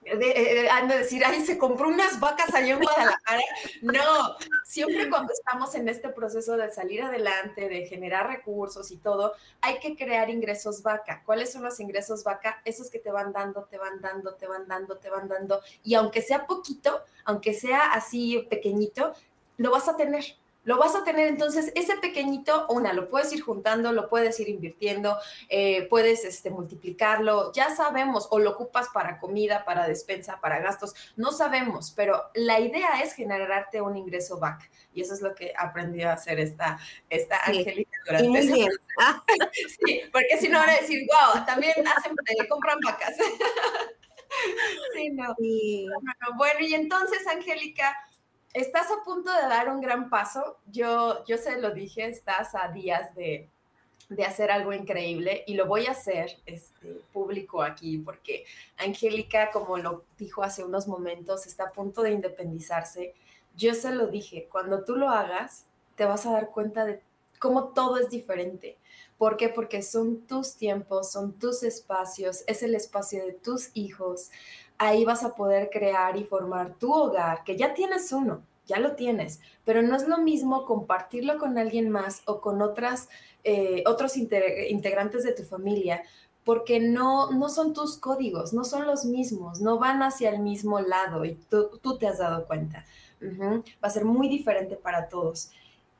de, 0.03 0.31
eh, 0.31 0.69
han 0.69 0.87
de 0.87 0.99
decir, 0.99 1.23
ay, 1.25 1.45
se 1.45 1.57
compró 1.57 1.87
unas 1.87 2.19
vacas 2.19 2.53
allá 2.53 2.73
en 2.73 2.79
Guadalajara. 2.79 3.41
No, 3.81 4.35
siempre 4.63 5.09
cuando 5.09 5.33
estamos 5.33 5.73
en 5.75 5.89
este 5.89 6.09
proceso 6.09 6.57
de 6.57 6.71
salir 6.71 7.01
adelante, 7.01 7.67
de 7.69 7.85
generar 7.85 8.27
recursos 8.27 8.91
y 8.91 8.97
todo, 8.97 9.33
hay 9.61 9.79
que 9.79 9.95
crear 9.95 10.29
ingresos 10.29 10.83
vaca. 10.83 11.23
¿Cuáles 11.25 11.51
son 11.51 11.63
los 11.63 11.79
ingresos 11.79 12.23
vaca? 12.23 12.61
Esos 12.65 12.89
que 12.89 12.99
te 12.99 13.11
van 13.11 13.33
dando, 13.33 13.63
te 13.65 13.77
van 13.77 14.01
dando, 14.01 14.35
te 14.35 14.47
van 14.47 14.67
dando, 14.67 14.97
te 14.97 15.09
van 15.09 15.27
dando. 15.27 15.61
Y 15.83 15.95
aunque 15.95 16.21
sea 16.21 16.45
poquito, 16.45 17.01
aunque 17.25 17.53
sea 17.53 17.93
así 17.93 18.45
pequeñito, 18.49 19.13
lo 19.57 19.71
vas 19.71 19.87
a 19.87 19.95
tener 19.95 20.23
lo 20.63 20.77
vas 20.77 20.95
a 20.95 21.03
tener 21.03 21.27
entonces 21.27 21.71
ese 21.75 21.97
pequeñito, 21.97 22.65
una, 22.69 22.93
lo 22.93 23.07
puedes 23.07 23.31
ir 23.33 23.41
juntando, 23.41 23.91
lo 23.91 24.09
puedes 24.09 24.39
ir 24.39 24.49
invirtiendo, 24.49 25.17
eh, 25.49 25.87
puedes 25.89 26.23
este, 26.23 26.49
multiplicarlo, 26.49 27.51
ya 27.53 27.75
sabemos, 27.75 28.27
o 28.31 28.39
lo 28.39 28.51
ocupas 28.51 28.87
para 28.93 29.19
comida, 29.19 29.65
para 29.65 29.87
despensa, 29.87 30.39
para 30.39 30.59
gastos, 30.59 30.93
no 31.15 31.31
sabemos, 31.31 31.91
pero 31.95 32.23
la 32.33 32.59
idea 32.59 33.01
es 33.01 33.13
generarte 33.13 33.81
un 33.81 33.97
ingreso 33.97 34.39
back. 34.39 34.69
Y 34.93 35.01
eso 35.01 35.13
es 35.15 35.21
lo 35.21 35.33
que 35.33 35.53
aprendió 35.57 36.09
a 36.09 36.13
hacer 36.13 36.39
esta, 36.39 36.77
esta 37.09 37.37
Angélica 37.43 37.97
durante 38.05 38.39
ese 38.39 38.67
Sí, 39.85 40.01
porque 40.11 40.37
si 40.39 40.49
no 40.49 40.59
ahora 40.59 40.73
decir, 40.79 41.07
wow, 41.07 41.45
también 41.45 41.73
hacen, 41.87 42.13
eh, 42.27 42.47
compran 42.47 42.79
vacas. 42.83 43.15
sí, 44.93 45.09
no. 45.09 45.35
Bueno, 46.37 46.59
y 46.59 46.75
entonces, 46.75 47.25
Angélica, 47.27 47.95
estás 48.53 48.87
a 48.91 49.03
punto 49.03 49.31
de 49.33 49.41
dar 49.41 49.69
un 49.69 49.81
gran 49.81 50.09
paso. 50.09 50.57
Yo, 50.67 51.25
yo 51.25 51.37
se 51.37 51.59
lo 51.59 51.71
dije, 51.71 52.05
estás 52.07 52.55
a 52.55 52.69
días 52.69 53.13
de, 53.15 53.49
hacer 54.25 54.51
algo 54.51 54.73
increíble 54.73 55.43
y 55.47 55.55
lo 55.55 55.65
voy 55.65 55.87
a 55.87 55.91
hacer 55.91 56.37
este, 56.45 57.01
público 57.11 57.63
aquí 57.63 57.97
porque 57.97 58.45
Angélica, 58.77 59.49
como 59.49 59.77
lo 59.77 60.03
dijo 60.19 60.43
hace 60.43 60.63
unos 60.63 60.87
momentos, 60.87 61.47
está 61.47 61.63
a 61.63 61.71
punto 61.71 62.03
de 62.03 62.11
independizarse. 62.11 63.15
Yo 63.55 63.73
se 63.73 63.91
lo 63.91 64.07
dije, 64.07 64.47
cuando 64.51 64.83
tú 64.83 64.95
lo 64.95 65.09
hagas, 65.09 65.65
te 65.95 66.05
vas 66.05 66.27
a 66.27 66.31
dar 66.31 66.49
cuenta 66.49 66.85
de 66.85 67.01
cómo 67.39 67.69
todo 67.69 67.97
es 67.97 68.11
diferente. 68.11 68.77
¿Por 69.17 69.35
qué? 69.35 69.49
Porque 69.49 69.81
son 69.81 70.27
tus 70.27 70.55
tiempos, 70.55 71.11
son 71.11 71.33
tus 71.39 71.63
espacios, 71.63 72.43
es 72.45 72.61
el 72.61 72.75
espacio 72.75 73.25
de 73.25 73.33
tus 73.33 73.71
hijos 73.73 74.29
ahí 74.83 75.05
vas 75.05 75.23
a 75.23 75.35
poder 75.35 75.69
crear 75.71 76.17
y 76.17 76.23
formar 76.23 76.75
tu 76.75 76.93
hogar, 76.93 77.43
que 77.43 77.57
ya 77.57 77.73
tienes 77.73 78.11
uno, 78.11 78.43
ya 78.65 78.79
lo 78.79 78.95
tienes, 78.95 79.39
pero 79.65 79.81
no 79.81 79.95
es 79.95 80.07
lo 80.07 80.17
mismo 80.17 80.65
compartirlo 80.65 81.37
con 81.37 81.57
alguien 81.57 81.89
más 81.89 82.21
o 82.25 82.41
con 82.41 82.61
otras, 82.61 83.09
eh, 83.43 83.83
otros 83.85 84.17
integrantes 84.17 85.23
de 85.23 85.33
tu 85.33 85.43
familia, 85.43 86.03
porque 86.43 86.79
no, 86.79 87.31
no 87.31 87.47
son 87.49 87.73
tus 87.73 87.97
códigos, 87.97 88.53
no 88.53 88.65
son 88.65 88.85
los 88.85 89.05
mismos, 89.05 89.61
no 89.61 89.79
van 89.79 90.03
hacia 90.03 90.29
el 90.29 90.39
mismo 90.39 90.81
lado 90.81 91.23
y 91.23 91.35
tú, 91.49 91.97
te 91.97 92.07
has 92.07 92.17
dado 92.17 92.45
cuenta. 92.45 92.85
Va 93.21 93.87
a 93.87 93.89
ser 93.89 94.03
muy 94.03 94.27
diferente 94.27 94.75
para 94.75 95.07
todos. 95.07 95.51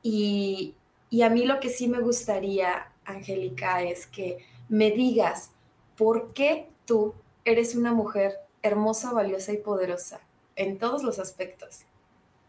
Y, 0.02 0.76
y 1.10 1.22
a 1.22 1.30
mí 1.30 1.46
lo 1.46 1.62
que 1.62 1.70
sí 1.70 1.88
me 1.88 2.02
gustaría, 2.02 2.92
Angélica, 3.06 3.82
es 3.84 4.06
que 4.06 4.40
me 4.68 4.92
digas 4.92 5.52
por 5.96 6.34
qué 6.34 6.68
tú 6.86 7.14
eres 7.46 7.76
una 7.76 7.94
mujer 7.94 8.34
hermosa, 8.64 9.14
valiosa 9.14 9.54
y 9.54 9.58
poderosa 9.58 10.22
en 10.56 10.80
todos 10.80 11.04
los 11.04 11.20
aspectos. 11.20 11.86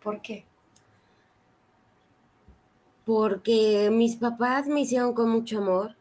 ¿Por 0.02 0.22
qué? 0.22 0.46
Porque 3.04 3.90
mis 3.92 4.16
papás 4.16 4.66
me 4.66 4.80
hicieron 4.80 5.14
con 5.14 5.30
mucho 5.30 5.58
amor. 5.58 5.96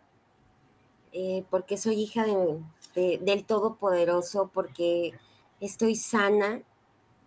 eh, 1.12 1.46
porque 1.50 1.78
soy 1.78 1.96
hija 2.02 2.26
del 2.96 3.46
Todopoderoso, 3.46 4.50
porque 4.54 5.14
estoy 5.60 5.96
sana, 5.96 6.62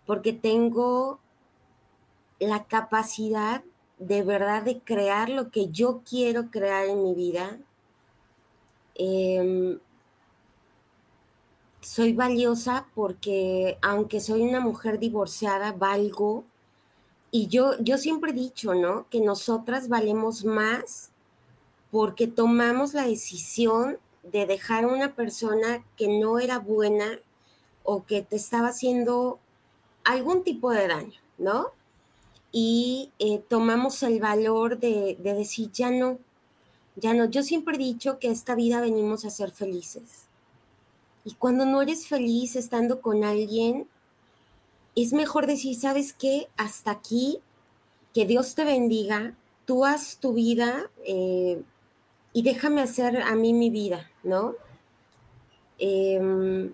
porque 0.05 0.33
tengo 0.33 1.19
la 2.39 2.65
capacidad 2.65 3.63
de 3.99 4.23
verdad 4.23 4.63
de 4.63 4.79
crear 4.81 5.29
lo 5.29 5.51
que 5.51 5.69
yo 5.69 6.01
quiero 6.03 6.49
crear 6.49 6.85
en 6.87 7.03
mi 7.03 7.13
vida. 7.15 7.59
Em, 8.95 9.79
soy 11.87 12.11
valiosa 12.11 12.85
porque 12.95 13.77
aunque 13.81 14.19
soy 14.19 14.41
una 14.41 14.59
mujer 14.59 14.99
divorciada, 14.99 15.71
valgo. 15.71 16.43
Y 17.31 17.47
yo, 17.47 17.79
yo 17.79 17.97
siempre 17.97 18.31
he 18.31 18.33
dicho, 18.33 18.73
¿no? 18.75 19.07
Que 19.09 19.21
nosotras 19.21 19.87
valemos 19.87 20.43
más 20.43 21.11
porque 21.89 22.27
tomamos 22.27 22.93
la 22.93 23.07
decisión 23.07 23.99
de 24.23 24.45
dejar 24.45 24.83
a 24.83 24.87
una 24.87 25.15
persona 25.15 25.85
que 25.95 26.09
no 26.19 26.39
era 26.39 26.59
buena 26.59 27.19
o 27.83 28.03
que 28.03 28.21
te 28.21 28.35
estaba 28.35 28.67
haciendo 28.67 29.39
algún 30.03 30.43
tipo 30.43 30.71
de 30.71 30.89
daño, 30.89 31.21
¿no? 31.37 31.67
Y 32.51 33.13
eh, 33.19 33.41
tomamos 33.47 34.03
el 34.03 34.19
valor 34.19 34.77
de, 34.77 35.17
de 35.23 35.33
decir, 35.33 35.71
ya 35.71 35.89
no, 35.89 36.19
ya 36.97 37.13
no. 37.13 37.25
Yo 37.25 37.43
siempre 37.43 37.75
he 37.75 37.79
dicho 37.79 38.19
que 38.19 38.29
esta 38.29 38.55
vida 38.55 38.81
venimos 38.81 39.23
a 39.23 39.29
ser 39.29 39.51
felices. 39.51 40.26
Y 41.27 41.33
cuando 41.33 41.65
no 41.65 41.81
eres 41.81 42.07
feliz 42.07 42.55
estando 42.55 43.01
con 43.01 43.25
alguien, 43.25 43.85
es 44.95 45.11
mejor 45.11 45.45
decir, 45.45 45.75
¿sabes 45.77 46.13
qué? 46.13 46.47
Hasta 46.55 46.91
aquí, 46.91 47.41
que 48.13 48.25
Dios 48.25 48.55
te 48.55 48.63
bendiga, 48.63 49.35
tú 49.65 49.83
haz 49.83 50.19
tu 50.19 50.31
vida 50.31 50.89
eh, 51.03 51.61
y 52.31 52.43
déjame 52.43 52.79
hacer 52.79 53.21
a 53.21 53.35
mí 53.35 53.51
mi 53.51 53.69
vida, 53.69 54.09
¿no? 54.23 54.55
Em, 55.79 56.73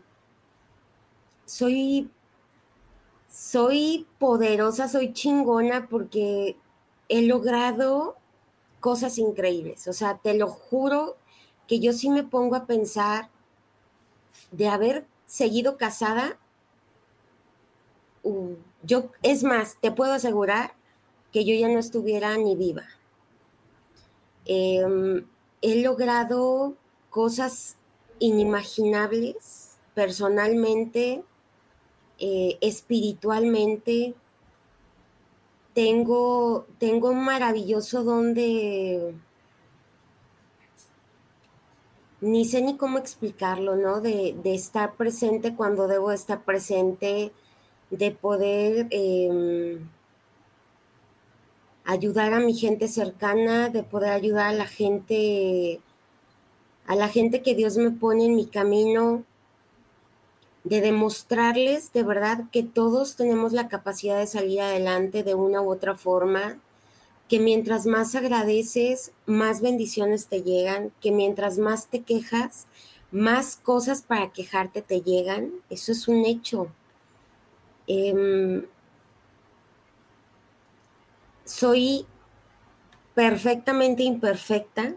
soy, 1.45 2.11
soy 3.27 4.05
poderosa, 4.19 4.87
soy 4.87 5.13
chingona 5.13 5.87
porque 5.87 6.57
he 7.09 7.23
logrado 7.23 8.17
cosas 8.79 9.17
increíbles. 9.17 9.87
O 9.87 9.93
sea, 9.93 10.19
te 10.19 10.35
lo 10.35 10.47
juro 10.47 11.17
que 11.67 11.79
yo 11.79 11.91
sí 11.91 12.11
me 12.11 12.23
pongo 12.23 12.55
a 12.55 12.67
pensar 12.67 13.31
de 14.53 14.69
haber 14.69 15.05
seguido 15.25 15.77
casada, 15.77 16.37
uh, 18.23 18.55
yo, 18.83 19.09
es 19.21 19.43
más, 19.43 19.77
te 19.81 19.91
puedo 19.91 20.13
asegurar 20.13 20.73
que 21.31 21.43
yo 21.43 21.55
ya 21.55 21.67
no 21.67 21.79
estuviera 21.79 22.37
ni 22.37 22.55
viva. 22.55 22.83
Em, 24.45 25.25
he 25.61 25.81
logrado 25.81 26.75
cosas 27.09 27.77
inimaginables 28.19 29.77
personalmente, 29.95 31.23
eh, 32.19 32.57
espiritualmente. 32.61 34.13
Tengo, 35.73 36.67
tengo 36.77 37.09
un 37.09 37.25
maravilloso 37.25 38.03
don 38.03 38.35
de, 38.35 39.15
ni 42.23 42.45
sé 42.45 42.61
ni 42.61 42.77
cómo 42.77 42.97
explicarlo, 42.97 43.75
¿no? 43.75 43.99
De, 44.01 44.35
estar 44.45 44.95
presente 44.95 45.55
cuando 45.55 45.87
debo 45.87 46.11
estar 46.11 46.43
presente, 46.43 47.33
de 47.89 48.11
poder 48.11 48.87
em, 48.91 49.79
ayudar 51.83 52.33
a 52.33 52.39
mi 52.39 52.53
gente 52.53 52.87
cercana, 52.87 53.69
de 53.69 53.83
poder 53.83 54.11
ayudar 54.11 54.47
a 54.47 54.53
la 54.53 54.67
gente, 54.67 55.81
a 56.87 56.95
la 56.95 57.09
gente 57.09 57.41
que 57.41 57.55
Dios 57.55 57.77
me 57.77 57.91
pone 57.91 58.25
en 58.27 58.35
mi 58.35 58.47
camino, 58.47 59.25
de 60.63 60.79
demostrarles 60.79 61.91
de 61.91 62.03
verdad 62.03 62.45
que 62.51 62.63
todos 62.63 63.17
tenemos 63.17 63.51
la 63.51 63.67
capacidad 63.67 64.19
de 64.19 64.27
salir 64.27 64.61
adelante 64.61 65.23
de 65.23 65.35
una 65.35 65.61
u 65.61 65.69
otra 65.69 65.95
forma, 65.95 66.57
que 67.27 67.39
mientras 67.39 67.85
más 67.85 68.15
agradeces, 68.15 69.11
más 69.25 69.61
bendiciones 69.61 70.27
te 70.27 70.43
llegan, 70.43 70.91
que 71.01 71.11
mientras 71.11 71.57
más 71.57 71.87
te 71.87 72.01
quejas, 72.01 72.67
más 73.11 73.55
cosas 73.55 74.01
para 74.01 74.31
quejarte 74.31 74.81
te 74.81 75.01
llegan. 75.01 75.51
Eso 75.69 75.91
es 75.91 76.07
un 76.07 76.25
hecho. 76.25 76.67
Em, 77.87 78.65
soy 81.45 82.05
perfectamente 83.13 84.03
imperfecta, 84.03 84.95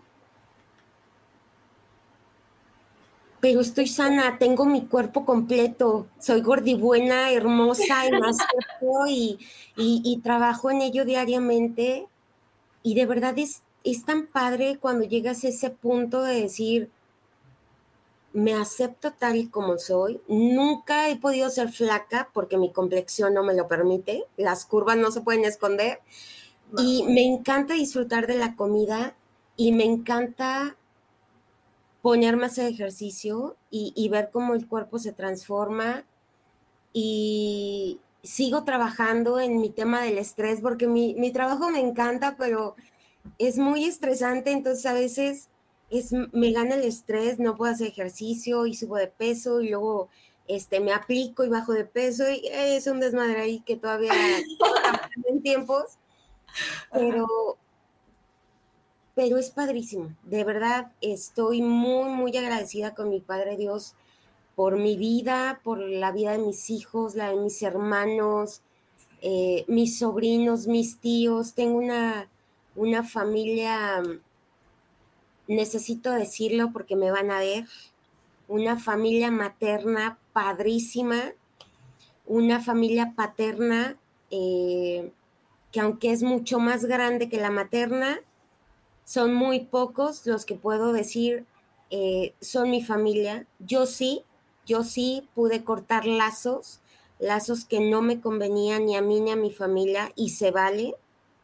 pero 3.40 3.60
estoy 3.60 3.86
sana, 3.86 4.38
tengo 4.38 4.64
mi 4.64 4.86
cuerpo 4.86 5.24
completo, 5.24 6.06
soy 6.18 6.40
gordibuena, 6.40 7.30
hermosa 7.30 8.06
y, 9.08 9.38
y, 9.76 10.02
y 10.04 10.20
trabajo 10.20 10.70
en 10.70 10.80
ello 10.82 11.04
diariamente 11.04 12.08
y 12.86 12.94
de 12.94 13.04
verdad 13.04 13.36
es, 13.36 13.64
es 13.82 14.04
tan 14.04 14.28
padre 14.28 14.78
cuando 14.78 15.04
llegas 15.04 15.42
a 15.42 15.48
ese 15.48 15.70
punto 15.70 16.22
de 16.22 16.42
decir, 16.42 16.88
me 18.32 18.54
acepto 18.54 19.12
tal 19.12 19.34
y 19.34 19.48
como 19.48 19.76
soy. 19.76 20.20
Nunca 20.28 21.10
he 21.10 21.16
podido 21.16 21.50
ser 21.50 21.72
flaca 21.72 22.30
porque 22.32 22.58
mi 22.58 22.70
complexión 22.70 23.34
no 23.34 23.42
me 23.42 23.54
lo 23.54 23.66
permite. 23.66 24.26
Las 24.36 24.66
curvas 24.66 24.96
no 24.98 25.10
se 25.10 25.20
pueden 25.20 25.44
esconder. 25.44 25.98
Y 26.78 27.02
me 27.08 27.26
encanta 27.26 27.74
disfrutar 27.74 28.28
de 28.28 28.36
la 28.36 28.54
comida 28.54 29.16
y 29.56 29.72
me 29.72 29.84
encanta 29.84 30.76
ponerme 32.02 32.44
a 32.44 32.46
hacer 32.46 32.70
ejercicio 32.70 33.56
y, 33.68 33.92
y 33.96 34.08
ver 34.10 34.30
cómo 34.32 34.54
el 34.54 34.68
cuerpo 34.68 35.00
se 35.00 35.12
transforma. 35.12 36.04
Y, 36.92 37.98
sigo 38.26 38.64
trabajando 38.64 39.40
en 39.40 39.60
mi 39.60 39.70
tema 39.70 40.02
del 40.02 40.18
estrés 40.18 40.60
porque 40.60 40.86
mi, 40.86 41.14
mi, 41.14 41.30
trabajo 41.30 41.70
me 41.70 41.80
encanta, 41.80 42.36
pero 42.36 42.76
es 43.38 43.58
muy 43.58 43.84
estresante, 43.84 44.50
entonces 44.50 44.86
a 44.86 44.92
veces 44.92 45.48
es, 45.90 46.12
me 46.12 46.52
gana 46.52 46.74
el 46.74 46.84
estrés, 46.84 47.38
no 47.38 47.56
puedo 47.56 47.72
hacer 47.72 47.88
ejercicio 47.88 48.66
y 48.66 48.74
subo 48.74 48.96
de 48.96 49.08
peso 49.08 49.60
y 49.60 49.70
luego 49.70 50.08
este, 50.48 50.80
me 50.80 50.92
aplico 50.92 51.44
y 51.44 51.48
bajo 51.48 51.72
de 51.72 51.84
peso 51.84 52.24
y 52.28 52.42
es 52.46 52.86
un 52.86 53.00
desmadre 53.00 53.40
ahí 53.40 53.60
que 53.60 53.76
todavía 53.76 54.12
en 55.28 55.42
tiempos, 55.42 55.84
pero, 56.92 57.58
pero 59.14 59.38
es 59.38 59.50
padrísimo, 59.50 60.14
de 60.24 60.44
verdad 60.44 60.92
estoy 61.00 61.62
muy, 61.62 62.10
muy 62.10 62.36
agradecida 62.36 62.94
con 62.94 63.08
mi 63.08 63.20
Padre 63.20 63.56
Dios 63.56 63.94
por 64.56 64.78
mi 64.78 64.96
vida, 64.96 65.60
por 65.62 65.78
la 65.78 66.10
vida 66.10 66.32
de 66.32 66.38
mis 66.38 66.70
hijos, 66.70 67.14
la 67.14 67.30
de 67.30 67.36
mis 67.36 67.62
hermanos, 67.62 68.62
eh, 69.20 69.64
mis 69.68 69.98
sobrinos, 69.98 70.66
mis 70.66 70.98
tíos. 70.98 71.54
Tengo 71.54 71.78
una, 71.78 72.28
una 72.74 73.04
familia, 73.04 74.02
necesito 75.46 76.10
decirlo 76.10 76.72
porque 76.72 76.96
me 76.96 77.12
van 77.12 77.30
a 77.30 77.38
ver, 77.38 77.66
una 78.48 78.78
familia 78.78 79.30
materna 79.30 80.18
padrísima, 80.32 81.32
una 82.24 82.60
familia 82.60 83.12
paterna 83.14 83.98
eh, 84.30 85.12
que 85.70 85.80
aunque 85.80 86.12
es 86.12 86.22
mucho 86.22 86.58
más 86.58 86.86
grande 86.86 87.28
que 87.28 87.38
la 87.38 87.50
materna, 87.50 88.20
son 89.04 89.34
muy 89.34 89.60
pocos 89.60 90.26
los 90.26 90.46
que 90.46 90.54
puedo 90.54 90.92
decir 90.92 91.44
eh, 91.90 92.34
son 92.40 92.70
mi 92.70 92.82
familia. 92.82 93.46
Yo 93.58 93.86
sí, 93.86 94.24
yo 94.66 94.82
sí 94.84 95.28
pude 95.34 95.64
cortar 95.64 96.06
lazos, 96.06 96.80
lazos 97.18 97.64
que 97.64 97.80
no 97.80 98.02
me 98.02 98.20
convenían 98.20 98.86
ni 98.86 98.96
a 98.96 99.02
mí 99.02 99.20
ni 99.20 99.30
a 99.30 99.36
mi 99.36 99.50
familia 99.50 100.12
y 100.16 100.30
se 100.30 100.50
vale, 100.50 100.94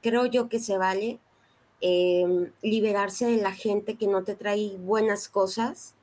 creo 0.03 0.27
yo 0.27 0.49
que 0.49 0.59
se 0.59 0.77
vale, 0.77 1.21
em, 1.81 2.53
liberarse 2.63 3.27
de 3.27 3.41
la 3.41 3.53
gente 3.53 3.97
que 3.97 4.07
no 4.07 4.25
te 4.25 4.35
trae 4.35 4.77
buenas 4.79 5.29
cosas 5.29 5.95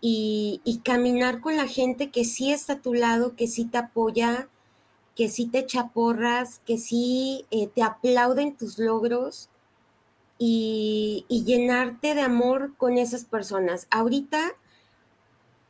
y, 0.00 0.80
caminar 0.84 1.40
con 1.40 1.56
la 1.56 1.66
gente 1.66 2.10
que 2.10 2.24
sí 2.24 2.52
está 2.52 2.74
a 2.74 2.82
tu 2.82 2.94
lado, 2.94 3.34
que 3.34 3.48
sí 3.48 3.64
te 3.64 3.78
apoya, 3.78 4.48
que 5.16 5.28
sí 5.28 5.46
te 5.46 5.60
echa 5.60 5.88
porras, 5.88 6.60
que 6.64 6.78
sí 6.78 7.46
eh, 7.50 7.66
te 7.68 7.82
aplauden 7.82 8.56
tus 8.56 8.78
logros 8.78 9.48
y, 10.38 11.24
y 11.28 11.44
llenarte 11.44 12.14
de 12.14 12.20
amor 12.20 12.74
con 12.76 12.98
esas 12.98 13.24
personas. 13.24 13.88
Ahorita 13.90 14.54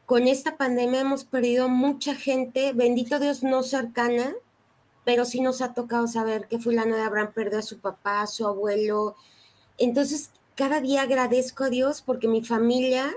con 0.06 0.28
esta 0.28 0.56
pandemia 0.56 1.00
hemos 1.00 1.24
perdido 1.24 1.68
mucha 1.68 2.14
gente, 2.14 2.72
bendito 2.72 3.18
Dios, 3.18 3.42
no 3.42 3.64
cercana, 3.64 4.34
pero 5.04 5.24
sí 5.24 5.40
nos 5.40 5.60
ha 5.60 5.74
tocado 5.74 6.06
saber 6.06 6.46
que 6.46 6.60
fulano 6.60 6.94
de 6.94 7.02
Abraham 7.02 7.32
perdió 7.34 7.58
a 7.58 7.62
su 7.62 7.80
papá, 7.80 8.22
a 8.22 8.26
su 8.28 8.46
abuelo. 8.46 9.16
Entonces, 9.78 10.30
cada 10.54 10.80
día 10.80 11.02
agradezco 11.02 11.64
a 11.64 11.70
Dios 11.70 12.02
porque 12.02 12.28
mi 12.28 12.44
familia 12.44 13.12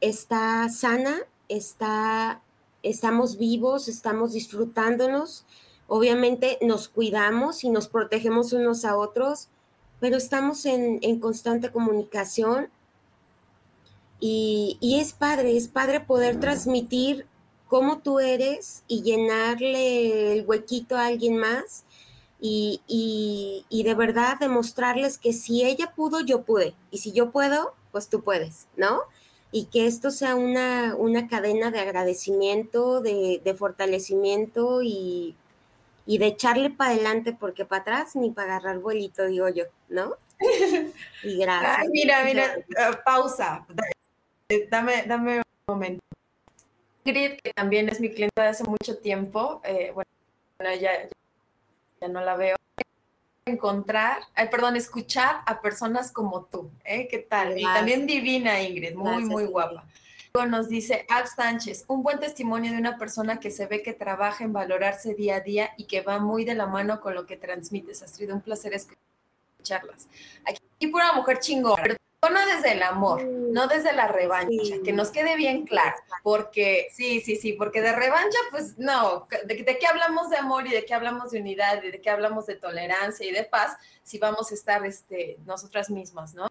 está 0.00 0.68
sana, 0.68 1.16
está, 1.48 2.42
estamos 2.82 3.38
vivos, 3.38 3.86
estamos 3.86 4.32
disfrutándonos. 4.32 5.46
Obviamente 5.86 6.58
nos 6.60 6.88
cuidamos 6.88 7.62
y 7.62 7.70
nos 7.70 7.88
protegemos 7.88 8.52
unos 8.52 8.84
a 8.84 8.96
otros, 8.96 9.48
pero 10.00 10.16
estamos 10.16 10.66
en, 10.66 10.98
en 11.02 11.20
constante 11.20 11.70
comunicación 11.70 12.68
Y, 14.20 14.76
y 14.80 15.00
es 15.00 15.12
padre, 15.14 15.56
es 15.56 15.68
padre 15.68 16.00
poder 16.00 16.38
transmitir 16.38 17.26
cómo 17.68 17.98
tú 17.98 18.20
eres 18.20 18.82
y 18.86 19.02
llenarle 19.02 20.32
el 20.32 20.46
huequito 20.46 20.96
a 20.96 21.06
alguien 21.06 21.38
más 21.38 21.84
y, 22.40 22.82
y, 22.88 23.64
y, 23.68 23.82
de 23.84 23.94
verdad 23.94 24.38
demostrarles 24.40 25.18
que 25.18 25.32
si 25.32 25.64
ella 25.64 25.92
pudo, 25.94 26.20
yo 26.20 26.42
pude. 26.42 26.74
Y 26.90 26.98
si 26.98 27.12
yo 27.12 27.30
puedo, 27.30 27.74
pues 27.92 28.08
tú 28.08 28.22
puedes, 28.22 28.66
¿no? 28.76 29.02
Y 29.52 29.66
que 29.66 29.86
esto 29.86 30.10
sea 30.10 30.34
una, 30.34 30.94
una 30.96 31.28
cadena 31.28 31.70
de 31.70 31.80
agradecimiento, 31.80 33.00
de, 33.02 33.40
de 33.44 33.54
fortalecimiento 33.54 34.82
y, 34.82 35.36
y, 36.06 36.18
de 36.18 36.26
echarle 36.28 36.70
para 36.70 36.92
adelante, 36.92 37.36
porque 37.38 37.64
para 37.64 37.82
atrás 37.82 38.16
ni 38.16 38.30
para 38.30 38.56
agarrar 38.56 38.78
vuelito, 38.78 39.26
digo 39.26 39.48
yo, 39.48 39.64
¿no? 39.88 40.16
Y 41.22 41.36
gracias. 41.36 41.78
Ay, 41.78 41.88
mira, 41.90 42.24
mira, 42.24 42.64
uh, 42.70 42.96
pausa. 43.04 43.66
Dame, 44.68 45.04
dame 45.06 45.38
un 45.38 45.42
momento. 45.66 46.02
Grid, 47.04 47.38
que 47.42 47.52
también 47.52 47.88
es 47.88 48.00
mi 48.00 48.10
cliente 48.10 48.40
de 48.40 48.48
hace 48.48 48.64
mucho 48.64 48.98
tiempo, 48.98 49.60
eh, 49.64 49.92
bueno, 49.94 50.10
ya, 50.80 51.08
ya 52.00 52.08
no 52.08 52.20
la 52.20 52.36
veo, 52.36 52.56
encontrar, 53.46 54.18
ay, 54.34 54.48
perdón, 54.48 54.76
escuchar 54.76 55.42
a 55.46 55.60
personas 55.60 56.12
como 56.12 56.44
tú, 56.44 56.70
¿eh? 56.84 57.08
¿Qué 57.08 57.18
tal? 57.18 57.58
Y 57.58 57.64
también 57.64 58.06
divina, 58.06 58.60
Ingrid, 58.62 58.94
muy, 58.94 59.24
muy 59.24 59.44
guapa. 59.44 59.86
Luego 60.32 60.48
nos 60.48 60.68
dice 60.68 61.06
Al 61.08 61.26
Sánchez, 61.26 61.84
un 61.88 62.02
buen 62.02 62.20
testimonio 62.20 62.70
de 62.70 62.78
una 62.78 62.98
persona 62.98 63.40
que 63.40 63.50
se 63.50 63.66
ve 63.66 63.82
que 63.82 63.92
trabaja 63.92 64.44
en 64.44 64.52
valorarse 64.52 65.14
día 65.14 65.36
a 65.36 65.40
día 65.40 65.70
y 65.76 65.84
que 65.84 66.02
va 66.02 66.18
muy 66.20 66.44
de 66.44 66.54
la 66.54 66.66
mano 66.66 67.00
con 67.00 67.14
lo 67.14 67.26
que 67.26 67.36
transmites. 67.36 68.02
Ha 68.02 68.08
sido 68.08 68.34
un 68.36 68.40
placer 68.40 68.72
escucharlas. 68.74 70.08
Aquí 70.44 70.86
pura 70.86 71.12
mujer 71.14 71.40
chingona, 71.40 71.96
no 72.28 72.46
desde 72.46 72.72
el 72.72 72.82
amor, 72.82 73.24
no 73.24 73.66
desde 73.66 73.94
la 73.94 74.06
revancha, 74.06 74.76
que 74.84 74.92
nos 74.92 75.10
quede 75.10 75.36
bien 75.36 75.64
claro, 75.64 75.96
porque 76.22 76.88
sí, 76.92 77.22
sí, 77.22 77.36
sí, 77.36 77.54
porque 77.54 77.80
de 77.80 77.92
revancha, 77.92 78.38
pues 78.50 78.76
no, 78.76 79.26
de, 79.46 79.62
de, 79.62 79.78
qué 79.78 79.86
hablamos 79.86 80.28
de 80.28 80.36
amor 80.36 80.66
y 80.66 80.70
de 80.70 80.84
qué 80.84 80.92
hablamos 80.92 81.30
de 81.30 81.40
unidad 81.40 81.82
y 81.82 81.90
de 81.90 82.00
qué 82.00 82.10
hablamos 82.10 82.44
de 82.46 82.56
tolerancia 82.56 83.26
y 83.26 83.32
de 83.32 83.44
paz 83.44 83.74
si 84.02 84.18
vamos 84.18 84.50
a 84.50 84.54
estar 84.54 84.84
este, 84.84 85.38
nosotras 85.46 85.88
mismas, 85.88 86.34
¿no? 86.34 86.48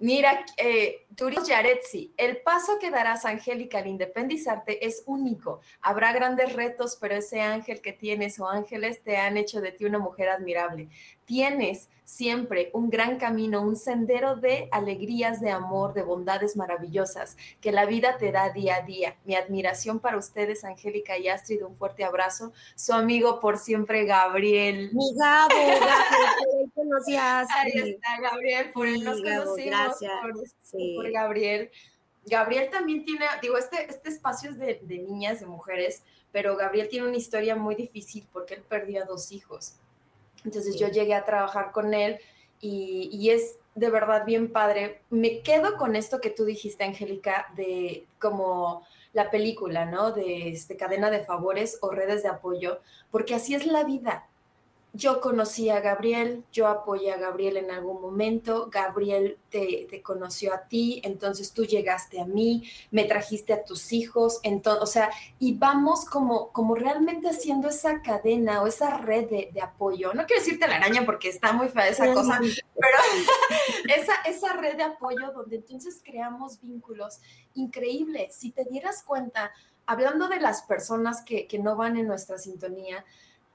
Mira, 0.00 0.46
eh, 0.56 1.04
Turis 1.14 1.46
Yaretsi, 1.46 2.14
el 2.16 2.38
paso 2.38 2.78
que 2.78 2.90
darás, 2.90 3.26
Angélica, 3.26 3.80
al 3.80 3.86
independizarte 3.86 4.86
es 4.86 5.02
único. 5.04 5.60
Habrá 5.82 6.14
grandes 6.14 6.54
retos, 6.54 6.96
pero 6.98 7.16
ese 7.16 7.42
ángel 7.42 7.82
que 7.82 7.92
tienes 7.92 8.40
o 8.40 8.48
ángeles 8.48 9.02
te 9.02 9.18
han 9.18 9.36
hecho 9.36 9.60
de 9.60 9.72
ti 9.72 9.84
una 9.84 9.98
mujer 9.98 10.30
admirable. 10.30 10.88
Tienes 11.30 11.88
siempre 12.02 12.70
un 12.72 12.90
gran 12.90 13.16
camino, 13.16 13.62
un 13.62 13.76
sendero 13.76 14.34
de 14.34 14.68
alegrías, 14.72 15.40
de 15.40 15.52
amor, 15.52 15.94
de 15.94 16.02
bondades 16.02 16.56
maravillosas 16.56 17.36
que 17.60 17.70
la 17.70 17.86
vida 17.86 18.18
te 18.18 18.32
da 18.32 18.50
día 18.50 18.78
a 18.78 18.82
día. 18.82 19.16
Mi 19.24 19.36
admiración 19.36 20.00
para 20.00 20.16
ustedes, 20.18 20.64
Angélica 20.64 21.16
y 21.18 21.28
Astrid, 21.28 21.64
un 21.64 21.76
fuerte 21.76 22.02
abrazo. 22.02 22.52
Su 22.74 22.94
amigo 22.94 23.38
por 23.38 23.58
siempre, 23.58 24.06
Gabriel. 24.06 24.90
Mi 24.92 25.14
Gabo, 25.14 25.54
Gabriel, 25.54 27.46
Ahí 27.54 27.90
está, 27.90 28.20
Gabriel, 28.20 28.72
por 28.72 28.88
él 28.88 29.04
nos 29.04 29.22
conocimos, 29.22 29.98
por, 30.96 31.12
Gabriel. 31.12 31.70
Gabriel 32.26 32.70
también 32.70 33.04
tiene, 33.04 33.26
digo, 33.40 33.56
este, 33.56 33.88
este 33.88 34.08
espacio 34.08 34.50
es 34.50 34.58
de, 34.58 34.80
de 34.82 34.98
niñas, 34.98 35.38
de 35.38 35.46
mujeres, 35.46 36.02
pero 36.32 36.56
Gabriel 36.56 36.88
tiene 36.88 37.06
una 37.06 37.18
historia 37.18 37.54
muy 37.54 37.76
difícil 37.76 38.26
porque 38.32 38.54
él 38.54 38.64
perdió 38.68 39.04
a 39.04 39.06
dos 39.06 39.30
hijos 39.30 39.76
entonces 40.44 40.78
yo 40.78 40.88
llegué 40.88 41.14
a 41.14 41.24
trabajar 41.24 41.72
con 41.72 41.94
él 41.94 42.18
y, 42.60 43.30
es 43.30 43.58
de 43.74 43.90
verdad 43.90 44.24
bien 44.26 44.52
padre. 44.52 45.00
Me 45.10 45.40
quedo 45.42 45.76
con 45.76 45.96
esto 45.96 46.20
que 46.20 46.30
tú 46.30 46.44
dijiste, 46.44 46.84
Angélica, 46.84 47.46
de 47.56 48.06
como 48.18 48.86
la 49.12 49.30
película, 49.30 49.86
¿no? 49.86 50.12
De 50.12 50.50
este, 50.50 50.76
cadena 50.76 51.10
de 51.10 51.24
favores 51.24 51.78
o 51.80 51.90
redes 51.90 52.22
de 52.22 52.28
apoyo, 52.28 52.80
porque 53.10 53.34
así 53.34 53.54
es 53.54 53.66
la 53.66 53.84
vida 53.84 54.29
yo 54.92 55.20
conocí 55.20 55.70
a 55.70 55.80
Gabriel, 55.80 56.42
yo 56.52 56.66
apoyé 56.66 57.12
a 57.12 57.16
Gabriel 57.16 57.56
en 57.56 57.70
algún 57.70 58.00
momento, 58.00 58.68
Gabriel 58.70 59.38
te, 59.48 59.86
conoció 60.02 60.52
a 60.52 60.66
ti, 60.66 61.00
entonces 61.04 61.52
tú 61.52 61.64
llegaste 61.64 62.20
a 62.20 62.24
mí, 62.24 62.68
me 62.90 63.04
trajiste 63.04 63.52
a 63.52 63.64
tus 63.64 63.92
hijos, 63.92 64.40
entonces, 64.42 64.82
o 64.82 64.86
sea, 64.86 65.10
y 65.38 65.54
vamos 65.56 66.04
como, 66.04 66.50
como 66.52 66.74
realmente 66.74 67.28
haciendo 67.28 67.68
esa 67.68 68.02
cadena 68.02 68.62
o 68.62 68.66
esa 68.66 68.98
red 68.98 69.28
de, 69.28 69.60
apoyo. 69.60 70.12
No 70.14 70.26
quiero 70.26 70.42
decirte 70.42 70.66
la 70.66 70.76
araña 70.76 71.04
porque 71.04 71.28
está 71.28 71.52
muy 71.52 71.68
fea 71.68 71.88
esa 71.88 72.12
cosa, 72.12 72.40
pero 72.40 72.98
esa, 73.96 74.14
esa 74.26 74.54
red 74.54 74.76
de 74.76 74.84
apoyo 74.84 75.32
donde 75.32 75.56
entonces 75.56 76.00
creamos 76.04 76.60
vínculos 76.60 77.20
increíbles. 77.54 78.34
Si 78.34 78.50
te 78.50 78.64
dieras 78.64 79.02
cuenta, 79.04 79.52
hablando 79.86 80.28
de 80.28 80.40
las 80.40 80.62
personas 80.62 81.22
que, 81.22 81.46
que 81.46 81.58
no 81.58 81.76
van 81.76 81.96
en 81.96 82.06
nuestra 82.06 82.38
sintonía, 82.38 83.04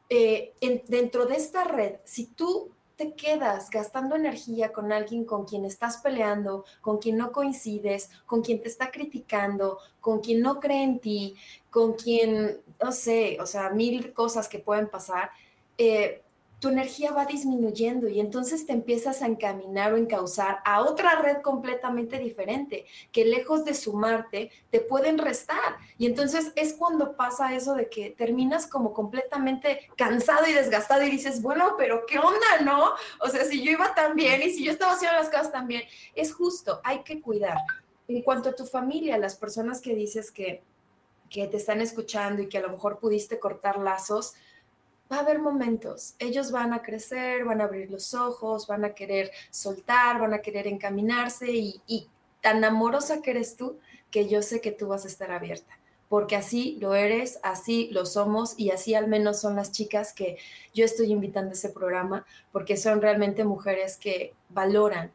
eh, 0.09 0.53
dentro 0.87 1.25
de 1.25 1.35
esta 1.35 1.63
red, 1.63 1.95
si 2.03 2.27
tú 2.27 2.71
te 2.95 3.13
quedas 3.13 3.69
gastando 3.69 4.15
energía 4.15 4.71
con 4.71 4.91
alguien 4.91 5.25
con 5.25 5.45
quien 5.45 5.65
estás 5.65 5.97
peleando, 5.97 6.65
con 6.81 6.97
quien 6.97 7.17
no 7.17 7.31
coincides, 7.31 8.09
con 8.25 8.41
quien 8.41 8.61
te 8.61 8.69
está 8.69 8.89
criticando, 8.91 9.79
con 9.99 10.21
quien 10.21 10.41
no 10.41 10.59
cree 10.59 10.83
en 10.83 10.99
ti, 10.99 11.35
con 11.69 11.93
quien, 11.93 12.61
no 12.81 12.91
sé, 12.91 13.37
o 13.41 13.45
sea, 13.45 13.69
mil 13.69 14.13
cosas 14.13 14.47
que 14.47 14.59
pueden 14.59 14.87
pasar, 14.87 15.31
eh, 15.77 16.23
tu 16.65 16.71
energía 16.71 17.11
va 17.11 17.27
disminuyendo 17.27 18.07
y 18.09 18.19
entonces 18.19 18.65
te 18.65 18.73
empiezas 18.73 19.21
a 19.21 19.27
encaminar 19.27 19.93
o 19.93 19.97
encauzar 19.97 20.63
a 20.65 20.81
otra 20.81 21.21
red 21.21 21.43
completamente 21.43 22.17
diferente, 22.17 22.87
que 23.11 23.23
lejos 23.23 23.65
de 23.65 23.75
sumarte, 23.75 24.49
te 24.71 24.79
pueden 24.79 25.19
restar. 25.19 25.77
Y 25.99 26.07
entonces 26.07 26.51
es 26.55 26.73
cuando 26.73 27.15
pasa 27.15 27.53
eso 27.53 27.75
de 27.75 27.87
que 27.87 28.09
terminas 28.09 28.65
como 28.65 28.95
completamente 28.95 29.91
cansado 29.95 30.47
y 30.47 30.53
desgastado 30.53 31.03
y 31.03 31.11
dices, 31.11 31.39
bueno, 31.43 31.75
pero 31.77 32.03
¿qué 32.07 32.17
onda, 32.17 32.61
no? 32.63 32.95
O 33.21 33.29
sea, 33.29 33.45
si 33.45 33.63
yo 33.63 33.69
iba 33.69 33.93
tan 33.93 34.15
bien 34.15 34.41
y 34.41 34.49
si 34.49 34.65
yo 34.65 34.71
estaba 34.71 34.93
haciendo 34.93 35.19
las 35.19 35.29
cosas 35.29 35.51
tan 35.51 35.67
bien, 35.67 35.83
es 36.15 36.33
justo, 36.33 36.81
hay 36.83 37.03
que 37.03 37.21
cuidar. 37.21 37.59
En 38.07 38.23
cuanto 38.23 38.49
a 38.49 38.55
tu 38.55 38.65
familia, 38.65 39.19
las 39.19 39.35
personas 39.35 39.81
que 39.81 39.93
dices 39.93 40.31
que, 40.31 40.63
que 41.29 41.47
te 41.47 41.57
están 41.57 41.79
escuchando 41.79 42.41
y 42.41 42.49
que 42.49 42.57
a 42.57 42.61
lo 42.61 42.69
mejor 42.69 42.97
pudiste 42.97 43.37
cortar 43.37 43.77
lazos, 43.77 44.33
va 45.11 45.17
a 45.17 45.19
haber 45.19 45.39
momentos. 45.39 46.15
Ellos 46.19 46.51
van 46.51 46.73
a 46.73 46.81
crecer, 46.81 47.45
van 47.45 47.61
a 47.61 47.65
abrir 47.65 47.91
los 47.91 48.13
ojos, 48.13 48.67
van 48.67 48.85
a 48.85 48.93
querer 48.93 49.31
soltar, 49.49 50.19
van 50.19 50.33
a 50.33 50.39
querer 50.39 50.67
encaminarse 50.67 51.47
y, 51.51 52.09
tan 52.41 52.63
amorosa 52.63 53.23
que 53.23 53.31
eres 53.31 53.55
tú 53.55 53.79
que 54.11 54.29
yo 54.29 54.43
sé 54.43 54.61
que 54.61 54.71
tú 54.71 54.87
vas 54.87 55.05
a 55.05 55.07
estar 55.07 55.31
abierta. 55.31 55.79
Porque 56.09 56.35
así 56.35 56.77
lo 56.79 56.93
eres, 56.93 57.39
así 57.41 57.89
lo 57.91 58.05
somos 58.05 58.53
y 58.57 58.69
así 58.69 58.93
al 58.93 59.07
menos 59.07 59.41
son 59.41 59.55
las 59.55 59.71
chicas 59.71 60.13
que 60.13 60.37
yo 60.71 60.85
estoy 60.85 61.11
invitando 61.11 61.49
a 61.49 61.53
ese 61.53 61.69
programa 61.69 62.23
porque 62.51 62.77
son 62.77 63.01
realmente 63.01 63.43
mujeres 63.43 63.97
que 63.97 64.35
valoran. 64.49 65.11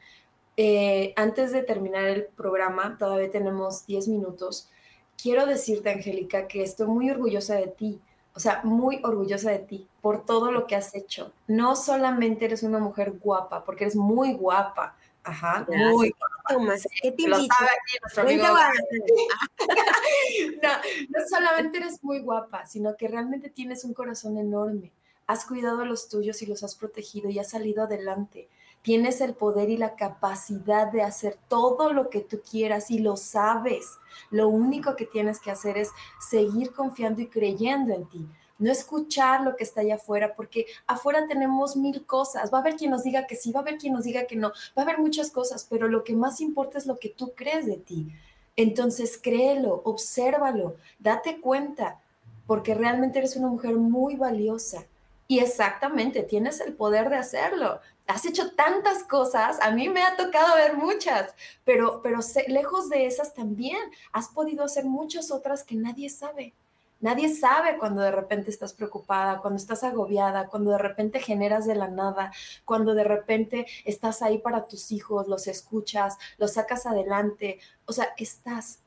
Eh, 0.57 1.13
antes 1.15 1.53
de 1.53 1.63
terminar 1.63 2.07
el 2.07 2.25
programa, 2.25 2.97
todavía 2.99 3.31
tenemos 3.31 3.87
10 3.87 4.09
minutos. 4.09 4.69
Quiero 5.17 5.47
decirte, 5.47 5.91
Angélica, 5.91 6.49
que 6.49 6.65
estoy 6.65 6.89
muy 6.89 7.11
orgullosa 7.11 7.55
de 7.55 7.69
ti 7.69 8.01
o 8.35 8.41
sea, 8.41 8.61
muy 8.65 9.01
orgullosa 9.03 9.51
de 9.51 9.59
ti 9.59 9.89
por 10.01 10.25
todo 10.25 10.53
lo 10.53 10.67
que 10.67 10.77
has 10.77 10.95
hecho. 10.95 11.33
No 11.47 11.77
solamente 11.77 12.45
eres 12.45 12.63
una 12.63 12.79
mujer 12.79 13.13
guapa, 13.13 13.65
porque 13.65 13.85
eres 13.85 13.97
muy 13.97 14.35
guapa. 14.35 14.97
Ajá, 15.23 15.67
muy 15.69 16.11
guapa. 16.11 16.75
¿Qué 17.03 17.13
te 17.13 17.29
lo 17.29 17.37
sabe 17.37 17.49
aquí 17.49 17.99
nuestro 18.01 18.23
amigo. 18.23 18.45
no, 20.63 20.71
no 21.09 21.19
solamente 21.29 21.79
eres 21.79 22.03
muy 22.03 22.21
guapa, 22.21 22.67
sino 22.67 22.97
que 22.97 23.09
realmente 23.09 23.51
tienes 23.51 23.85
un 23.85 23.95
corazón 23.95 24.39
enorme. 24.39 24.93
Has 25.27 25.45
cuidado 25.45 25.83
a 25.83 25.85
los 25.85 26.09
tuyos 26.09 26.43
y 26.43 26.47
los 26.47 26.65
has 26.65 26.75
protegido 26.75 27.31
y 27.31 27.39
has 27.39 27.51
salido 27.51 27.85
adelante. 27.85 28.49
Tienes 28.83 29.21
el 29.21 29.35
poder 29.35 29.69
y 29.69 29.77
la 29.77 29.95
capacidad 29.95 30.91
de 30.91 31.03
hacer 31.03 31.37
todo 31.49 31.93
lo 31.93 32.09
que 32.09 32.21
tú 32.21 32.41
quieras 32.49 32.91
y 32.91 32.99
lo 32.99 33.17
sabes. 33.17 33.87
Lo 34.31 34.49
único 34.49 34.97
que 34.97 35.05
tienes 35.05 35.39
que 35.39 35.51
hacer 35.51 35.77
es 35.77 35.91
seguir 36.19 36.73
confiando 36.73 37.21
y 37.21 37.27
creyendo 37.27 37.93
en 37.93 38.09
ti. 38.09 38.27
No 38.59 38.71
escuchar 38.71 39.43
lo 39.43 39.57
que 39.57 39.65
está 39.65 39.81
allá 39.81 39.95
afuera, 39.95 40.35
porque 40.37 40.67
afuera 40.87 41.27
tenemos 41.27 41.77
mil 41.77 42.05
cosas. 42.05 42.53
Va 42.53 42.59
a 42.59 42.61
haber 42.61 42.77
quien 42.77 42.91
nos 42.91 43.03
diga 43.03 43.27
que 43.27 43.35
sí, 43.35 43.53
va 43.53 43.61
a 43.61 43.63
haber 43.63 43.79
quien 43.79 43.95
nos 43.95 44.05
diga 44.05 44.25
que 44.27 44.37
no, 44.37 44.49
va 44.49 44.55
a 44.77 44.83
haber 44.83 44.99
muchas 44.99 45.31
cosas, 45.31 45.67
pero 45.69 45.89
lo 45.89 46.05
que 46.05 46.15
más 46.15 46.41
importa 46.41 46.77
es 46.77 46.87
lo 46.87 46.99
que 46.99 47.09
tú 47.09 47.33
crees 47.35 47.67
de 47.67 47.79
ti. 47.79 48.09
Entonces 48.57 49.19
créelo, 49.23 49.81
obsérvalo, 49.85 50.77
date 50.99 51.41
cuenta, 51.41 52.01
porque 52.47 52.75
realmente 52.75 53.19
eres 53.19 53.37
una 53.37 53.49
mujer 53.49 53.77
muy 53.77 54.17
valiosa. 54.17 54.85
Y 55.27 55.39
exactamente, 55.39 56.25
tienes 56.25 56.61
el 56.61 56.75
poder 56.75 57.09
de 57.09 57.17
hacerlo 57.17 57.81
has 58.11 58.27
hecho 58.27 58.53
tantas 58.53 59.05
cosas, 59.05 59.59
a 59.61 59.71
mí 59.71 59.89
me 59.89 60.03
ha 60.03 60.17
tocado 60.17 60.57
ver 60.57 60.77
muchas, 60.77 61.35
pero, 61.65 62.03
pero 62.03 62.21
lejos 62.49 62.89
de 62.89 63.07
esas 63.07 63.35
también 63.35 63.81
has 64.13 64.29
podido 64.29 64.65
hacer 64.65 64.85
muchas 64.85 65.31
otras 65.31 65.65
que 65.65 65.77
nadie 65.77 66.11
sabe. 66.11 66.55
Nadie 67.01 67.35
sabe 67.35 67.79
cuando 67.79 68.03
de 68.03 68.11
repente 68.11 68.51
estás 68.51 68.75
preocupada, 68.75 69.41
cuando 69.41 69.57
estás 69.57 69.85
agobiada, 69.85 70.49
cuando 70.49 70.73
de 70.73 70.79
repente 70.79 71.19
generas 71.19 71.67
de 71.67 71.75
la 71.75 71.89
nada, 71.89 72.31
cuando 72.67 72.95
de 72.95 73.05
repente 73.05 73.67
estás 73.87 74.21
ahí 74.21 74.39
para 74.39 74.67
tus 74.67 74.93
hijos, 74.93 75.27
los 75.27 75.47
escuchas, 75.47 76.19
los 76.37 76.55
sacas 76.55 76.85
adelante, 76.85 77.59
o 77.87 77.93
sea, 77.95 78.13
estás. 78.19 78.81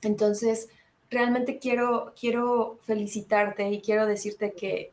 Entonces, 0.00 0.70
realmente 1.10 1.58
quiero, 1.58 2.14
quiero 2.18 2.78
felicitarte 2.82 3.68
y 3.70 3.82
quiero 3.82 4.06
decirte 4.06 4.54
que 4.54 4.92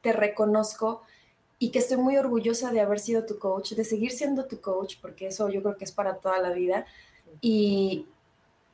te 0.00 0.12
reconozco 0.12 1.02
y 1.62 1.70
que 1.70 1.78
estoy 1.78 1.98
muy 1.98 2.16
orgullosa 2.16 2.72
de 2.72 2.80
haber 2.80 2.98
sido 2.98 3.26
tu 3.26 3.38
coach, 3.38 3.72
de 3.74 3.84
seguir 3.84 4.12
siendo 4.12 4.46
tu 4.46 4.62
coach, 4.62 4.96
porque 5.00 5.26
eso 5.26 5.50
yo 5.50 5.62
creo 5.62 5.76
que 5.76 5.84
es 5.84 5.92
para 5.92 6.16
toda 6.16 6.38
la 6.38 6.50
vida. 6.52 6.86
Y, 7.42 8.06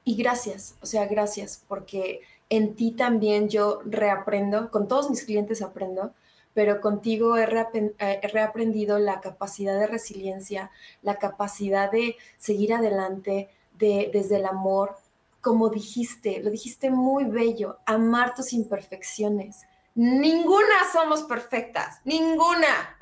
y 0.05 0.15
gracias, 0.15 0.77
o 0.81 0.87
sea, 0.87 1.07
gracias, 1.07 1.65
porque 1.67 2.21
en 2.49 2.77
ti 2.77 2.93
también 2.93 3.49
yo 3.49 3.81
reaprendo, 3.85 4.71
con 4.71 4.87
todos 4.87 5.11
mis 5.11 5.25
clientes 5.25 5.63
aprendo, 5.63 6.15
pero 6.55 6.81
contigo 6.81 7.37
he, 7.37 7.43
eh, 7.43 8.21
reaprendido 8.33 9.01
la 9.01 9.21
capacidad 9.21 9.77
de 9.79 9.89
resiliencia, 9.89 10.71
la 11.03 11.17
capacidad 11.17 11.91
de 11.91 12.15
seguir 12.39 12.73
adelante 12.73 13.51
de, 13.77 14.11
desde 14.13 14.37
el 14.37 14.47
amor, 14.47 14.97
como 15.41 15.71
dijiste, 15.71 16.41
lo 16.41 16.51
dijiste 16.51 16.89
muy 16.89 17.25
bello, 17.25 17.79
amar 17.85 18.37
tus 18.37 18.53
imperfecciones, 18.53 19.67
Ninguna 19.97 20.93
somos 20.93 21.23
perfectas, 21.23 22.03
ninguna, 22.05 22.99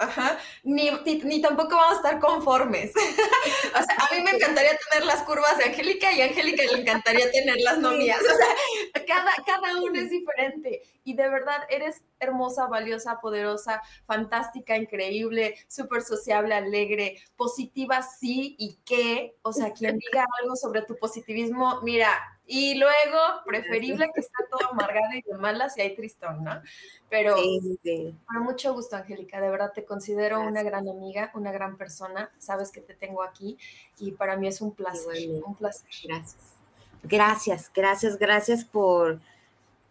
Ni, 0.62 0.92
ni, 1.24 1.42
tampoco 1.42 1.74
vamos 1.74 1.95
a 1.95 1.97
estar 1.97 2.20
conformes. 2.20 2.92
o 2.95 3.82
sea, 3.82 3.97
a 3.99 4.14
mí 4.14 4.22
me 4.22 4.30
encantaría 4.30 4.78
tener 4.88 5.05
las 5.05 5.22
curvas 5.22 5.59
de 5.59 5.64
Angélica 5.64 6.12
y 6.12 6.22
a 6.22 6.26
Angélica 6.26 6.62
le 6.62 6.82
encantaría 6.82 7.28
tener 7.32 7.61
las 7.62 7.78
no 7.78 7.90
mías. 7.90 8.20
O 8.20 8.36
sea, 8.36 9.05
cada, 9.07 9.32
cada 9.45 9.76
uno 9.76 9.99
es 9.99 10.09
diferente 10.09 10.82
y 11.03 11.16
de 11.16 11.28
verdad 11.28 11.66
eres 11.68 12.05
hermosa, 12.20 12.66
valiosa, 12.68 13.18
poderosa, 13.20 13.82
fantástica, 14.07 14.76
increíble, 14.76 15.57
súper 15.66 16.01
sociable, 16.03 16.55
alegre, 16.55 17.20
positiva, 17.34 18.03
sí 18.03 18.55
y 18.57 18.78
qué. 18.84 19.36
O 19.42 19.53
sea, 19.53 19.72
quien 19.72 19.99
diga 19.99 20.24
algo 20.40 20.55
sobre 20.55 20.82
tu 20.82 20.97
positivismo, 20.97 21.80
mira, 21.82 22.09
y 22.47 22.74
luego, 22.74 23.18
preferible 23.47 24.11
que 24.14 24.20
esté 24.20 24.45
todo 24.51 24.70
amargado 24.70 25.14
y 25.14 25.22
de 25.22 25.38
malas 25.38 25.74
si 25.74 25.80
hay 25.80 25.97
tristón, 25.97 26.45
¿no? 26.45 26.61
Pero 27.09 27.36
con 27.36 28.42
mucho 28.42 28.74
gusto, 28.74 28.97
Angélica, 28.97 29.40
de 29.40 29.51
verdad 29.51 29.72
te 29.74 29.84
considero 29.84 30.40
una 30.40 30.62
gran 30.62 30.88
amiga, 30.88 31.30
una 31.34 31.53
gran 31.53 31.76
persona, 31.76 32.30
sabes 32.38 32.70
que 32.70 32.80
te 32.80 32.95
tengo 32.95 33.22
aquí 33.22 33.57
y 33.99 34.12
para 34.12 34.36
mí 34.36 34.49
es 34.49 34.61
un 34.61 34.72
placer, 34.72 35.42
un 35.45 35.55
placer. 35.55 35.88
Gracias. 36.05 36.55
Gracias, 37.03 37.70
gracias, 37.74 38.18
gracias 38.18 38.64
por, 38.64 39.20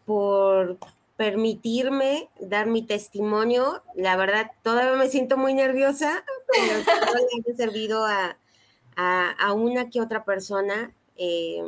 por 0.05 0.77
permitirme 1.15 2.29
dar 2.39 2.67
mi 2.67 2.83
testimonio. 2.83 3.83
La 3.95 4.15
verdad, 4.15 4.51
todavía 4.63 4.93
me 4.93 5.09
siento 5.09 5.37
muy 5.37 5.53
nerviosa, 5.53 6.23
pero 6.51 6.83
todavía 6.83 7.27
he 7.45 7.55
servido 7.55 8.05
a, 8.05 8.37
a, 8.95 9.53
una 9.53 9.89
que 9.89 10.01
otra 10.01 10.23
persona. 10.23 10.91
Eh, 11.15 11.63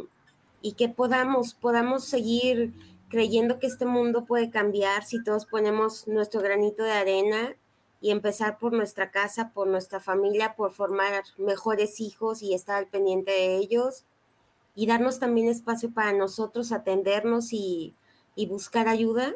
y 0.65 0.71
que 0.71 0.89
podamos, 0.89 1.53
podamos 1.53 2.05
seguir 2.05 2.73
creyendo 3.07 3.59
que 3.59 3.67
este 3.67 3.85
mundo 3.85 4.25
puede 4.25 4.49
cambiar 4.49 5.05
si 5.05 5.23
todos 5.23 5.45
ponemos 5.45 6.07
nuestro 6.07 6.41
granito 6.41 6.81
de 6.81 6.91
arena 6.91 7.55
y 8.01 8.09
empezar 8.09 8.57
por 8.57 8.73
nuestra 8.73 9.11
casa, 9.11 9.51
por 9.53 9.67
nuestra 9.67 9.99
familia, 9.99 10.55
por 10.55 10.71
formar 10.71 11.23
mejores 11.37 12.01
hijos 12.01 12.41
y 12.41 12.55
estar 12.55 12.77
al 12.77 12.87
pendiente 12.87 13.31
de 13.31 13.57
ellos 13.57 14.05
y 14.73 14.87
darnos 14.87 15.19
también 15.19 15.49
espacio 15.49 15.93
para 15.93 16.13
nosotros 16.13 16.71
atendernos 16.71 17.53
y, 17.53 17.93
y 18.35 18.47
buscar 18.47 18.87
ayuda, 18.87 19.35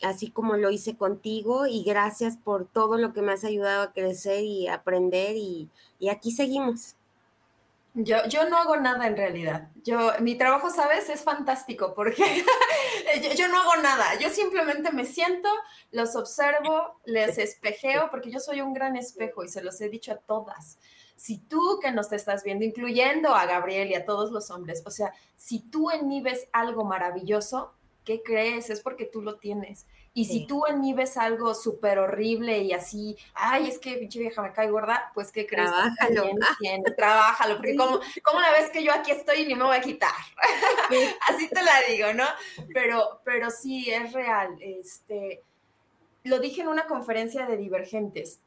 así 0.00 0.30
como 0.30 0.56
lo 0.56 0.70
hice 0.70 0.96
contigo 0.96 1.66
y 1.66 1.84
gracias 1.84 2.38
por 2.38 2.64
todo 2.64 2.96
lo 2.96 3.12
que 3.12 3.20
me 3.20 3.32
has 3.32 3.44
ayudado 3.44 3.82
a 3.82 3.92
crecer 3.92 4.44
y 4.44 4.66
aprender 4.66 5.36
y, 5.36 5.68
y 5.98 6.08
aquí 6.08 6.30
seguimos. 6.30 6.96
Yo, 7.94 8.24
yo 8.28 8.48
no 8.48 8.56
hago 8.56 8.76
nada 8.76 9.06
en 9.08 9.16
realidad. 9.16 9.68
Yo, 9.82 10.12
mi 10.20 10.36
trabajo, 10.36 10.70
¿sabes? 10.70 11.08
Es 11.08 11.22
fantástico 11.22 11.92
porque 11.94 12.22
yo, 13.36 13.48
no 13.48 13.60
hago 13.60 13.82
nada. 13.82 14.16
Yo 14.20 14.30
simplemente 14.30 14.92
me 14.92 15.04
siento, 15.04 15.48
los 15.90 16.14
observo, 16.14 17.00
les 17.04 17.38
espejeo, 17.38 18.08
porque 18.10 18.30
yo 18.30 18.38
soy 18.38 18.60
un 18.60 18.72
gran 18.72 18.96
espejo 18.96 19.42
y 19.42 19.48
se 19.48 19.62
los 19.62 19.80
he 19.80 19.88
dicho 19.88 20.12
a 20.12 20.16
todas. 20.16 20.78
Si 21.16 21.38
tú 21.38 21.80
que 21.82 21.90
nos 21.90 22.08
te 22.08 22.16
estás 22.16 22.44
viendo, 22.44 22.64
incluyendo 22.64 23.34
a 23.34 23.46
Gabriel 23.46 23.90
y 23.90 23.94
a 23.94 24.04
todos 24.04 24.30
los 24.30 24.50
hombres, 24.50 24.82
o 24.86 24.90
sea, 24.90 25.12
si 25.36 25.58
tú 25.58 25.90
en 25.90 26.06
mí 26.06 26.20
ves 26.20 26.48
algo 26.52 26.84
maravilloso, 26.84 27.74
¿qué 28.04 28.22
crees? 28.22 28.70
Es 28.70 28.80
porque 28.80 29.04
tú 29.04 29.20
lo 29.20 29.38
tienes. 29.38 29.86
Y 30.12 30.24
si 30.24 30.44
tú 30.44 30.66
en 30.66 30.80
mí 30.80 30.92
ves 30.92 31.16
algo 31.16 31.54
súper 31.54 32.00
horrible 32.00 32.58
y 32.58 32.72
así, 32.72 33.16
ay, 33.32 33.68
es 33.68 33.78
que 33.78 33.96
pinche 33.96 34.18
vieja 34.18 34.42
me 34.42 34.52
cae 34.52 34.68
gorda, 34.68 35.12
pues 35.14 35.30
¿qué 35.30 35.46
crees? 35.46 35.70
Trabájalo. 35.70 36.30
trabájalo, 36.96 37.56
porque 37.56 37.76
como, 37.76 38.00
como 38.24 38.40
la 38.40 38.50
vez 38.50 38.70
que 38.70 38.82
yo 38.82 38.92
aquí 38.92 39.12
estoy 39.12 39.42
y 39.42 39.46
ni 39.46 39.54
me 39.54 39.64
voy 39.64 39.76
a 39.76 39.80
quitar. 39.80 40.10
así 41.28 41.48
te 41.48 41.62
la 41.62 41.72
digo, 41.88 42.12
¿no? 42.12 42.24
Pero, 42.74 43.20
pero 43.24 43.50
sí, 43.50 43.88
es 43.88 44.12
real. 44.12 44.56
Este, 44.60 45.44
lo 46.24 46.40
dije 46.40 46.62
en 46.62 46.68
una 46.68 46.86
conferencia 46.86 47.46
de 47.46 47.56
divergentes. 47.56 48.40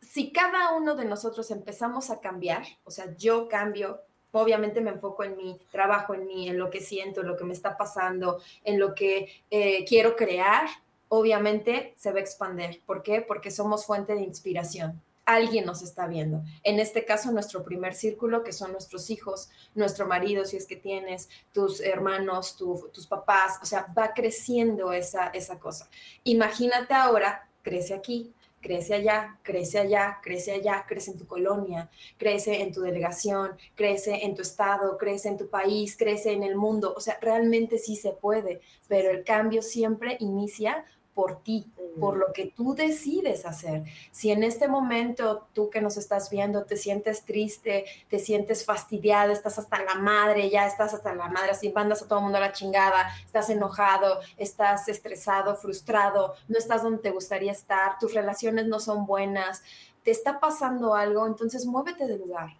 Si 0.00 0.32
cada 0.32 0.72
uno 0.72 0.94
de 0.94 1.04
nosotros 1.04 1.50
empezamos 1.50 2.08
a 2.08 2.20
cambiar, 2.20 2.64
o 2.84 2.90
sea, 2.90 3.14
yo 3.16 3.48
cambio, 3.48 4.00
obviamente 4.32 4.80
me 4.80 4.90
enfoco 4.90 5.24
en 5.24 5.36
mi 5.36 5.58
trabajo, 5.70 6.14
en 6.14 6.26
mí, 6.26 6.48
en 6.48 6.58
lo 6.58 6.70
que 6.70 6.80
siento, 6.80 7.20
en 7.20 7.28
lo 7.28 7.36
que 7.36 7.44
me 7.44 7.54
está 7.54 7.76
pasando, 7.76 8.40
en 8.64 8.78
lo 8.78 8.94
que 8.94 9.42
eh, 9.50 9.84
quiero 9.86 10.16
crear, 10.16 10.68
obviamente 11.08 11.94
se 11.96 12.12
va 12.12 12.18
a 12.18 12.22
expandir. 12.22 12.82
¿Por 12.84 13.02
qué? 13.02 13.20
Porque 13.20 13.50
somos 13.50 13.86
fuente 13.86 14.14
de 14.14 14.22
inspiración. 14.22 15.02
Alguien 15.24 15.66
nos 15.66 15.82
está 15.82 16.06
viendo. 16.06 16.42
En 16.62 16.80
este 16.80 17.04
caso, 17.04 17.30
nuestro 17.32 17.62
primer 17.62 17.94
círculo, 17.94 18.42
que 18.42 18.52
son 18.52 18.72
nuestros 18.72 19.10
hijos, 19.10 19.50
nuestro 19.74 20.06
marido, 20.06 20.46
si 20.46 20.56
es 20.56 20.66
que 20.66 20.76
tienes, 20.76 21.28
tus 21.52 21.80
hermanos, 21.80 22.56
tus 22.56 23.06
papás, 23.06 23.58
o 23.62 23.66
sea, 23.66 23.86
va 23.96 24.14
creciendo 24.14 24.90
esa, 24.90 25.26
esa 25.28 25.58
cosa. 25.58 25.90
Imagínate 26.24 26.94
ahora, 26.94 27.46
crece 27.62 27.92
aquí, 27.92 28.32
crece 28.60 28.94
allá, 28.94 29.38
crece 29.42 29.78
allá, 29.78 30.18
crece 30.22 30.52
allá, 30.52 30.84
crece 30.86 31.12
en 31.12 31.18
tu 31.18 31.26
colonia, 31.26 31.90
crece 32.16 32.62
en 32.62 32.72
tu 32.72 32.80
delegación, 32.80 33.56
crece 33.74 34.24
en 34.24 34.34
tu 34.34 34.42
estado, 34.42 34.98
crece 34.98 35.28
en 35.28 35.38
tu 35.38 35.48
país, 35.48 35.96
crece 35.96 36.32
en 36.32 36.42
el 36.42 36.56
mundo. 36.56 36.94
O 36.96 37.00
sea, 37.00 37.18
realmente 37.20 37.78
sí 37.78 37.96
se 37.96 38.12
puede, 38.12 38.60
pero 38.88 39.10
el 39.10 39.24
cambio 39.24 39.62
siempre 39.62 40.16
inicia 40.20 40.84
por 41.18 41.42
ti, 41.42 41.66
por 41.98 42.16
lo 42.16 42.32
que 42.32 42.46
tú 42.46 42.76
decides 42.76 43.44
hacer. 43.44 43.82
Si 44.12 44.30
en 44.30 44.44
este 44.44 44.68
momento 44.68 45.48
tú 45.52 45.68
que 45.68 45.80
nos 45.80 45.96
estás 45.96 46.30
viendo 46.30 46.62
te 46.64 46.76
sientes 46.76 47.24
triste, 47.24 47.86
te 48.08 48.20
sientes 48.20 48.64
fastidiada, 48.64 49.32
estás 49.32 49.58
hasta 49.58 49.82
la 49.82 49.96
madre, 49.96 50.48
ya 50.48 50.68
estás 50.68 50.94
hasta 50.94 51.12
la 51.16 51.26
madre, 51.26 51.50
así 51.50 51.70
mandas 51.70 52.02
a 52.02 52.06
todo 52.06 52.20
el 52.20 52.22
mundo 52.22 52.38
a 52.38 52.42
la 52.42 52.52
chingada, 52.52 53.08
estás 53.26 53.50
enojado, 53.50 54.20
estás 54.36 54.88
estresado, 54.88 55.56
frustrado, 55.56 56.34
no 56.46 56.56
estás 56.56 56.84
donde 56.84 57.02
te 57.02 57.10
gustaría 57.10 57.50
estar, 57.50 57.98
tus 57.98 58.14
relaciones 58.14 58.68
no 58.68 58.78
son 58.78 59.04
buenas, 59.04 59.64
te 60.04 60.12
está 60.12 60.38
pasando 60.38 60.94
algo, 60.94 61.26
entonces 61.26 61.66
muévete 61.66 62.06
del 62.06 62.20
lugar. 62.20 62.50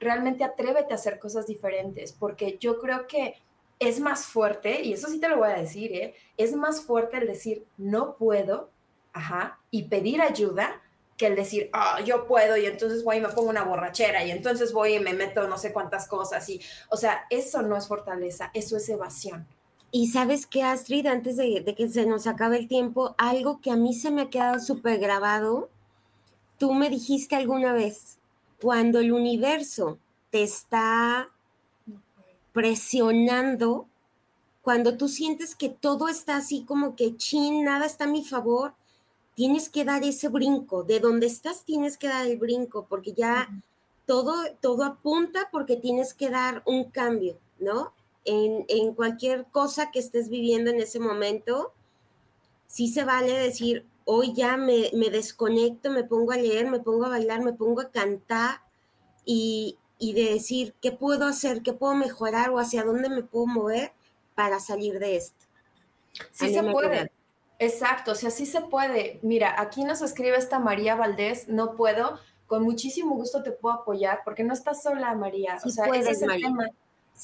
Realmente 0.00 0.42
atrévete 0.42 0.94
a 0.94 0.96
hacer 0.96 1.18
cosas 1.18 1.46
diferentes, 1.46 2.14
porque 2.14 2.56
yo 2.58 2.78
creo 2.78 3.06
que 3.06 3.34
es 3.78 4.00
más 4.00 4.26
fuerte, 4.26 4.82
y 4.82 4.92
eso 4.92 5.08
sí 5.08 5.20
te 5.20 5.28
lo 5.28 5.38
voy 5.38 5.50
a 5.50 5.58
decir, 5.58 5.92
¿eh? 5.92 6.14
es 6.36 6.54
más 6.54 6.82
fuerte 6.82 7.18
el 7.18 7.26
decir 7.26 7.64
no 7.76 8.16
puedo, 8.16 8.70
ajá, 9.12 9.58
y 9.70 9.84
pedir 9.84 10.22
ayuda 10.22 10.82
que 11.16 11.26
el 11.26 11.36
decir, 11.36 11.70
ah, 11.72 12.00
yo 12.02 12.26
puedo 12.26 12.56
y 12.56 12.66
entonces 12.66 13.02
voy 13.02 13.16
y 13.16 13.20
me 13.20 13.28
pongo 13.28 13.48
una 13.48 13.64
borrachera 13.64 14.24
y 14.24 14.30
entonces 14.30 14.72
voy 14.72 14.94
y 14.94 15.00
me 15.00 15.14
meto 15.14 15.48
no 15.48 15.56
sé 15.56 15.72
cuántas 15.72 16.06
cosas 16.08 16.46
y, 16.48 16.60
o 16.90 16.96
sea, 16.96 17.24
eso 17.30 17.62
no 17.62 17.76
es 17.76 17.88
fortaleza, 17.88 18.50
eso 18.52 18.76
es 18.76 18.88
evasión. 18.88 19.46
Y 19.90 20.08
sabes 20.08 20.46
que, 20.46 20.62
Astrid, 20.62 21.06
antes 21.06 21.36
de, 21.36 21.62
de 21.64 21.74
que 21.74 21.88
se 21.88 22.04
nos 22.04 22.26
acabe 22.26 22.58
el 22.58 22.68
tiempo, 22.68 23.14
algo 23.16 23.60
que 23.60 23.70
a 23.70 23.76
mí 23.76 23.94
se 23.94 24.10
me 24.10 24.22
ha 24.22 24.30
quedado 24.30 24.58
súper 24.58 24.98
grabado, 24.98 25.70
tú 26.58 26.74
me 26.74 26.90
dijiste 26.90 27.34
alguna 27.34 27.72
vez, 27.72 28.18
cuando 28.60 28.98
el 29.00 29.12
universo 29.12 29.98
te 30.30 30.42
está 30.42 31.30
presionando, 32.56 33.86
cuando 34.62 34.96
tú 34.96 35.08
sientes 35.08 35.54
que 35.54 35.68
todo 35.68 36.08
está 36.08 36.38
así 36.38 36.64
como 36.64 36.96
que 36.96 37.14
chin, 37.18 37.62
nada 37.62 37.84
está 37.84 38.04
a 38.04 38.08
mi 38.08 38.24
favor, 38.24 38.72
tienes 39.34 39.68
que 39.68 39.84
dar 39.84 40.02
ese 40.04 40.30
brinco. 40.30 40.82
De 40.82 40.98
donde 40.98 41.26
estás 41.26 41.66
tienes 41.66 41.98
que 41.98 42.08
dar 42.08 42.26
el 42.26 42.38
brinco, 42.38 42.86
porque 42.88 43.12
ya 43.12 43.50
todo, 44.06 44.32
todo 44.62 44.84
apunta 44.84 45.50
porque 45.52 45.76
tienes 45.76 46.14
que 46.14 46.30
dar 46.30 46.62
un 46.64 46.84
cambio, 46.84 47.38
¿no? 47.58 47.92
En, 48.24 48.64
en 48.68 48.94
cualquier 48.94 49.44
cosa 49.52 49.90
que 49.90 49.98
estés 49.98 50.30
viviendo 50.30 50.70
en 50.70 50.80
ese 50.80 50.98
momento, 50.98 51.74
sí 52.66 52.88
se 52.88 53.04
vale 53.04 53.32
decir, 53.34 53.84
hoy 54.06 54.32
ya 54.32 54.56
me, 54.56 54.90
me 54.94 55.10
desconecto, 55.10 55.90
me 55.90 56.04
pongo 56.04 56.32
a 56.32 56.38
leer, 56.38 56.70
me 56.70 56.80
pongo 56.80 57.04
a 57.04 57.10
bailar, 57.10 57.44
me 57.44 57.52
pongo 57.52 57.82
a 57.82 57.90
cantar 57.90 58.62
y, 59.26 59.76
y 59.98 60.12
de 60.12 60.32
decir 60.32 60.74
qué 60.80 60.92
puedo 60.92 61.26
hacer, 61.26 61.62
qué 61.62 61.72
puedo 61.72 61.94
mejorar 61.94 62.50
o 62.50 62.58
hacia 62.58 62.84
dónde 62.84 63.08
me 63.08 63.22
puedo 63.22 63.46
mover 63.46 63.92
para 64.34 64.60
salir 64.60 64.98
de 64.98 65.16
esto. 65.16 65.46
Sí 66.32 66.52
se 66.52 66.62
puede. 66.62 67.10
Exacto, 67.58 68.12
o 68.12 68.14
sea, 68.14 68.30
sí 68.30 68.44
se 68.44 68.60
puede. 68.60 69.18
Mira, 69.22 69.54
aquí 69.58 69.84
nos 69.84 70.02
escribe 70.02 70.36
esta 70.36 70.58
María 70.58 70.94
Valdés, 70.94 71.48
no 71.48 71.74
puedo, 71.74 72.18
con 72.46 72.62
muchísimo 72.62 73.14
gusto 73.14 73.42
te 73.42 73.52
puedo 73.52 73.76
apoyar, 73.76 74.20
porque 74.24 74.44
no 74.44 74.52
estás 74.52 74.82
sola, 74.82 75.14
María. 75.14 75.58
o 75.64 75.70
sea, 75.70 75.86
ese 75.86 76.10
es 76.10 76.22
el 76.22 76.42
tema. 76.42 76.68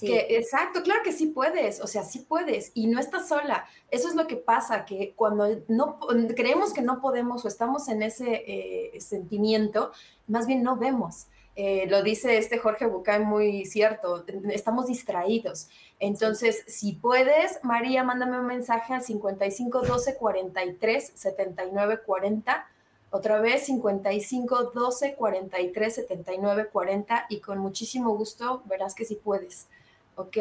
Que, 0.00 0.38
exacto, 0.38 0.82
claro 0.82 1.02
que 1.04 1.12
sí 1.12 1.26
puedes, 1.26 1.82
o 1.82 1.86
sea, 1.86 2.02
sí 2.02 2.20
puedes 2.20 2.72
y 2.72 2.86
no 2.86 2.98
estás 2.98 3.28
sola. 3.28 3.66
Eso 3.90 4.08
es 4.08 4.14
lo 4.14 4.26
que 4.26 4.36
pasa, 4.36 4.86
que 4.86 5.12
cuando 5.14 5.46
no 5.68 5.98
creemos 6.34 6.72
que 6.72 6.80
no 6.80 7.02
podemos 7.02 7.44
o 7.44 7.48
estamos 7.48 7.88
en 7.88 8.02
ese 8.02 8.42
eh, 8.46 9.00
sentimiento, 9.02 9.92
más 10.26 10.46
bien 10.46 10.62
no 10.62 10.78
vemos. 10.78 11.26
Eh, 11.54 11.86
lo 11.88 12.02
dice 12.02 12.38
este 12.38 12.58
Jorge 12.58 12.86
Bucay 12.86 13.20
muy 13.20 13.66
cierto, 13.66 14.24
estamos 14.50 14.86
distraídos. 14.86 15.68
Entonces, 15.98 16.64
si 16.66 16.92
puedes, 16.94 17.62
María, 17.62 18.04
mándame 18.04 18.40
un 18.40 18.46
mensaje 18.46 18.94
al 18.94 19.02
55 19.02 19.82
12 19.82 20.16
43 20.16 21.12
79 21.14 22.00
40. 22.06 22.66
Otra 23.10 23.40
vez, 23.40 23.66
55 23.66 24.72
12 24.74 25.14
43 25.14 25.94
79 25.94 26.68
40 26.72 27.26
y 27.28 27.40
con 27.40 27.58
muchísimo 27.58 28.16
gusto 28.16 28.62
verás 28.64 28.94
que 28.94 29.04
sí 29.04 29.16
puedes. 29.22 29.68
¿Ok? 30.16 30.38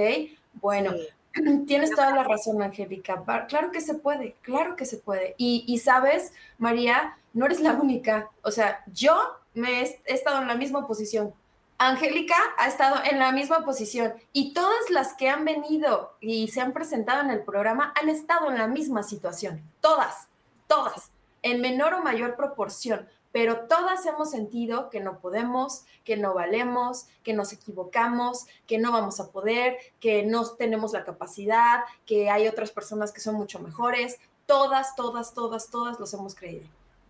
Bueno, 0.54 0.94
tienes 1.68 1.92
toda 1.92 2.16
la 2.16 2.24
razón, 2.24 2.62
Angélica. 2.62 3.22
Claro 3.50 3.72
que 3.72 3.82
se 3.82 3.96
puede, 3.96 4.36
claro 4.42 4.78
que 4.78 4.86
se 4.86 4.98
puede. 4.98 5.36
Y, 5.38 5.66
y 5.68 5.80
sabes, 5.80 6.32
María, 6.58 7.18
no 7.34 7.46
eres 7.46 7.60
la 7.60 7.74
única. 7.74 8.30
O 8.44 8.52
sea, 8.52 8.84
yo 8.94 9.41
me 9.54 9.82
he, 9.82 10.02
estado 10.06 10.42
en 10.42 10.48
la 10.48 10.56
misma 10.56 10.88
posición. 10.88 11.34
Angélica 11.78 12.36
ha 12.58 12.68
estado 12.68 12.98
en 13.10 13.18
la 13.18 13.32
misma 13.32 13.66
posición 13.66 14.14
y 14.34 14.54
todas 14.54 14.90
las 14.92 15.14
que 15.14 15.30
han 15.30 15.46
venido 15.46 16.14
y 16.20 16.50
se 16.50 16.62
han 16.62 16.74
presentado 16.74 17.22
en 17.22 17.32
el 17.32 17.44
programa 17.44 17.92
han 18.00 18.08
estado 18.08 18.52
en 18.52 18.58
la 18.60 18.68
misma 18.68 19.02
situación. 19.02 19.64
Todas, 19.82 20.28
todas, 20.68 21.10
en 21.42 21.60
menor 21.60 21.96
o 21.96 22.04
mayor 22.04 22.36
proporción, 22.36 23.10
pero 23.32 23.62
todas 23.62 24.06
hemos 24.06 24.30
sentido 24.30 24.90
que 24.90 25.00
no 25.00 25.20
podemos, 25.20 25.86
que 26.04 26.18
no 26.18 26.34
valemos, 26.34 27.08
que 27.24 27.34
nos 27.34 27.54
equivocamos, 27.54 28.46
que 28.68 28.78
no 28.78 28.92
vamos 28.92 29.20
a 29.20 29.32
poder, 29.32 29.78
que 30.00 30.24
no 30.24 30.46
tenemos 30.52 30.92
la 30.92 31.04
capacidad, 31.04 31.84
que 32.06 32.30
hay 32.30 32.48
otras 32.48 32.72
personas 32.72 33.12
que 33.12 33.22
son 33.22 33.36
mucho 33.36 33.60
mejores. 33.60 34.20
Todas, 34.46 34.96
todas, 34.96 35.34
todas, 35.34 35.70
todas 35.70 36.00
los 36.00 36.14
hemos 36.14 36.36
creído. 36.36 36.68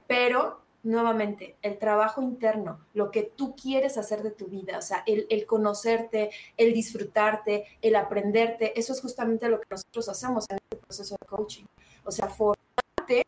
Pero 0.07 0.61
nuevamente, 0.83 1.55
el 1.61 1.77
trabajo 1.77 2.21
interno, 2.21 2.79
lo 2.93 3.11
que 3.11 3.23
tú 3.23 3.55
quieres 3.55 3.97
hacer 3.97 4.23
de 4.23 4.31
tu 4.31 4.47
vida, 4.47 4.77
o 4.77 4.81
sea, 4.81 5.03
el, 5.05 5.45
conocerte, 5.45 6.31
el 6.57 6.73
disfrutarte, 6.73 7.65
el 7.81 7.95
aprenderte, 7.95 8.77
eso 8.79 8.93
es 8.93 9.01
justamente 9.01 9.49
lo 9.49 9.59
que 9.59 9.67
nosotros 9.69 10.09
hacemos 10.09 10.49
en 10.49 10.57
este 10.57 10.77
proceso 10.77 11.15
de 11.19 11.27
coaching. 11.27 11.65
O 12.03 12.11
sea, 12.11 12.27
formarte 12.27 13.23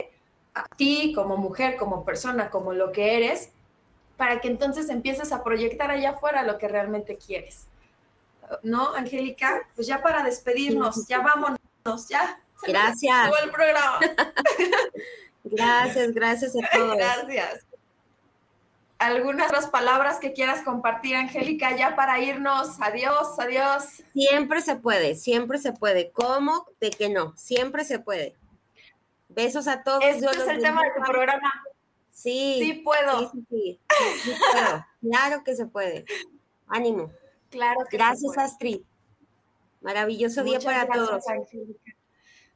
a 0.54 0.66
ti 0.76 1.14
como 1.16 1.38
mujer, 1.38 1.78
como 1.78 2.04
persona, 2.04 2.50
como 2.50 2.74
lo 2.74 2.92
que 2.92 3.18
eres, 3.18 3.50
para 4.18 4.42
que 4.42 4.48
entonces 4.48 4.90
empieces 4.90 5.32
a 5.32 5.44
proyectar 5.44 5.92
allá 5.92 6.12
afuera 6.12 6.44
lo 6.44 6.58
que 6.58 6.68
realmente 6.68 7.18
quieres. 7.18 7.68
¿No, 8.62 8.94
Angélica? 8.94 9.68
Pues 9.76 9.88
ya 9.88 10.02
para 10.02 10.24
despedirnos, 10.24 11.08
ya 11.08 11.22
vámonos, 11.22 12.08
ya. 12.10 12.40
Gracias. 12.66 13.32
el 13.44 13.52
programa. 13.52 14.00
Gracias, 15.44 16.14
gracias 16.14 16.54
a 16.56 16.60
todos. 16.78 16.98
Gracias. 16.98 17.66
¿Algunas 19.00 19.48
otras 19.48 19.68
palabras 19.68 20.18
que 20.20 20.32
quieras 20.32 20.62
compartir, 20.62 21.16
Angélica, 21.16 21.76
ya 21.76 21.96
para 21.96 22.20
irnos? 22.20 22.78
Adiós, 22.80 23.38
adiós. 23.38 24.02
Siempre 24.14 24.62
se 24.62 24.78
puede, 24.78 25.16
siempre 25.16 25.58
se 25.58 25.74
puede. 25.74 26.12
¿Cómo? 26.12 26.66
De 26.80 26.90
que 26.90 27.10
no, 27.10 27.36
siempre 27.36 27.84
se 27.84 28.00
puede. 28.00 28.36
Besos 29.28 29.68
a 29.68 29.84
todos. 29.84 30.04
Este 30.04 30.26
es 30.26 30.48
el 30.48 30.62
tema 30.62 30.82
de 30.84 30.92
tu 30.96 31.02
programa. 31.02 31.52
Sí. 32.12 32.60
Sí 32.62 32.74
puedo. 32.76 33.32
Sí, 33.32 33.46
sí, 33.50 33.80
sí. 34.24 34.32
puedo. 34.52 34.86
claro 35.02 35.44
que 35.44 35.56
se 35.56 35.66
puede. 35.66 36.06
Ánimo. 36.68 37.12
Claro 37.50 37.82
que 37.90 37.98
Gracias, 37.98 38.38
Astrid. 38.38 38.82
Maravilloso 39.82 40.44
día 40.44 40.60
para 40.60 40.88
todos. 40.88 41.28
Angélica. 41.28 41.94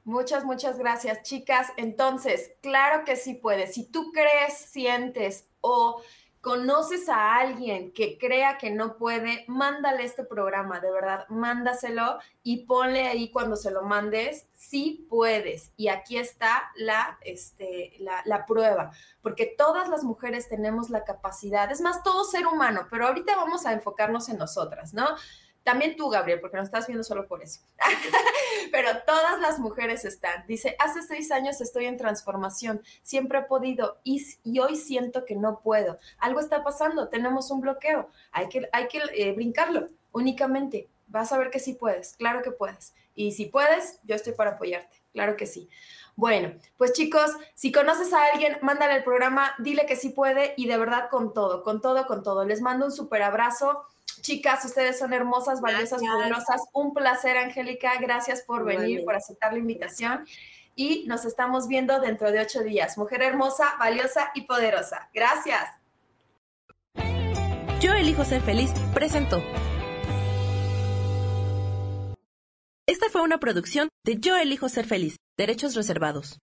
Muchas, 0.08 0.46
muchas 0.46 0.80
gracias, 0.80 1.22
chicas. 1.24 1.68
Entonces, 1.76 2.54
claro 2.62 3.04
que 3.04 3.18
sí 3.18 3.34
puedes. 3.34 3.74
Si 3.74 3.92
tú 3.92 4.14
crees, 4.14 4.58
sientes 4.58 5.50
o 5.60 6.02
conoces 6.40 7.10
a 7.10 7.36
alguien 7.36 7.92
que 7.92 8.18
crea 8.18 8.58
que 8.58 8.72
no 8.72 8.96
puede, 8.96 9.44
mándale 9.50 10.06
este 10.06 10.24
programa, 10.24 10.80
de 10.80 10.92
verdad, 10.92 11.28
mándaselo 11.28 12.20
y 12.42 12.66
ponle 12.66 13.06
ahí 13.06 13.32
cuando 13.32 13.58
se 13.58 13.70
lo 13.70 13.82
mandes, 13.82 14.48
sí 14.54 15.06
puedes. 15.10 15.74
Y 15.76 15.90
aquí 15.90 16.18
está 16.18 16.72
la, 16.78 17.20
este, 17.26 17.98
la, 18.00 18.22
la 18.24 18.46
prueba, 18.46 18.94
porque 19.22 19.46
todas 19.58 19.90
las 19.90 20.06
mujeres 20.06 20.48
tenemos 20.48 20.90
la 20.90 21.04
capacidad, 21.04 21.70
es 21.70 21.82
más, 21.82 22.02
todo 22.02 22.24
ser 22.24 22.48
humano, 22.48 22.88
pero 22.90 23.08
ahorita 23.08 23.36
vamos 23.36 23.66
a 23.66 23.74
enfocarnos 23.74 24.30
en 24.30 24.38
nosotras, 24.38 24.94
¿no? 24.94 25.06
También 25.68 25.98
tú, 25.98 26.08
Gabriel, 26.08 26.40
porque 26.40 26.56
no 26.56 26.64
estás 26.64 26.88
viendo 26.88 27.04
solo 27.04 27.28
por 27.28 27.44
eso. 27.44 27.60
Pero 28.72 28.88
todas 29.06 29.42
las 29.42 29.60
mujeres 29.60 30.06
están. 30.06 30.48
Dice, 30.48 30.78
hace 30.80 31.02
seis 31.02 31.30
años 31.30 31.60
estoy 31.60 31.88
en 31.88 31.98
transformación, 31.98 32.82
siempre 33.02 33.40
he 33.40 33.42
podido 33.42 33.98
y, 34.06 34.24
hoy 34.62 34.78
siento 34.78 35.26
que 35.26 35.36
no 35.36 35.60
puedo. 35.60 35.98
Algo 36.20 36.40
está 36.40 36.64
pasando, 36.64 37.10
tenemos 37.10 37.52
un 37.52 37.60
bloqueo, 37.60 38.08
hay 38.32 38.48
que, 38.48 38.70
hay 38.72 38.88
que 38.88 39.02
eh, 39.14 39.34
brincarlo 39.34 39.90
únicamente. 40.14 40.88
Vas 41.08 41.34
a 41.34 41.38
ver 41.38 41.50
que 41.50 41.60
sí 41.60 41.74
puedes, 41.74 42.16
claro 42.16 42.42
que 42.44 42.52
puedes. 42.52 42.96
Y 43.14 43.34
si 43.34 43.48
puedes, 43.48 44.00
yo 44.04 44.16
estoy 44.16 44.32
para 44.32 44.52
apoyarte, 44.52 45.02
claro 45.12 45.36
que 45.36 45.48
sí. 45.48 45.68
Bueno, 46.16 46.54
pues 46.78 46.94
chicos, 46.94 47.36
si 47.56 47.74
conoces 47.74 48.14
a 48.14 48.24
alguien, 48.32 48.58
mándale 48.62 48.96
el 48.96 49.04
programa, 49.04 49.54
dile 49.60 49.86
que 49.86 49.98
sí 49.98 50.12
puede 50.12 50.54
y 50.56 50.66
de 50.66 50.78
verdad 50.78 51.10
con 51.10 51.34
todo, 51.34 51.62
con 51.62 51.82
todo, 51.82 52.08
con 52.08 52.24
todo. 52.24 52.46
Les 52.46 52.62
mando 52.62 52.86
un 52.86 52.94
súper 52.94 53.22
abrazo. 53.22 53.86
Chicas, 54.22 54.66
ustedes 54.66 54.98
son 55.00 55.14
hermosas, 55.14 55.62
valiosas, 55.62 56.02
poderosas. 56.02 56.62
Un 56.74 56.94
placer, 56.94 57.38
Angélica. 57.38 57.94
Gracias 58.00 58.42
por 58.42 58.66
venir, 58.66 59.04
por 59.06 59.16
aceptar 59.16 59.54
la 59.54 59.60
invitación. 59.60 60.26
Y 60.76 61.06
nos 61.08 61.26
estamos 61.26 61.68
viendo 61.68 62.00
dentro 62.00 62.32
de 62.32 62.40
ocho 62.40 62.62
días. 62.62 62.98
Mujer 62.98 63.24
hermosa, 63.24 63.76
valiosa 63.80 64.32
y 64.36 64.42
poderosa. 64.42 65.10
Gracias. 65.14 65.64
Yo 67.80 67.94
elijo 67.94 68.24
ser 68.26 68.42
feliz. 68.42 68.72
Presentó. 68.94 69.42
Esta 72.88 73.10
fue 73.10 73.22
una 73.22 73.38
producción 73.38 73.90
de 74.06 74.18
Yo 74.18 74.38
elijo 74.38 74.70
ser 74.70 74.86
feliz. 74.86 75.18
Derechos 75.38 75.76
reservados. 75.76 76.40